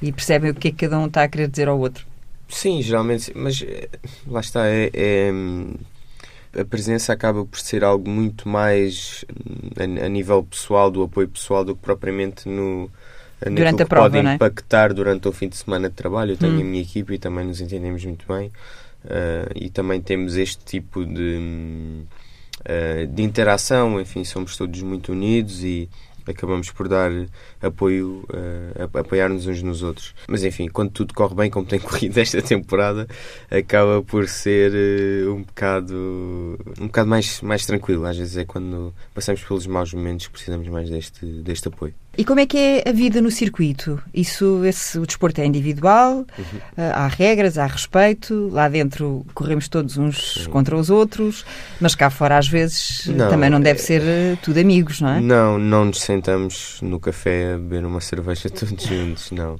e 0.00 0.10
percebem 0.12 0.50
o 0.50 0.54
que 0.54 0.68
é 0.68 0.70
que 0.70 0.78
cada 0.78 0.98
um 0.98 1.06
está 1.06 1.24
a 1.24 1.28
querer 1.28 1.48
dizer 1.48 1.68
ao 1.68 1.78
outro? 1.78 2.07
Sim, 2.48 2.80
geralmente, 2.80 3.32
mas 3.34 3.62
eh, 3.62 3.88
lá 4.26 4.40
está, 4.40 4.66
é, 4.66 4.90
é, 4.94 5.30
a 6.58 6.64
presença 6.64 7.12
acaba 7.12 7.44
por 7.44 7.60
ser 7.60 7.84
algo 7.84 8.08
muito 8.08 8.48
mais 8.48 9.24
a, 9.78 10.04
a, 10.04 10.08
nível 10.08 10.42
pessoal, 10.42 10.90
do 10.90 11.02
apoio 11.02 11.28
pessoal, 11.28 11.64
do 11.64 11.76
que 11.76 11.82
propriamente 11.82 12.48
no 12.48 12.90
durante 13.46 13.82
a 13.82 13.86
prova, 13.86 14.10
pode 14.10 14.26
é? 14.26 14.34
impactar 14.34 14.92
durante 14.92 15.28
o 15.28 15.32
fim 15.32 15.48
de 15.48 15.56
semana 15.56 15.88
de 15.88 15.94
trabalho. 15.94 16.32
Eu 16.32 16.36
tenho 16.36 16.56
hum. 16.56 16.60
a 16.60 16.64
minha 16.64 16.82
equipe 16.82 17.14
e 17.14 17.18
também 17.18 17.44
nos 17.44 17.60
entendemos 17.60 18.04
muito 18.04 18.26
bem. 18.26 18.50
Uh, 19.04 19.52
e 19.54 19.70
também 19.70 20.00
temos 20.00 20.36
este 20.36 20.64
tipo 20.64 21.04
de, 21.04 22.02
uh, 22.60 23.06
de 23.06 23.22
interação, 23.22 24.00
enfim, 24.00 24.24
somos 24.24 24.56
todos 24.56 24.82
muito 24.82 25.12
unidos 25.12 25.62
e 25.62 25.88
acabamos 26.28 26.70
por 26.70 26.88
dar 26.88 27.10
apoio, 27.60 28.24
uh, 28.30 28.98
apoiar-nos 28.98 29.46
uns 29.46 29.62
nos 29.62 29.82
outros. 29.82 30.14
Mas 30.28 30.44
enfim, 30.44 30.68
quando 30.68 30.90
tudo 30.90 31.14
corre 31.14 31.34
bem, 31.34 31.50
como 31.50 31.66
tem 31.66 31.78
corrido 31.80 32.18
esta 32.18 32.42
temporada, 32.42 33.06
acaba 33.50 34.02
por 34.02 34.28
ser 34.28 34.72
uh, 35.26 35.34
um 35.34 35.42
bocado 35.42 36.58
um 36.80 36.86
bocado 36.86 37.08
mais, 37.08 37.40
mais 37.40 37.66
tranquilo. 37.66 38.04
Às 38.04 38.18
vezes 38.18 38.36
é 38.36 38.44
quando 38.44 38.94
passamos 39.14 39.42
pelos 39.42 39.66
maus 39.66 39.92
momentos 39.92 40.26
que 40.26 40.32
precisamos 40.32 40.68
mais 40.68 40.90
deste, 40.90 41.24
deste 41.26 41.68
apoio. 41.68 41.94
E 42.18 42.24
como 42.24 42.40
é 42.40 42.46
que 42.46 42.58
é 42.58 42.88
a 42.88 42.92
vida 42.92 43.20
no 43.20 43.30
circuito? 43.30 44.02
Isso, 44.12 44.64
esse, 44.64 44.98
o 44.98 45.06
desporto 45.06 45.40
é 45.40 45.46
individual, 45.46 46.26
uhum. 46.36 46.60
Eh, 46.76 46.90
há 46.92 47.06
regras, 47.06 47.56
há 47.56 47.64
respeito, 47.64 48.48
lá 48.52 48.68
dentro 48.68 49.24
corremos 49.34 49.68
todos 49.68 49.96
uns 49.96 50.42
Sim. 50.42 50.50
contra 50.50 50.76
os 50.76 50.90
outros, 50.90 51.46
mas 51.80 51.94
cá 51.94 52.10
fora 52.10 52.36
às 52.36 52.48
vezes 52.48 53.06
não, 53.06 53.28
também 53.28 53.48
não 53.48 53.60
deve 53.60 53.78
é... 53.78 53.82
ser 53.82 54.02
tudo 54.42 54.58
amigos, 54.58 55.00
não 55.00 55.10
é? 55.10 55.20
Não, 55.20 55.58
não 55.60 55.84
nos 55.84 56.00
sentamos 56.00 56.80
no 56.82 56.98
café 56.98 57.54
a 57.54 57.56
beber 57.56 57.84
uma 57.84 58.00
cerveja 58.00 58.50
todos 58.50 58.82
juntos, 58.82 59.30
não. 59.30 59.56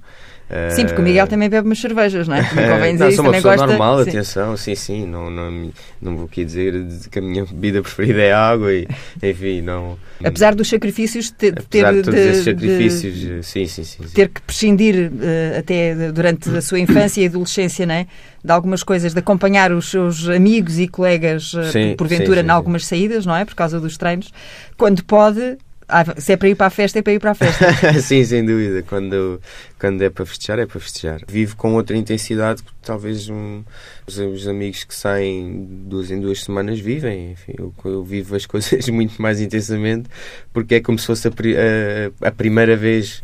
Sim, 0.71 0.87
porque 0.87 1.01
o 1.01 1.05
Miguel 1.05 1.27
também 1.27 1.49
bebe 1.49 1.67
umas 1.67 1.79
cervejas, 1.79 2.27
não 2.27 2.35
é? 2.35 2.43
Também 2.43 2.69
convém 2.71 2.93
dizer 2.95 3.05
não, 3.05 3.13
sou 3.13 3.25
uma 3.25 3.33
pessoa 3.33 3.55
gosta... 3.55 3.67
normal, 3.67 4.03
sim. 4.03 4.11
atenção, 4.11 4.57
sim, 4.57 4.75
sim, 4.75 5.07
não, 5.07 5.31
não, 5.31 5.71
não 6.01 6.17
vou 6.17 6.25
aqui 6.25 6.45
dizer 6.45 6.87
que 7.11 7.19
a 7.19 7.23
minha 7.23 7.45
bebida 7.45 7.83
preferida 7.83 8.23
é 8.23 8.33
água 8.33 8.73
e, 8.73 8.89
enfim, 9.23 9.61
não... 9.61 9.99
Apesar 10.25 10.55
dos 10.55 10.69
sacrifícios 10.69 11.27
de 11.27 11.33
ter... 11.33 11.59
Apesar 11.59 11.93
de 11.93 12.03
todos 12.03 12.19
esses 12.19 12.45
sacrifícios, 12.45 13.15
de, 13.15 13.43
sim, 13.43 13.67
sim, 13.67 13.85
sim, 13.85 14.03
sim, 14.05 14.15
Ter 14.15 14.29
que 14.29 14.41
prescindir 14.41 15.11
uh, 15.13 15.59
até 15.59 16.11
durante 16.13 16.49
a 16.57 16.63
sua 16.63 16.81
infância 16.81 17.21
e 17.21 17.27
adolescência, 17.27 17.85
não 17.85 17.95
é? 17.95 18.07
De 18.43 18.51
algumas 18.51 18.83
coisas, 18.83 19.13
de 19.13 19.19
acompanhar 19.19 19.71
os 19.71 19.91
seus 19.91 20.29
amigos 20.29 20.79
e 20.79 20.89
colegas, 20.89 21.53
sim, 21.73 21.95
porventura, 21.97 22.41
em 22.41 22.49
algumas 22.49 22.87
saídas, 22.87 23.27
não 23.27 23.37
é? 23.37 23.45
Por 23.45 23.55
causa 23.55 23.79
dos 23.79 23.99
treinos. 23.99 24.33
Quando 24.77 25.05
pode, 25.05 25.59
ah, 25.89 26.05
se 26.21 26.33
é 26.33 26.37
para 26.37 26.51
ir 26.51 26.55
para 26.55 26.67
a 26.67 26.71
festa, 26.71 26.99
é 26.99 27.03
para 27.03 27.15
ir 27.15 27.19
para 27.19 27.31
a 27.31 27.35
festa. 27.35 27.73
Sim, 28.03 28.23
sem 28.23 28.45
dúvida. 28.45 28.83
Quando, 28.83 29.41
quando 29.79 30.03
é 30.03 30.11
para 30.11 30.27
festejar, 30.27 30.59
é 30.59 30.67
para 30.67 30.79
festejar. 30.79 31.21
Vivo 31.27 31.57
com 31.57 31.75
outra 31.75 31.97
intensidade 31.97 32.63
que 32.63 32.71
talvez 32.83 33.31
um, 33.31 33.65
os, 34.07 34.19
os, 34.19 34.47
amigos 34.47 34.85
que 34.85 34.95
saem 34.95 35.67
duas 35.89 36.11
em 36.11 36.21
duas 36.21 36.43
semanas 36.43 36.79
vivem. 36.79 37.33
Enfim, 37.33 37.55
eu, 37.57 37.73
eu, 37.87 38.05
vivo 38.05 38.37
as 38.37 38.45
coisas 38.47 38.87
muito 38.91 39.21
mais 39.21 39.41
intensamente 39.41 40.11
porque 40.53 40.75
é 40.75 40.81
como 40.81 40.99
se 40.99 41.07
fosse 41.07 41.27
a, 41.27 41.31
a, 41.31 42.29
a 42.29 42.31
primeira 42.33 42.77
vez. 42.77 43.23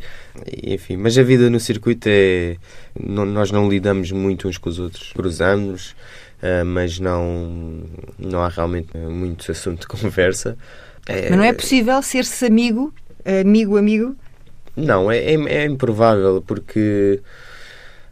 Enfim, 0.63 0.97
mas 0.97 1.19
a 1.19 1.23
vida 1.23 1.51
no 1.51 1.61
circuito 1.61 2.09
é. 2.11 2.57
Não, 2.99 3.27
nós 3.27 3.51
não 3.51 3.69
lidamos 3.69 4.11
muito 4.11 4.49
uns 4.49 4.57
com 4.57 4.71
os 4.71 4.79
outros. 4.79 5.13
Cruzamos, 5.13 5.91
uh, 6.43 6.65
mas 6.65 6.99
não, 6.99 7.85
não 8.19 8.41
há 8.41 8.49
realmente 8.49 8.97
muito 8.97 9.53
assunto 9.53 9.83
de 9.83 9.87
conversa. 10.01 10.57
É... 11.07 11.29
Mas 11.31 11.39
não 11.39 11.45
é 11.45 11.53
possível 11.53 12.01
ser-se 12.03 12.47
amigo, 12.47 12.93
amigo, 13.25 13.77
amigo? 13.77 14.17
Não, 14.77 15.11
é, 15.11 15.19
é, 15.19 15.35
é, 15.35 15.65
improvável, 15.67 16.43
porque 16.43 17.21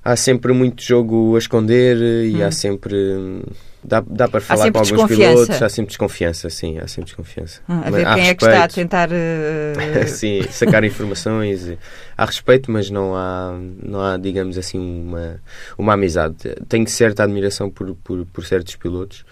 há 0.05 0.14
sempre 0.16 0.52
muito 0.52 0.83
jogo 0.83 1.35
a 1.35 1.38
esconder 1.38 1.96
e 1.96 2.37
hum. 2.37 2.46
há 2.46 2.50
sempre. 2.50 3.42
Dá, 3.85 4.00
dá 4.07 4.28
para 4.28 4.40
falar 4.40 4.70
com 4.70 4.78
alguns 4.78 5.09
pilotos, 5.09 5.61
há 5.61 5.68
sempre 5.68 5.88
desconfiança, 5.88 6.48
sim, 6.48 6.78
há 6.78 6.87
sempre 6.87 7.07
desconfiança. 7.07 7.61
Ah, 7.66 7.83
a 7.87 7.90
ver 7.90 8.07
quem 8.14 8.28
é 8.28 8.35
que 8.35 8.44
está 8.44 8.62
a 8.62 8.68
tentar. 8.68 9.09
Uh... 9.11 10.07
sim, 10.07 10.42
sacar 10.50 10.85
informações. 10.85 11.76
Há 12.16 12.24
respeito, 12.24 12.70
mas 12.70 12.90
não 12.90 13.16
há, 13.16 13.59
não 13.83 14.00
há 14.00 14.16
digamos 14.16 14.57
assim, 14.57 14.78
uma, 14.78 15.40
uma 15.76 15.94
amizade. 15.94 16.37
Tenho 16.68 16.87
certa 16.87 17.24
admiração 17.24 17.68
por, 17.68 17.92
por, 17.96 18.24
por 18.26 18.46
certos 18.46 18.76
pilotos. 18.76 19.24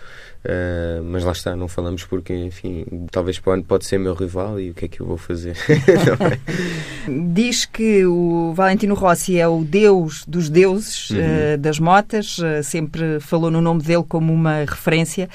Uh, 0.42 1.04
mas 1.04 1.22
lá 1.22 1.32
está, 1.32 1.54
não 1.54 1.68
falamos 1.68 2.04
porque, 2.04 2.34
enfim, 2.34 2.86
talvez 3.10 3.40
o 3.44 3.50
ano 3.50 3.62
pode 3.62 3.84
ser 3.84 3.98
meu 3.98 4.14
rival 4.14 4.58
e 4.58 4.70
o 4.70 4.74
que 4.74 4.86
é 4.86 4.88
que 4.88 5.00
eu 5.00 5.06
vou 5.06 5.18
fazer? 5.18 5.54
é? 5.68 7.10
Diz 7.32 7.66
que 7.66 8.06
o 8.06 8.54
Valentino 8.54 8.94
Rossi 8.94 9.38
é 9.38 9.46
o 9.46 9.62
deus 9.62 10.24
dos 10.26 10.48
deuses 10.48 11.10
uhum. 11.10 11.18
uh, 11.18 11.58
das 11.58 11.78
motas, 11.78 12.38
uh, 12.38 12.62
sempre 12.62 13.20
falou 13.20 13.50
no 13.50 13.60
nome 13.60 13.82
dele 13.82 14.04
como 14.08 14.32
uma 14.32 14.60
referência, 14.60 15.28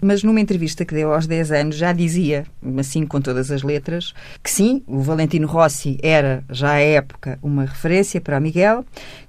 mas 0.00 0.22
numa 0.22 0.40
entrevista 0.40 0.84
que 0.84 0.94
deu 0.94 1.12
aos 1.12 1.26
10 1.26 1.50
anos 1.50 1.76
já 1.76 1.92
dizia, 1.92 2.44
assim 2.78 3.04
com 3.04 3.20
todas 3.20 3.50
as 3.50 3.64
letras, 3.64 4.14
que 4.42 4.50
sim, 4.50 4.82
o 4.86 5.00
Valentino 5.00 5.48
Rossi 5.48 5.98
era 6.02 6.44
já 6.48 6.72
à 6.72 6.78
época 6.78 7.36
uma 7.42 7.64
referência 7.64 8.20
para 8.20 8.38
Miguel. 8.38 8.84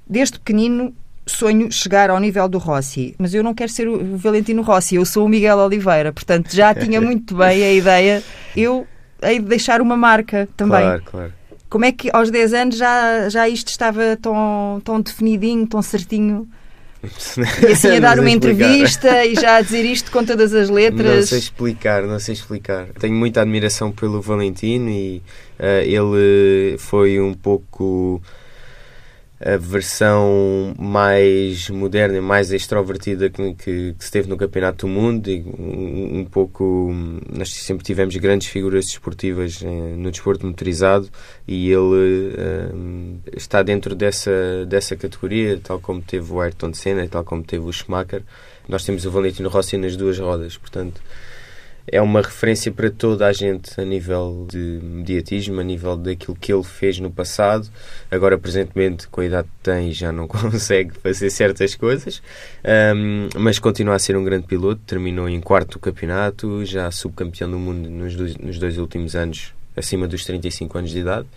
Desde 0.07 0.37
pequenino 0.37 0.93
sonho 1.25 1.71
chegar 1.71 2.09
ao 2.09 2.19
nível 2.19 2.47
do 2.49 2.57
Rossi, 2.57 3.15
mas 3.17 3.33
eu 3.33 3.43
não 3.43 3.53
quero 3.53 3.71
ser 3.71 3.87
o 3.87 4.17
Valentino 4.17 4.61
Rossi, 4.61 4.95
eu 4.95 5.05
sou 5.05 5.25
o 5.25 5.29
Miguel 5.29 5.57
Oliveira, 5.57 6.11
portanto 6.11 6.53
já 6.53 6.73
tinha 6.73 6.99
muito 7.01 7.35
bem 7.35 7.63
a 7.63 7.73
ideia. 7.73 8.23
Eu 8.55 8.87
hei 9.21 9.39
de 9.39 9.45
deixar 9.45 9.81
uma 9.81 9.95
marca 9.95 10.47
também. 10.55 10.81
Claro, 10.81 11.03
claro. 11.05 11.33
Como 11.69 11.85
é 11.85 11.91
que 11.91 12.09
aos 12.13 12.29
10 12.29 12.53
anos 12.53 12.77
já, 12.77 13.29
já 13.29 13.49
isto 13.49 13.69
estava 13.69 14.17
tão, 14.21 14.81
tão 14.83 15.01
definidinho, 15.01 15.65
tão 15.65 15.81
certinho? 15.81 16.47
E 17.67 17.71
assim 17.71 17.97
a 17.97 17.99
dar 17.99 18.19
uma 18.19 18.29
entrevista 18.29 19.25
e 19.25 19.35
já 19.35 19.55
a 19.55 19.61
dizer 19.61 19.83
isto 19.83 20.11
com 20.11 20.23
todas 20.23 20.53
as 20.53 20.69
letras. 20.69 21.15
Não 21.15 21.23
sei 21.23 21.39
explicar, 21.39 22.03
não 22.03 22.19
sei 22.19 22.33
explicar. 22.33 22.87
Tenho 22.99 23.15
muita 23.15 23.41
admiração 23.41 23.91
pelo 23.91 24.21
Valentino 24.21 24.89
e 24.89 25.21
uh, 25.59 25.81
ele 25.83 26.77
foi 26.77 27.19
um 27.19 27.33
pouco 27.33 28.21
a 29.45 29.57
versão 29.57 30.73
mais 30.79 31.69
moderna 31.69 32.17
e 32.17 32.21
mais 32.21 32.53
extrovertida 32.53 33.29
que, 33.29 33.53
que, 33.55 33.93
que, 33.93 34.03
se 34.03 34.11
teve 34.11 34.29
no 34.29 34.37
Campeonato 34.37 34.85
do 34.85 34.91
Mundo 34.91 35.29
e 35.29 35.41
um, 35.41 36.19
um, 36.19 36.25
pouco 36.25 36.89
nós 37.29 37.53
sempre 37.53 37.83
tivemos 37.83 38.15
grandes 38.15 38.47
figuras 38.47 38.85
desportivas 38.85 39.61
eh, 39.61 39.67
no 39.67 40.09
desporto 40.11 40.45
motorizado 40.45 41.09
e 41.45 41.69
ele 41.69 42.33
eh, 42.37 43.35
está 43.35 43.61
dentro 43.61 43.93
dessa, 43.93 44.65
dessa 44.65 44.95
categoria 44.95 45.59
tal 45.61 45.79
como 45.79 46.01
teve 46.01 46.31
o 46.31 46.39
Ayrton 46.39 46.73
Senna 46.73 47.05
tal 47.07 47.23
como 47.23 47.43
teve 47.43 47.65
o 47.65 47.73
Schumacher. 47.73 48.23
Nós 48.67 48.85
temos 48.85 49.05
o 49.05 49.11
Valentino 49.11 49.49
Rossi 49.49 49.77
nas 49.77 49.97
duas 49.97 50.17
rodas 50.19 50.55
portanto 50.55 51.01
é 51.87 52.01
uma 52.01 52.21
referência 52.21 52.71
para 52.71 52.89
toda 52.89 53.27
a 53.27 53.33
gente 53.33 53.79
a 53.79 53.83
nível 53.83 54.47
de 54.49 54.79
mediatismo, 54.81 55.59
a 55.59 55.63
nível 55.63 55.97
daquilo 55.97 56.35
que 56.35 56.53
ele 56.53 56.63
fez 56.63 56.99
no 56.99 57.11
passado. 57.11 57.67
Agora, 58.09 58.37
presentemente, 58.37 59.07
com 59.07 59.21
a 59.21 59.25
idade 59.25 59.47
que 59.47 59.63
tem, 59.63 59.91
já 59.91 60.11
não 60.11 60.27
consegue 60.27 60.93
fazer 60.99 61.29
certas 61.29 61.75
coisas, 61.75 62.21
um, 62.95 63.27
mas 63.37 63.59
continua 63.59 63.95
a 63.95 63.99
ser 63.99 64.15
um 64.15 64.23
grande 64.23 64.47
piloto. 64.47 64.81
Terminou 64.85 65.27
em 65.27 65.41
quarto 65.41 65.73
do 65.73 65.79
campeonato, 65.79 66.65
já 66.65 66.89
subcampeão 66.89 67.51
do 67.51 67.59
mundo 67.59 67.89
nos 67.89 68.15
dois, 68.15 68.37
nos 68.37 68.57
dois 68.57 68.77
últimos 68.77 69.15
anos, 69.15 69.53
acima 69.75 70.07
dos 70.07 70.23
35 70.23 70.77
anos 70.77 70.91
de 70.91 70.99
idade. 70.99 71.27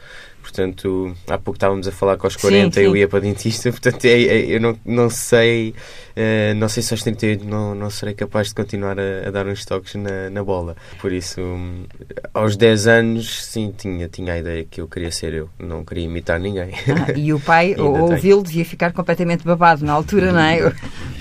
Portanto, 0.47 1.13
há 1.27 1.37
pouco 1.37 1.57
estávamos 1.57 1.89
a 1.89 1.93
falar 1.93 2.17
que 2.17 2.25
aos 2.25 2.37
40 2.37 2.67
sim, 2.67 2.81
sim. 2.81 2.87
eu 2.87 2.97
ia 2.97 3.09
para 3.09 3.19
dentista, 3.19 3.69
portanto, 3.73 4.05
é, 4.05 4.23
é, 4.23 4.47
eu 4.47 4.61
não, 4.61 4.79
não 4.85 5.11
sei, 5.11 5.71
uh, 5.71 6.55
não 6.55 6.69
sei 6.69 6.85
se 6.85 6.95
aos 6.95 7.03
38 7.03 7.45
não, 7.45 7.75
não 7.75 7.91
serei 7.91 8.15
capaz 8.15 8.49
de 8.49 8.55
continuar 8.55 8.97
a, 8.97 9.27
a 9.27 9.31
dar 9.33 9.49
uns 9.49 9.65
toques 9.65 9.97
na, 9.97 10.31
na 10.31 10.45
bola. 10.45 10.77
Por 11.01 11.13
isso, 11.13 11.41
um, 11.41 11.85
aos 12.33 12.57
10 12.57 12.87
anos, 12.87 13.45
sim, 13.45 13.75
tinha, 13.77 14.07
tinha 14.09 14.35
a 14.35 14.39
ideia 14.39 14.65
que 14.65 14.81
eu 14.81 14.87
queria 14.87 15.11
ser 15.11 15.35
eu, 15.35 15.51
não 15.59 15.85
queria 15.85 16.05
imitar 16.05 16.39
ninguém. 16.39 16.71
Ah, 16.89 17.13
e 17.17 17.33
o 17.33 17.41
pai, 17.43 17.75
ouvi-lo, 17.77 18.45
devia 18.45 18.65
ficar 18.65 18.93
completamente 18.93 19.45
babado 19.45 19.85
na 19.85 19.93
altura, 19.93 20.33
não 20.33 20.41
é? 20.41 20.71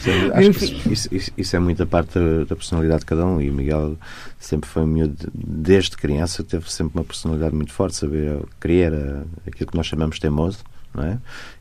Sim, 0.02 0.30
acho 0.34 0.52
que 0.52 0.94
isso, 0.94 1.10
isso, 1.12 1.32
isso, 1.36 1.56
é 1.56 1.60
muita 1.60 1.84
parte 1.88 2.20
da, 2.20 2.44
da 2.44 2.56
personalidade 2.56 3.00
de 3.00 3.06
cada 3.08 3.26
um 3.26 3.42
e 3.42 3.50
o 3.50 3.54
Miguel 3.54 3.98
sempre 4.40 4.70
foi 4.70 4.84
um 4.84 4.88
miúdo, 4.88 5.32
desde 5.34 5.98
criança, 5.98 6.44
teve 6.44 6.72
sempre 6.72 7.00
uma 7.00 7.04
personalidade 7.04 7.56
muito 7.56 7.74
forte, 7.74 7.96
saber 7.96 8.40
querer 8.62 8.94
aquilo 9.48 9.72
que 9.72 9.78
nós 9.78 9.86
chamamos 9.86 10.20
teimoso, 10.20 10.64
não 10.96 11.04
é? 11.04 11.18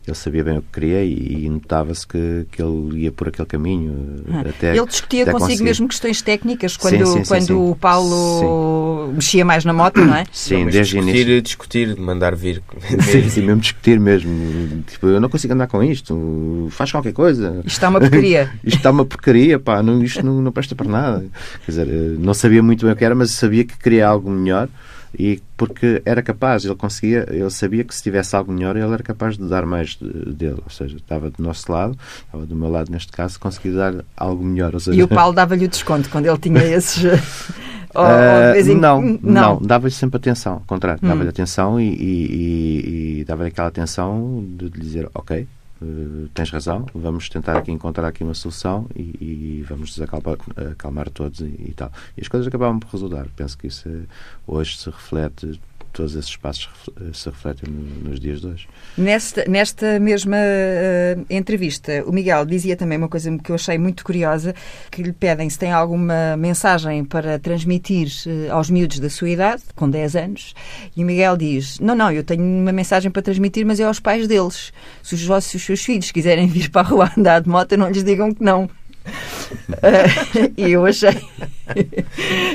Ele 0.07 0.17
sabia 0.17 0.45
bem 0.45 0.59
o 0.59 0.63
que 0.63 0.69
queria 0.73 1.03
e, 1.03 1.45
e 1.45 1.49
notava-se 1.49 2.07
que, 2.07 2.47
que 2.53 2.63
ele 2.63 3.05
ia 3.05 3.13
por 3.13 3.29
aquele 3.29 3.49
caminho. 3.49 4.23
Ah, 4.31 4.41
até, 4.41 4.77
ele 4.77 4.87
discutia 4.87 5.23
até 5.23 5.33
consigo 5.33 5.49
conseguir. 5.49 5.65
mesmo 5.65 5.89
questões 5.89 6.23
técnicas 6.23 6.77
quando, 6.77 7.07
sim, 7.07 7.25
sim, 7.25 7.29
quando 7.29 7.47
sim, 7.47 7.53
o 7.55 7.75
Paulo 7.75 9.13
mexia 9.15 9.45
mais 9.45 9.65
na 9.65 9.73
moto, 9.73 10.01
não 10.01 10.15
é? 10.15 10.25
Sim, 10.31 10.67
desde 10.67 10.99
discutir, 10.99 11.21
início. 11.21 11.43
discutir, 11.43 11.97
mandar 11.97 12.35
vir. 12.37 12.63
Sim, 13.01 13.29
sim, 13.29 13.43
mesmo 13.43 13.61
discutir 13.61 13.99
mesmo. 13.99 14.85
Tipo, 14.87 15.09
eu 15.09 15.21
não 15.21 15.29
consigo 15.29 15.53
andar 15.55 15.67
com 15.67 15.83
isto, 15.83 16.69
faz 16.71 16.91
qualquer 16.91 17.13
coisa. 17.13 17.63
Isto 17.65 17.69
está 17.69 17.89
uma 17.89 18.01
porcaria. 18.01 18.51
isto 18.63 18.77
está 18.77 18.91
uma 18.91 19.05
porcaria, 19.05 19.59
pá, 19.59 19.83
não, 19.83 20.03
isto 20.03 20.25
não, 20.25 20.41
não 20.41 20.53
presta 20.53 20.75
para 20.75 20.89
nada. 20.89 21.25
Quer 21.65 21.71
dizer, 21.71 21.89
eh, 21.89 22.17
não 22.19 22.35
sabia 22.35 22.63
muito 22.63 22.85
bem 22.85 22.93
o 22.93 22.97
que 22.97 23.05
era, 23.05 23.15
mas 23.15 23.31
sabia 23.33 23.65
que 23.65 23.77
queria 23.79 24.07
algo 24.07 24.31
melhor 24.31 24.69
e 25.19 25.41
porque 25.57 26.03
era 26.05 26.23
capaz, 26.23 26.65
ele 26.65 26.75
conseguia, 26.75 27.27
ele 27.31 27.51
sabia 27.51 27.85
que 27.85 27.95
se 27.95 28.03
tivesse 28.03 28.35
algo 28.35 28.53
melhor 28.53 28.77
ele 28.77 28.93
era 28.93 29.03
capaz 29.03 29.37
de 29.37 29.49
dar 29.49 29.65
mais 29.67 29.97
dele, 29.97 30.61
ou 30.65 30.71
seja, 30.71 30.97
estava 30.97 31.31
do 31.31 31.43
nosso 31.43 31.71
lado, 31.71 31.97
estava 32.25 32.47
do 32.47 32.57
meu 32.57 32.71
lado 32.71 32.91
neste 32.91 33.13
caso, 33.13 33.39
conseguia 33.39 33.73
dar 33.73 34.05
algo 34.17 34.45
melhor. 34.45 34.79
Seja... 34.81 34.99
E 34.99 35.03
o 35.03 35.09
Paulo 35.09 35.35
dava-lhe 35.35 35.65
o 35.65 35.69
desconto 35.69 36.09
quando 36.09 36.27
ele 36.27 36.39
tinha 36.39 36.63
esses. 36.65 37.05
ou, 37.95 38.05
uh, 38.05 38.57
em... 38.57 38.75
não, 38.75 39.01
não, 39.01 39.19
não 39.23 39.63
dava-lhe 39.63 39.95
sempre 39.95 40.17
atenção, 40.17 40.55
ao 40.55 40.63
contrário, 40.67 41.01
hum. 41.03 41.09
dava-lhe 41.09 41.29
atenção 41.29 41.81
e, 41.81 41.89
e, 41.89 42.27
e, 42.27 43.21
e 43.21 43.25
dava-lhe 43.25 43.49
aquela 43.49 43.69
atenção 43.69 44.45
de 44.57 44.69
dizer, 44.71 45.09
ok, 45.15 45.47
Uh, 45.85 46.29
tens 46.33 46.51
razão, 46.51 46.87
vamos 46.95 47.29
tentar 47.29 47.59
aqui 47.59 47.71
encontrar 47.71 48.09
aqui 48.09 48.25
uma 48.25 48.33
solução 48.33 48.89
e, 48.97 49.03
e 49.21 49.67
vamos 49.69 49.91
desacalmar 49.91 50.39
acalmar 50.73 51.11
todos 51.11 51.41
e, 51.41 51.45
e, 51.45 51.75
tal. 51.77 51.93
E 52.17 52.23
as 52.23 52.29
coisas 52.29 52.47
acabaram 52.49 52.79
por 52.79 52.89
resultar. 52.91 53.27
Penso 53.37 53.59
que 53.59 53.67
isso 53.67 53.87
é, 53.89 54.03
hoje 54.47 54.79
se 54.79 54.89
reflete 54.89 55.61
todos 55.95 56.17
esses 56.17 56.37
passos 56.37 56.69
se 57.13 57.31
refletem 57.31 57.73
nos 57.73 58.21
dias 58.21 58.41
de 58.41 58.49
hoje. 58.49 58.69
Nesta, 58.99 59.45
nesta 59.49 59.99
mesma 60.01 60.37
uh, 60.37 61.25
entrevista, 61.31 62.05
o 62.05 62.13
Miguel 62.13 62.45
dizia 62.45 62.77
também 62.77 62.99
uma 62.99 63.09
coisa 63.09 63.37
que 63.39 63.51
eu 63.51 63.55
achei 63.55 63.79
muito 63.79 64.05
curiosa, 64.05 64.55
que 64.91 65.03
lhe 65.03 65.13
pedem 65.13 65.49
se 65.49 65.59
tem 65.59 65.73
alguma 65.73 66.37
mensagem 66.37 67.05
para 67.05 67.39
transmitir 67.39 68.09
uh, 68.27 68.53
aos 68.53 68.69
miúdos 68.69 68.99
da 68.99 69.09
sua 69.09 69.31
idade, 69.31 69.63
com 69.75 69.89
10 69.89 70.17
anos, 70.17 70.55
e 70.97 71.03
o 71.03 71.07
Miguel 71.07 71.37
diz, 71.37 71.79
não, 71.79 71.95
não, 71.95 72.11
eu 72.11 72.25
tenho 72.25 72.43
uma 72.43 72.73
mensagem 72.73 73.11
para 73.11 73.23
transmitir, 73.23 73.65
mas 73.65 73.79
é 73.79 73.85
aos 73.85 74.01
pais 74.01 74.27
deles. 74.27 74.73
Se 75.03 75.15
os, 75.15 75.25
vossos, 75.25 75.55
os 75.55 75.63
seus 75.63 75.85
filhos 75.85 76.11
quiserem 76.11 76.49
vir 76.49 76.71
para 76.71 76.83
a 76.83 76.91
rua 76.91 77.13
andar 77.17 77.41
de 77.41 77.49
moto, 77.49 77.77
não 77.77 77.89
lhes 77.89 78.03
digam 78.03 78.35
que 78.35 78.43
não. 78.43 78.69
Uh, 79.05 80.53
e 80.57 80.73
eu 80.73 80.85
achei. 80.87 81.17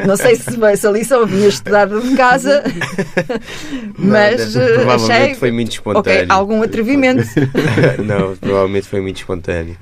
Não 0.05 0.15
sei 0.15 0.35
se, 0.35 0.51
se 0.77 0.87
a 0.87 0.91
lição 0.91 1.25
vinha 1.25 1.47
estudada 1.47 1.99
de 1.99 2.15
casa, 2.15 2.63
mas 3.97 4.55
não, 4.55 4.65
provavelmente 4.65 5.11
achei. 5.11 5.35
foi 5.35 5.51
muito 5.51 5.71
espontâneo. 5.71 6.23
Okay, 6.23 6.25
algum 6.29 6.61
atrevimento. 6.63 7.27
não, 8.03 8.35
provavelmente 8.35 8.87
foi 8.87 9.01
muito 9.01 9.17
espontâneo. 9.17 9.77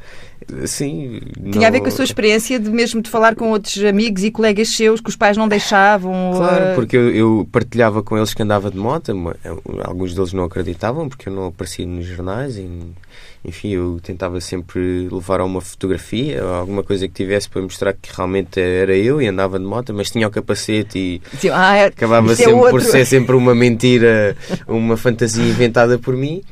Sim. 0.65 1.19
Tinha 1.51 1.61
não... 1.61 1.67
a 1.67 1.69
ver 1.69 1.81
com 1.81 1.87
a 1.87 1.91
sua 1.91 2.05
experiência 2.05 2.59
de 2.59 2.69
mesmo 2.69 3.01
de 3.01 3.09
falar 3.09 3.35
com 3.35 3.49
outros 3.49 3.83
amigos 3.83 4.23
e 4.23 4.31
colegas 4.31 4.69
seus 4.69 5.01
que 5.01 5.09
os 5.09 5.15
pais 5.15 5.35
não 5.35 5.47
deixavam? 5.47 6.33
Claro, 6.35 6.75
porque 6.75 6.95
eu, 6.95 7.11
eu, 7.11 7.49
partilhava 7.51 8.01
com 8.01 8.17
eles 8.17 8.33
que 8.33 8.41
andava 8.41 8.71
de 8.71 8.77
moto, 8.77 9.11
alguns 9.83 10.13
deles 10.13 10.33
não 10.33 10.45
acreditavam 10.45 11.09
porque 11.09 11.29
eu 11.29 11.33
não 11.33 11.47
aparecia 11.47 11.85
nos 11.85 12.05
jornais 12.05 12.57
e 12.57 12.69
enfim, 13.45 13.69
eu 13.69 13.99
tentava 14.03 14.41
sempre 14.41 15.07
levar 15.09 15.39
a 15.39 15.45
uma 15.45 15.61
fotografia, 15.61 16.43
alguma 16.43 16.83
coisa 16.83 17.07
que 17.07 17.13
tivesse 17.13 17.49
para 17.49 17.61
mostrar 17.61 17.93
que 17.93 18.09
realmente 18.13 18.59
era 18.59 18.95
eu 18.95 19.21
e 19.21 19.27
andava 19.27 19.57
de 19.57 19.65
moto, 19.65 19.93
mas 19.93 20.11
tinha 20.11 20.27
o 20.27 20.31
capacete 20.31 20.99
e 20.99 21.21
Sim, 21.37 21.49
ah, 21.53 21.75
é, 21.75 21.85
acabava 21.85 22.31
é 22.31 22.35
sempre 22.35 22.67
é 22.67 22.69
por 22.69 22.81
ser 22.81 23.05
sempre 23.05 23.35
uma 23.35 23.55
mentira, 23.55 24.35
uma 24.67 24.97
fantasia 24.97 25.45
inventada 25.45 25.97
por 25.97 26.15
mim. 26.15 26.43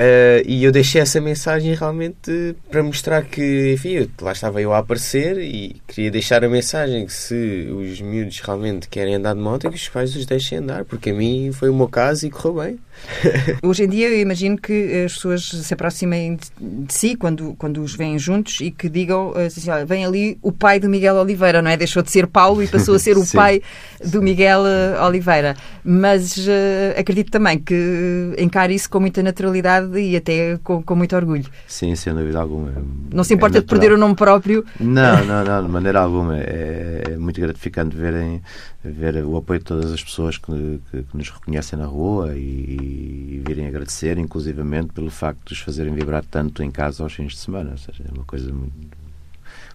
Uh, 0.00 0.40
e 0.46 0.64
eu 0.64 0.72
deixei 0.72 0.98
essa 0.98 1.20
mensagem 1.20 1.74
realmente 1.74 2.56
para 2.70 2.82
mostrar 2.82 3.22
que, 3.22 3.74
enfim, 3.74 4.08
lá 4.22 4.32
estava 4.32 4.62
eu 4.62 4.72
a 4.72 4.78
aparecer 4.78 5.36
e 5.36 5.76
queria 5.86 6.10
deixar 6.10 6.42
a 6.42 6.48
mensagem 6.48 7.04
que 7.04 7.12
se 7.12 7.68
os 7.70 8.00
miúdos 8.00 8.40
realmente 8.40 8.88
querem 8.88 9.16
andar 9.16 9.34
de 9.34 9.42
moto, 9.42 9.68
que 9.68 9.76
os 9.76 9.88
pais 9.90 10.16
os 10.16 10.24
deixem 10.24 10.56
andar, 10.56 10.86
porque 10.86 11.10
a 11.10 11.14
mim 11.14 11.50
foi 11.52 11.68
o 11.68 11.74
meu 11.74 11.86
caso 11.86 12.26
e 12.26 12.30
correu 12.30 12.62
bem. 12.62 12.78
Hoje 13.62 13.84
em 13.84 13.88
dia 13.88 14.08
eu 14.08 14.20
imagino 14.20 14.56
que 14.56 15.04
as 15.04 15.14
pessoas 15.14 15.44
se 15.44 15.74
aproximem 15.74 16.38
de 16.58 16.94
si 16.94 17.14
quando, 17.14 17.54
quando 17.58 17.82
os 17.82 17.94
veem 17.94 18.18
juntos 18.18 18.60
e 18.60 18.70
que 18.70 18.88
digam 18.88 19.32
eh, 19.36 19.46
assim, 19.46 19.68
olha, 19.70 19.84
vem 19.84 20.04
ali 20.04 20.38
o 20.42 20.52
pai 20.52 20.80
do 20.80 20.88
Miguel 20.88 21.16
Oliveira, 21.16 21.62
não 21.62 21.70
é? 21.70 21.76
Deixou 21.76 22.02
de 22.02 22.10
ser 22.10 22.26
Paulo 22.26 22.62
e 22.62 22.68
passou 22.68 22.94
a 22.94 22.98
ser 22.98 23.16
o 23.16 23.26
pai 23.32 23.62
do 24.04 24.22
Miguel 24.22 24.66
eh, 24.66 25.02
Oliveira. 25.02 25.56
Mas 25.84 26.36
uh, 26.36 26.98
acredito 26.98 27.30
também 27.30 27.58
que 27.58 28.34
encare 28.38 28.74
isso 28.74 28.88
com 28.88 29.00
muita 29.00 29.22
naturalidade 29.22 29.89
vontade 29.90 29.98
e 29.98 30.16
até 30.16 30.58
com, 30.58 30.82
com 30.82 30.94
muito 30.94 31.14
orgulho. 31.16 31.44
Sim, 31.66 31.94
sem 31.96 32.14
dúvida 32.14 32.40
alguma. 32.40 32.72
Não 33.12 33.24
se 33.24 33.34
importa 33.34 33.58
é 33.58 33.60
de 33.60 33.66
perder 33.66 33.92
o 33.92 33.98
nome 33.98 34.14
próprio? 34.14 34.64
Não, 34.78 35.24
não, 35.26 35.44
não, 35.44 35.66
de 35.66 35.68
maneira 35.68 36.00
alguma. 36.00 36.38
É, 36.38 37.02
é 37.10 37.16
muito 37.16 37.40
gratificante 37.40 37.96
verem, 37.96 38.40
ver 38.84 39.24
o 39.24 39.36
apoio 39.36 39.58
de 39.58 39.64
todas 39.64 39.92
as 39.92 40.02
pessoas 40.02 40.38
que, 40.38 40.80
que, 40.90 41.02
que 41.02 41.16
nos 41.16 41.30
reconhecem 41.30 41.78
na 41.78 41.86
rua 41.86 42.34
e, 42.36 42.40
e, 42.40 43.42
virem 43.46 43.66
agradecer, 43.66 44.18
inclusivamente, 44.18 44.92
pelo 44.92 45.10
facto 45.10 45.48
de 45.48 45.52
os 45.54 45.60
fazerem 45.60 45.92
vibrar 45.92 46.24
tanto 46.24 46.62
em 46.62 46.70
casa 46.70 47.02
aos 47.02 47.12
fins 47.12 47.32
de 47.32 47.38
semana. 47.38 47.72
Ou 47.72 47.78
seja, 47.78 48.04
é 48.08 48.14
uma 48.14 48.24
coisa 48.24 48.52
muito 48.52 49.00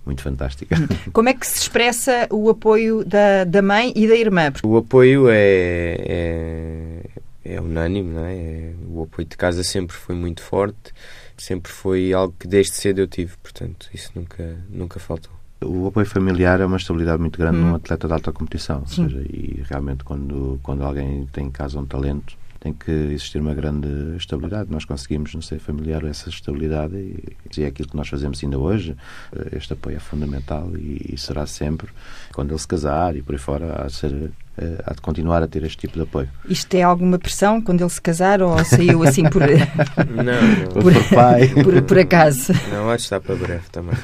muito 0.06 0.22
fantástica. 0.22 0.76
Como 1.12 1.28
é 1.28 1.34
que 1.34 1.48
se 1.48 1.62
expressa 1.62 2.28
o 2.30 2.48
apoio 2.48 3.04
da, 3.04 3.44
da 3.44 3.60
mãe 3.60 3.92
e 3.96 4.08
da 4.08 4.16
irmã? 4.16 4.54
O 4.64 4.78
apoio 4.78 5.28
é, 5.30 5.96
é, 6.00 7.00
é 7.46 7.62
unânime, 7.62 8.14
não 8.14 8.26
é? 8.26 8.36
é? 8.36 8.74
O 8.90 9.04
apoio 9.04 9.28
de 9.28 9.38
casa 9.38 9.64
sempre 9.64 9.96
foi 9.96 10.16
muito 10.16 10.42
forte, 10.42 10.92
sempre 11.38 11.72
foi 11.72 12.12
algo 12.12 12.36
que 12.38 12.48
desde 12.48 12.74
cedo 12.74 13.00
eu 13.00 13.08
tive, 13.08 13.38
portanto, 13.38 13.88
isso 13.94 14.12
nunca, 14.16 14.58
nunca 14.70 15.00
faltou. 15.00 15.32
O 15.64 15.88
apoio 15.88 16.06
familiar 16.06 16.60
é 16.60 16.66
uma 16.66 16.78
estabilidade 16.78 17.22
muito 17.22 17.40
grande 17.40 17.58
hum. 17.58 17.70
num 17.70 17.76
atleta 17.76 18.08
de 18.08 18.14
alta 18.14 18.32
competição. 18.32 18.86
Seja, 18.86 19.22
e 19.22 19.64
realmente, 19.70 20.04
quando, 20.04 20.60
quando 20.62 20.84
alguém 20.84 21.28
tem 21.32 21.46
em 21.46 21.52
casa 21.52 21.80
um 21.80 21.86
talento, 21.86 22.36
tem 22.60 22.74
que 22.74 22.92
existir 22.92 23.40
uma 23.40 23.54
grande 23.54 23.88
estabilidade. 24.18 24.72
Nós 24.72 24.86
conseguimos, 24.86 25.34
não 25.36 25.42
sei, 25.42 25.60
familiar 25.60 26.04
essa 26.04 26.30
estabilidade 26.30 26.96
e, 26.96 27.38
e 27.56 27.64
é 27.64 27.68
aquilo 27.68 27.90
que 27.90 27.96
nós 27.96 28.08
fazemos 28.08 28.44
ainda 28.44 28.58
hoje. 28.58 28.96
Este 29.52 29.74
apoio 29.74 29.98
é 29.98 30.00
fundamental 30.00 30.72
e, 30.76 31.14
e 31.14 31.18
será 31.18 31.46
sempre, 31.46 31.90
quando 32.34 32.52
ele 32.52 32.60
se 32.60 32.68
casar 32.68 33.16
e 33.16 33.22
por 33.22 33.34
aí 33.34 33.40
fora, 33.40 33.84
há 33.84 33.86
de 33.86 33.94
ser 33.94 34.32
há 34.86 34.94
de 34.94 35.02
continuar 35.02 35.44
a 35.44 35.48
ter 35.48 35.64
este 35.64 35.80
tipo 35.80 35.96
de 35.96 36.02
apoio. 36.02 36.30
Isto 36.50 36.76
é 36.76 36.82
alguma 36.82 37.20
pressão 37.20 37.62
quando 37.62 37.82
ele 37.82 37.90
se 37.90 38.02
casar 38.02 38.42
ou 38.42 38.64
saiu 38.64 39.04
assim 39.04 39.24
por. 39.30 39.42
não, 40.08 40.24
não. 40.24 40.68
Por, 40.72 40.94
por 40.94 41.10
pai. 41.10 41.48
Por, 41.50 41.82
por 41.82 42.00
acaso. 42.00 42.54
Não, 42.72 42.90
há 42.90 42.96
de 42.96 43.02
estar 43.02 43.20
para 43.20 43.36
breve 43.36 43.64
também. 43.72 43.96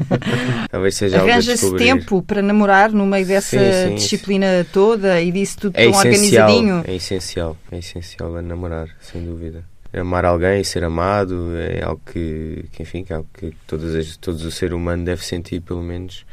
Talvez 0.70 0.94
seja 0.94 1.20
Arranja-se 1.20 1.74
tempo 1.76 2.22
para 2.22 2.42
namorar 2.42 2.92
no 2.92 3.06
meio 3.06 3.26
dessa 3.26 3.58
sim, 3.58 3.88
sim, 3.88 3.94
disciplina 3.96 4.60
isso. 4.60 4.70
toda 4.72 5.20
e 5.20 5.32
disso 5.32 5.58
tudo 5.58 5.76
é 5.76 5.90
tão 5.90 5.98
organizadinho. 5.98 6.84
É 6.86 6.94
essencial, 6.94 7.56
é 7.70 7.78
essencial 7.78 8.36
a 8.36 8.42
namorar, 8.42 8.88
sem 9.00 9.24
dúvida 9.24 9.64
amar 9.92 10.24
alguém, 10.24 10.62
ser 10.62 10.84
amado, 10.84 11.56
é 11.56 11.82
algo 11.82 12.00
que, 12.12 12.66
que 12.72 12.82
enfim, 12.82 13.02
que 13.02 13.12
é 13.12 13.16
algo 13.16 13.28
que 13.32 13.52
todos, 13.66 13.94
as, 13.94 14.16
todos 14.18 14.44
o 14.44 14.50
ser 14.50 14.74
humano 14.74 15.04
deve 15.04 15.24
sentir 15.24 15.60
pelo 15.60 15.82
menos 15.82 16.26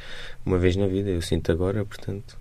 uma 0.45 0.57
vez 0.57 0.75
na 0.75 0.87
vida. 0.87 1.09
Eu 1.09 1.21
sinto 1.21 1.51
agora, 1.51 1.85
portanto, 1.85 2.37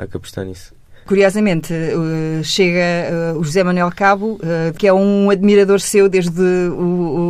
há 0.00 0.06
que 0.06 0.16
apostar 0.16 0.44
nisso. 0.44 0.72
Curiosamente, 1.06 1.72
uh, 1.72 2.44
chega 2.44 3.34
uh, 3.34 3.38
o 3.38 3.42
José 3.42 3.64
Manuel 3.64 3.90
Cabo, 3.94 4.34
uh, 4.34 4.72
que 4.78 4.86
é 4.86 4.92
um 4.92 5.28
admirador 5.30 5.80
seu 5.80 6.08
desde 6.08 6.40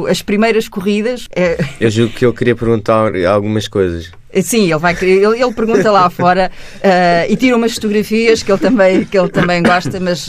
as 0.09 0.21
primeiras 0.21 0.69
corridas. 0.69 1.27
É... 1.35 1.57
Eu 1.81 1.91
julgo 1.91 2.13
que 2.13 2.27
ele 2.27 2.35
queria 2.35 2.57
perguntar 2.57 3.13
algumas 3.27 3.69
coisas. 3.69 4.11
Sim, 4.43 4.65
ele, 4.71 4.79
vai, 4.79 4.97
ele, 5.01 5.43
ele 5.43 5.53
pergunta 5.53 5.91
lá 5.91 6.09
fora 6.09 6.51
e 7.29 7.37
tira 7.37 7.57
umas 7.57 7.75
fotografias 7.75 8.43
que 8.43 8.51
ele 8.53 8.61
também, 8.61 9.05
que 9.05 9.19
ele 9.19 9.29
também 9.29 9.63
gosta, 9.63 9.99
mas 10.01 10.29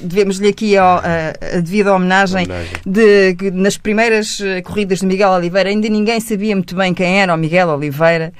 devemos-lhe 0.00 0.48
aqui 0.48 0.76
ó, 0.76 0.98
a, 0.98 1.56
a 1.56 1.60
devida 1.60 1.94
homenagem, 1.94 2.44
homenagem. 2.44 2.72
de 2.84 3.34
que 3.34 3.50
nas 3.50 3.76
primeiras 3.76 4.38
corridas 4.64 5.00
de 5.00 5.06
Miguel 5.06 5.30
Oliveira 5.30 5.70
ainda 5.70 5.88
ninguém 5.88 6.20
sabia 6.20 6.54
muito 6.54 6.74
bem 6.74 6.92
quem 6.92 7.20
era 7.20 7.34
o 7.34 7.38
Miguel 7.38 7.68
Oliveira 7.68 8.32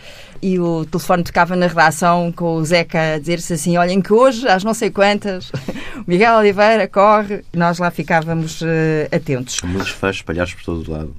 e 0.43 0.59
o 0.59 0.85
telefone 0.85 1.23
tocava 1.23 1.55
na 1.55 1.69
redação 1.69 2.33
com 2.33 2.57
o 2.57 2.65
Zeca 2.65 3.15
a 3.15 3.19
dizer-se 3.19 3.53
assim: 3.53 3.77
olhem 3.77 4.03
que 4.03 4.13
hoje, 4.13 4.47
às 4.49 4.65
não 4.65 4.75
sei 4.75 4.91
quantas, 4.91 5.51
o 5.51 5.53
Miguel 6.05 6.35
Oliveira 6.37 6.89
corre. 6.89 7.45
Nós 7.55 7.79
lá 7.79 7.91
ficávamos 7.93 8.61
uh, 8.61 8.67
atentos. 9.13 9.61
Muitos 9.63 9.91
fãs 9.91 10.17
espalhados 10.17 10.53
por 10.55 10.65
todo 10.65 10.89
o 10.89 10.91
lado. 10.91 11.15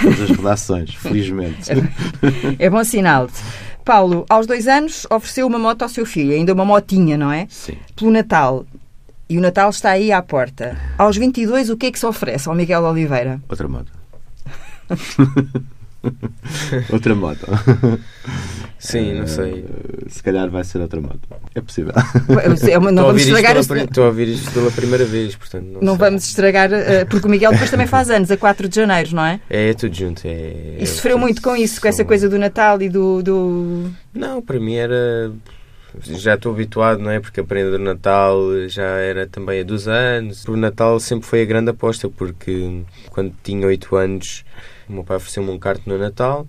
Todas 0.00 0.20
as 0.22 0.30
redações, 0.30 0.94
felizmente. 0.94 1.70
É 2.58 2.70
bom 2.70 2.82
sinal. 2.84 3.28
Paulo, 3.84 4.26
aos 4.28 4.46
dois 4.46 4.68
anos, 4.68 5.06
ofereceu 5.10 5.46
uma 5.46 5.58
moto 5.58 5.82
ao 5.82 5.88
seu 5.88 6.04
filho, 6.04 6.32
ainda 6.32 6.52
uma 6.52 6.64
motinha, 6.64 7.16
não 7.16 7.32
é? 7.32 7.46
Sim. 7.48 7.76
Pelo 7.96 8.10
Natal. 8.10 8.66
E 9.28 9.38
o 9.38 9.40
Natal 9.40 9.70
está 9.70 9.90
aí 9.90 10.10
à 10.10 10.22
porta. 10.22 10.78
Aos 10.96 11.16
22, 11.16 11.70
o 11.70 11.76
que 11.76 11.86
é 11.86 11.92
que 11.92 11.98
se 11.98 12.06
oferece 12.06 12.48
ao 12.48 12.54
Miguel 12.54 12.82
Oliveira? 12.82 13.40
Outra 13.48 13.68
moto. 13.68 13.92
outra 16.92 17.14
moto. 17.14 17.46
Sim, 18.78 19.14
não 19.14 19.26
sei. 19.26 19.64
Uh, 19.64 20.08
se 20.08 20.22
calhar 20.22 20.48
vai 20.48 20.62
ser 20.62 20.78
outra 20.80 21.00
moto. 21.00 21.20
É 21.54 21.60
possível. 21.60 21.92
É 22.70 22.78
não 22.92 23.06
vamos 23.06 23.22
estragar 23.22 23.56
Estou 23.56 24.04
a 24.04 24.06
ouvir 24.06 24.28
isto 24.28 24.50
pela 24.52 24.70
primeira 24.70 25.04
vez, 25.04 25.34
portanto. 25.34 25.64
Não, 25.64 25.80
não 25.80 25.96
vamos 25.96 26.24
estragar, 26.24 26.70
uh, 26.70 27.06
porque 27.08 27.26
o 27.26 27.30
Miguel 27.30 27.50
depois 27.50 27.70
também 27.70 27.86
faz 27.86 28.10
anos, 28.10 28.30
a 28.30 28.36
4 28.36 28.68
de 28.68 28.76
janeiro, 28.76 29.14
não 29.14 29.24
é? 29.24 29.40
É, 29.50 29.70
é 29.70 29.74
tudo 29.74 29.94
junto. 29.94 30.22
É, 30.24 30.76
e 30.78 30.86
sofreu 30.86 31.18
muito 31.18 31.42
com 31.42 31.56
isso, 31.56 31.80
com 31.80 31.88
essa 31.88 32.04
coisa 32.04 32.28
do 32.28 32.38
Natal 32.38 32.80
e 32.80 32.88
do, 32.88 33.22
do. 33.22 33.90
Não, 34.14 34.40
para 34.40 34.60
mim 34.60 34.74
era 34.74 35.32
já 36.00 36.34
estou 36.34 36.52
habituado, 36.52 37.00
não 37.00 37.10
é? 37.10 37.18
Porque 37.18 37.40
a 37.40 37.44
prenda 37.44 37.72
do 37.72 37.78
Natal 37.78 38.38
já 38.68 38.84
era 38.84 39.26
também 39.26 39.60
a 39.60 39.64
dos 39.64 39.88
anos. 39.88 40.44
O 40.44 40.56
Natal 40.56 41.00
sempre 41.00 41.26
foi 41.26 41.42
a 41.42 41.44
grande 41.44 41.70
aposta, 41.70 42.08
porque 42.08 42.82
quando 43.10 43.34
tinha 43.42 43.66
8 43.66 43.96
anos, 43.96 44.44
o 44.88 44.92
meu 44.92 45.04
pai 45.04 45.16
ofereceu-me 45.16 45.50
um 45.50 45.58
cartão 45.58 45.94
no 45.94 45.98
Natal 45.98 46.46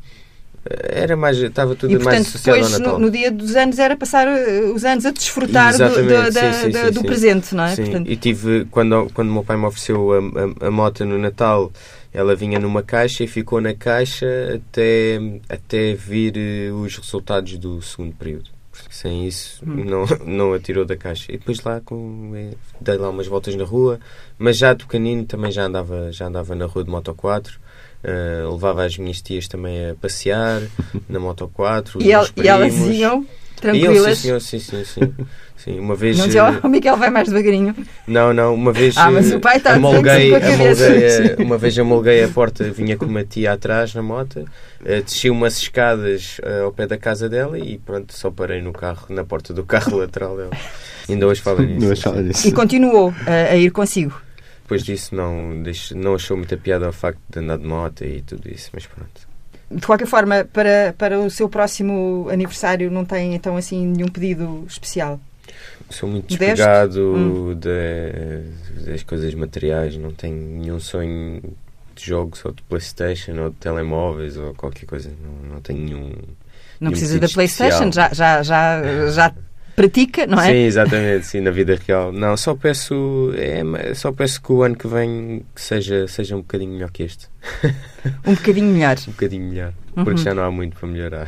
era 0.65 1.15
mais, 1.15 1.37
estava 1.37 1.73
tudo 1.75 1.91
e, 1.91 1.95
portanto, 1.95 2.13
mais 2.13 2.27
associado 2.27 2.57
depois, 2.57 2.73
ao 2.73 2.79
Natal. 2.79 2.99
No, 2.99 3.05
no, 3.05 3.11
dia 3.11 3.31
dos 3.31 3.55
anos 3.55 3.79
era 3.79 3.95
passar 3.95 4.27
uh, 4.27 4.73
os 4.73 4.83
anos 4.83 5.05
a 5.05 5.11
desfrutar 5.11 5.71
do, 5.73 5.79
do, 5.79 5.93
sim, 5.93 6.53
sim, 6.53 6.71
sim, 6.71 6.91
do 6.91 7.03
presente, 7.03 7.55
não 7.55 7.63
é? 7.63 7.75
Sim. 7.75 7.83
Portanto... 7.85 8.11
E 8.11 8.15
tive, 8.17 8.65
quando, 8.65 9.09
quando 9.13 9.29
o 9.29 9.33
meu 9.33 9.43
pai 9.43 9.57
me 9.57 9.65
ofereceu 9.65 10.11
a, 10.11 10.65
a, 10.65 10.67
a 10.67 10.71
moto 10.71 11.05
no 11.05 11.17
Natal, 11.17 11.71
ela 12.13 12.35
vinha 12.35 12.59
numa 12.59 12.83
caixa 12.83 13.23
e 13.23 13.27
ficou 13.27 13.61
na 13.61 13.73
caixa 13.73 14.27
até, 14.55 15.19
até 15.47 15.93
vir 15.93 16.33
eh, 16.35 16.71
os 16.71 16.97
resultados 16.97 17.57
do 17.57 17.81
segundo 17.81 18.13
período. 18.15 18.49
Sem 18.89 19.27
isso, 19.27 19.63
hum. 19.65 19.83
não, 19.85 20.05
não 20.25 20.53
a 20.53 20.59
tirou 20.59 20.85
da 20.85 20.97
caixa. 20.97 21.31
E 21.31 21.37
depois 21.37 21.61
lá, 21.63 21.79
com, 21.81 22.31
eh, 22.35 22.53
dei 22.81 22.97
lá 22.97 23.09
umas 23.09 23.27
voltas 23.27 23.55
na 23.55 23.63
rua, 23.63 23.99
mas 24.37 24.57
já 24.57 24.73
do 24.73 24.87
canino 24.87 25.25
também 25.25 25.51
já 25.51 25.63
andava, 25.63 26.11
já 26.11 26.27
andava 26.27 26.53
na 26.53 26.65
rua 26.65 26.83
de 26.83 26.89
Moto 26.89 27.13
4 27.13 27.68
Uh, 28.03 28.53
levava 28.53 28.85
as 28.85 28.97
minhas 28.97 29.21
tias 29.21 29.47
também 29.47 29.89
a 29.89 29.95
passear 29.95 30.61
na 31.09 31.19
Moto 31.19 31.49
4. 31.53 32.01
E, 32.01 32.11
el, 32.13 32.25
e 32.37 32.47
elas 32.47 32.73
iam 32.73 33.25
tranquilas? 33.59 34.23
Eu, 34.23 34.39
sim, 34.39 34.57
sim, 34.57 34.83
sim, 34.85 35.05
sim, 35.05 35.13
sim. 35.57 35.79
Uma 35.79 35.95
vez. 35.95 36.17
Não 36.17 36.25
dizia, 36.25 36.61
oh, 36.63 36.67
o 36.67 36.69
Miguel 36.69 36.95
vai 36.95 37.09
mais 37.09 37.27
devagarinho. 37.27 37.75
Não, 38.07 38.33
não, 38.33 38.53
uma 38.55 38.71
vez. 38.71 38.97
Ah, 38.97 39.11
mas 39.11 39.31
o 39.33 39.39
pai 39.41 39.57
está 39.57 39.73
amolguei, 39.73 40.33
amolguei, 40.33 41.35
Uma 41.45 41.57
vez 41.57 41.77
amolguei 41.77 42.23
a 42.23 42.29
porta, 42.29 42.71
vinha 42.71 42.95
com 42.95 43.05
uma 43.05 43.25
tia 43.25 43.51
atrás 43.51 43.93
na 43.93 44.01
moto, 44.01 44.45
uh, 44.81 45.03
desci 45.03 45.29
umas 45.29 45.57
escadas 45.57 46.39
uh, 46.39 46.63
ao 46.63 46.71
pé 46.71 46.87
da 46.87 46.97
casa 46.97 47.27
dela 47.27 47.59
e 47.59 47.77
pronto, 47.79 48.13
só 48.13 48.31
parei 48.31 48.61
no 48.61 48.71
carro, 48.71 49.07
na 49.09 49.25
porta 49.25 49.53
do 49.53 49.65
carro 49.65 49.97
lateral 49.99 50.37
dela. 50.37 50.51
Ainda 51.09 51.27
hoje 51.27 51.41
falo 51.41 51.61
nisso. 51.61 52.47
E 52.47 52.51
continuou 52.53 53.13
a, 53.27 53.51
a 53.51 53.57
ir 53.57 53.71
consigo? 53.71 54.21
Depois 54.69 54.83
disso 54.83 55.15
não, 55.15 55.63
não 55.95 56.13
achou 56.13 56.37
muita 56.37 56.55
piada 56.55 56.85
ao 56.85 56.93
facto 56.93 57.19
de 57.27 57.39
andar 57.39 57.57
de 57.57 57.65
moto 57.65 58.05
e 58.05 58.21
tudo 58.21 58.47
isso, 58.47 58.69
mas 58.71 58.85
pronto. 58.85 59.27
De 59.71 59.85
qualquer 59.85 60.05
forma, 60.05 60.45
para, 60.45 60.93
para 60.95 61.19
o 61.19 61.29
seu 61.29 61.49
próximo 61.49 62.27
aniversário 62.31 62.91
não 62.91 63.03
tem 63.03 63.33
então 63.33 63.57
assim 63.57 63.87
nenhum 63.87 64.07
pedido 64.07 64.63
especial? 64.67 65.19
Sou 65.89 66.07
muito 66.07 66.27
despegado 66.27 67.15
hum. 67.15 67.55
de, 67.55 68.85
das 68.85 69.01
coisas 69.01 69.33
materiais, 69.33 69.97
não 69.97 70.11
tenho 70.11 70.35
nenhum 70.35 70.79
sonho 70.79 71.41
de 71.95 72.05
jogos 72.05 72.45
ou 72.45 72.51
de 72.51 72.61
Playstation 72.61 73.39
ou 73.39 73.49
de 73.49 73.55
telemóveis 73.55 74.37
ou 74.37 74.53
qualquer 74.53 74.85
coisa, 74.85 75.11
não, 75.23 75.55
não 75.55 75.61
tenho 75.61 75.79
nenhum. 75.79 76.11
Não 76.79 76.91
precisa 76.91 77.19
da 77.19 77.27
Playstation, 77.27 77.91
já, 77.91 78.13
já, 78.13 78.43
já, 78.43 79.07
já 79.07 79.33
pratica, 79.79 80.27
não 80.27 80.41
é? 80.41 80.51
Sim, 80.51 80.57
exatamente, 80.65 81.25
sim, 81.25 81.39
na 81.39 81.51
vida 81.51 81.79
real. 81.87 82.11
Não, 82.11 82.35
só 82.35 82.53
peço, 82.53 83.31
é, 83.37 83.93
só 83.93 84.11
peço 84.11 84.41
que 84.41 84.51
o 84.51 84.61
ano 84.61 84.75
que 84.75 84.85
vem 84.89 85.45
seja, 85.55 86.05
seja 86.05 86.35
um 86.35 86.39
bocadinho 86.39 86.73
melhor 86.73 86.91
que 86.91 87.03
este. 87.03 87.29
Um 88.25 88.33
bocadinho 88.33 88.67
melhor. 88.67 88.95
um 89.07 89.11
bocadinho 89.11 89.49
melhor, 89.49 89.73
porque 89.93 90.11
uhum. 90.11 90.17
já 90.17 90.33
não 90.33 90.43
há 90.43 90.51
muito 90.51 90.77
para 90.77 90.87
melhorar. 90.87 91.27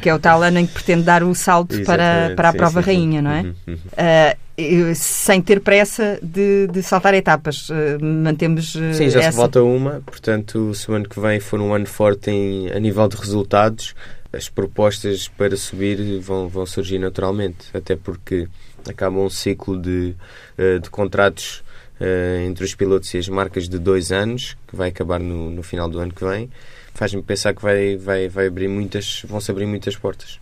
Que 0.00 0.08
é 0.08 0.14
o 0.14 0.18
tal 0.18 0.42
ano 0.42 0.58
em 0.58 0.66
que 0.66 0.72
pretende 0.72 1.02
dar 1.02 1.22
o 1.22 1.34
salto 1.34 1.82
para, 1.84 2.32
para 2.34 2.48
a 2.48 2.52
sim, 2.52 2.58
prova 2.58 2.82
sim, 2.82 2.86
rainha, 2.86 3.18
sim. 3.18 3.24
não 3.24 3.30
é? 3.30 3.42
Uhum, 3.42 3.54
uhum. 3.66 3.74
Uh, 3.74 4.94
sem 4.94 5.42
ter 5.42 5.60
pressa 5.60 6.18
de, 6.22 6.66
de 6.68 6.82
saltar 6.82 7.12
etapas. 7.12 7.68
Uh, 7.68 8.02
mantemos. 8.02 8.74
Uh, 8.74 8.94
sim, 8.94 9.10
já 9.10 9.20
essa... 9.20 9.32
se 9.32 9.36
volta 9.36 9.62
uma, 9.62 10.02
portanto, 10.04 10.72
se 10.74 10.90
o 10.90 10.94
ano 10.94 11.06
que 11.06 11.20
vem 11.20 11.40
for 11.40 11.60
um 11.60 11.74
ano 11.74 11.86
forte 11.86 12.30
em, 12.30 12.70
a 12.72 12.80
nível 12.80 13.06
de 13.06 13.16
resultados, 13.16 13.94
as 14.32 14.48
propostas 14.48 15.28
para 15.28 15.56
subir 15.56 16.18
vão, 16.20 16.48
vão 16.48 16.66
surgir 16.66 16.98
naturalmente, 16.98 17.66
até 17.74 17.96
porque 17.96 18.48
acaba 18.88 19.18
um 19.18 19.30
ciclo 19.30 19.80
de, 19.80 20.14
eh, 20.56 20.78
de 20.78 20.90
contratos 20.90 21.62
uh, 22.00 22.46
entre 22.46 22.64
os 22.64 22.74
pilotos 22.74 23.12
e 23.14 23.18
as 23.18 23.28
marcas 23.28 23.68
de 23.68 23.78
dois 23.78 24.12
anos, 24.12 24.56
que 24.66 24.76
vai 24.76 24.88
acabar 24.90 25.18
no, 25.18 25.50
no 25.50 25.62
final 25.62 25.88
do 25.88 25.98
ano 25.98 26.12
que 26.12 26.24
vem, 26.24 26.50
faz-me 26.94 27.22
pensar 27.22 27.54
que 27.54 27.62
vai, 27.62 27.96
vai, 27.96 28.28
vai 28.28 28.46
abrir 28.46 28.68
muitas, 28.68 29.22
vão 29.26 29.40
se 29.40 29.50
abrir 29.50 29.66
muitas 29.66 29.96
portas. 29.96 30.38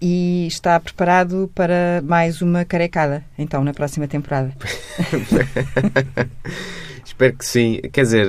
E 0.00 0.46
está 0.46 0.78
preparado 0.78 1.50
para 1.54 2.02
mais 2.04 2.42
uma 2.42 2.66
carecada, 2.66 3.24
então, 3.38 3.64
na 3.64 3.72
próxima 3.72 4.06
temporada? 4.06 4.54
Espero 7.06 7.36
que 7.36 7.44
sim. 7.44 7.80
Quer 7.92 8.02
dizer, 8.02 8.26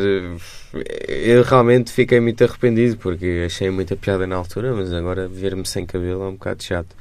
eu 1.07 1.41
realmente 1.43 1.91
fiquei 1.91 2.19
muito 2.19 2.43
arrependido 2.43 2.95
porque 2.97 3.43
achei 3.47 3.71
muita 3.71 3.95
piada 3.95 4.27
na 4.27 4.35
altura, 4.35 4.71
mas 4.71 4.93
agora 4.93 5.27
ver-me 5.27 5.65
sem 5.65 5.83
cabelo 5.83 6.23
é 6.23 6.27
um 6.27 6.33
bocado 6.33 6.63
chato. 6.63 6.95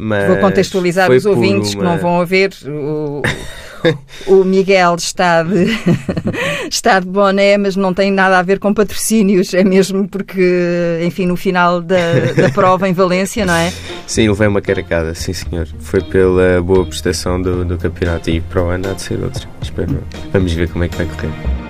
Mas 0.00 0.28
Vou 0.28 0.36
contextualizar 0.36 1.10
os 1.10 1.26
ouvintes 1.26 1.74
uma... 1.74 1.82
que 1.82 1.88
não 1.90 1.98
vão 1.98 2.24
ver. 2.24 2.52
O, 2.68 3.20
o 4.28 4.44
Miguel 4.44 4.94
está 4.94 5.42
de, 5.42 5.66
está 6.70 7.00
de 7.00 7.06
boné, 7.06 7.58
mas 7.58 7.74
não 7.74 7.92
tem 7.92 8.12
nada 8.12 8.38
a 8.38 8.42
ver 8.42 8.60
com 8.60 8.72
patrocínios, 8.72 9.54
é 9.54 9.64
mesmo 9.64 10.08
porque, 10.08 11.00
enfim, 11.04 11.26
no 11.26 11.36
final 11.36 11.80
da, 11.80 12.32
da 12.36 12.48
prova 12.50 12.88
em 12.88 12.92
Valência, 12.92 13.44
não 13.44 13.54
é? 13.54 13.72
Sim, 14.06 14.28
levei 14.28 14.46
uma 14.46 14.60
caracada, 14.60 15.12
sim 15.16 15.32
senhor. 15.32 15.66
Foi 15.80 16.00
pela 16.00 16.62
boa 16.62 16.86
prestação 16.86 17.42
do, 17.42 17.64
do 17.64 17.76
campeonato 17.76 18.30
e 18.30 18.40
para 18.40 18.62
o 18.62 18.68
ano 18.68 18.90
há 18.90 18.92
de 18.92 19.02
ser 19.02 19.20
outro. 19.20 19.48
Espero. 19.60 19.98
Vamos 20.32 20.52
ver 20.52 20.68
como 20.68 20.84
é 20.84 20.88
que 20.88 20.96
vai 20.96 21.06
correr. 21.06 21.67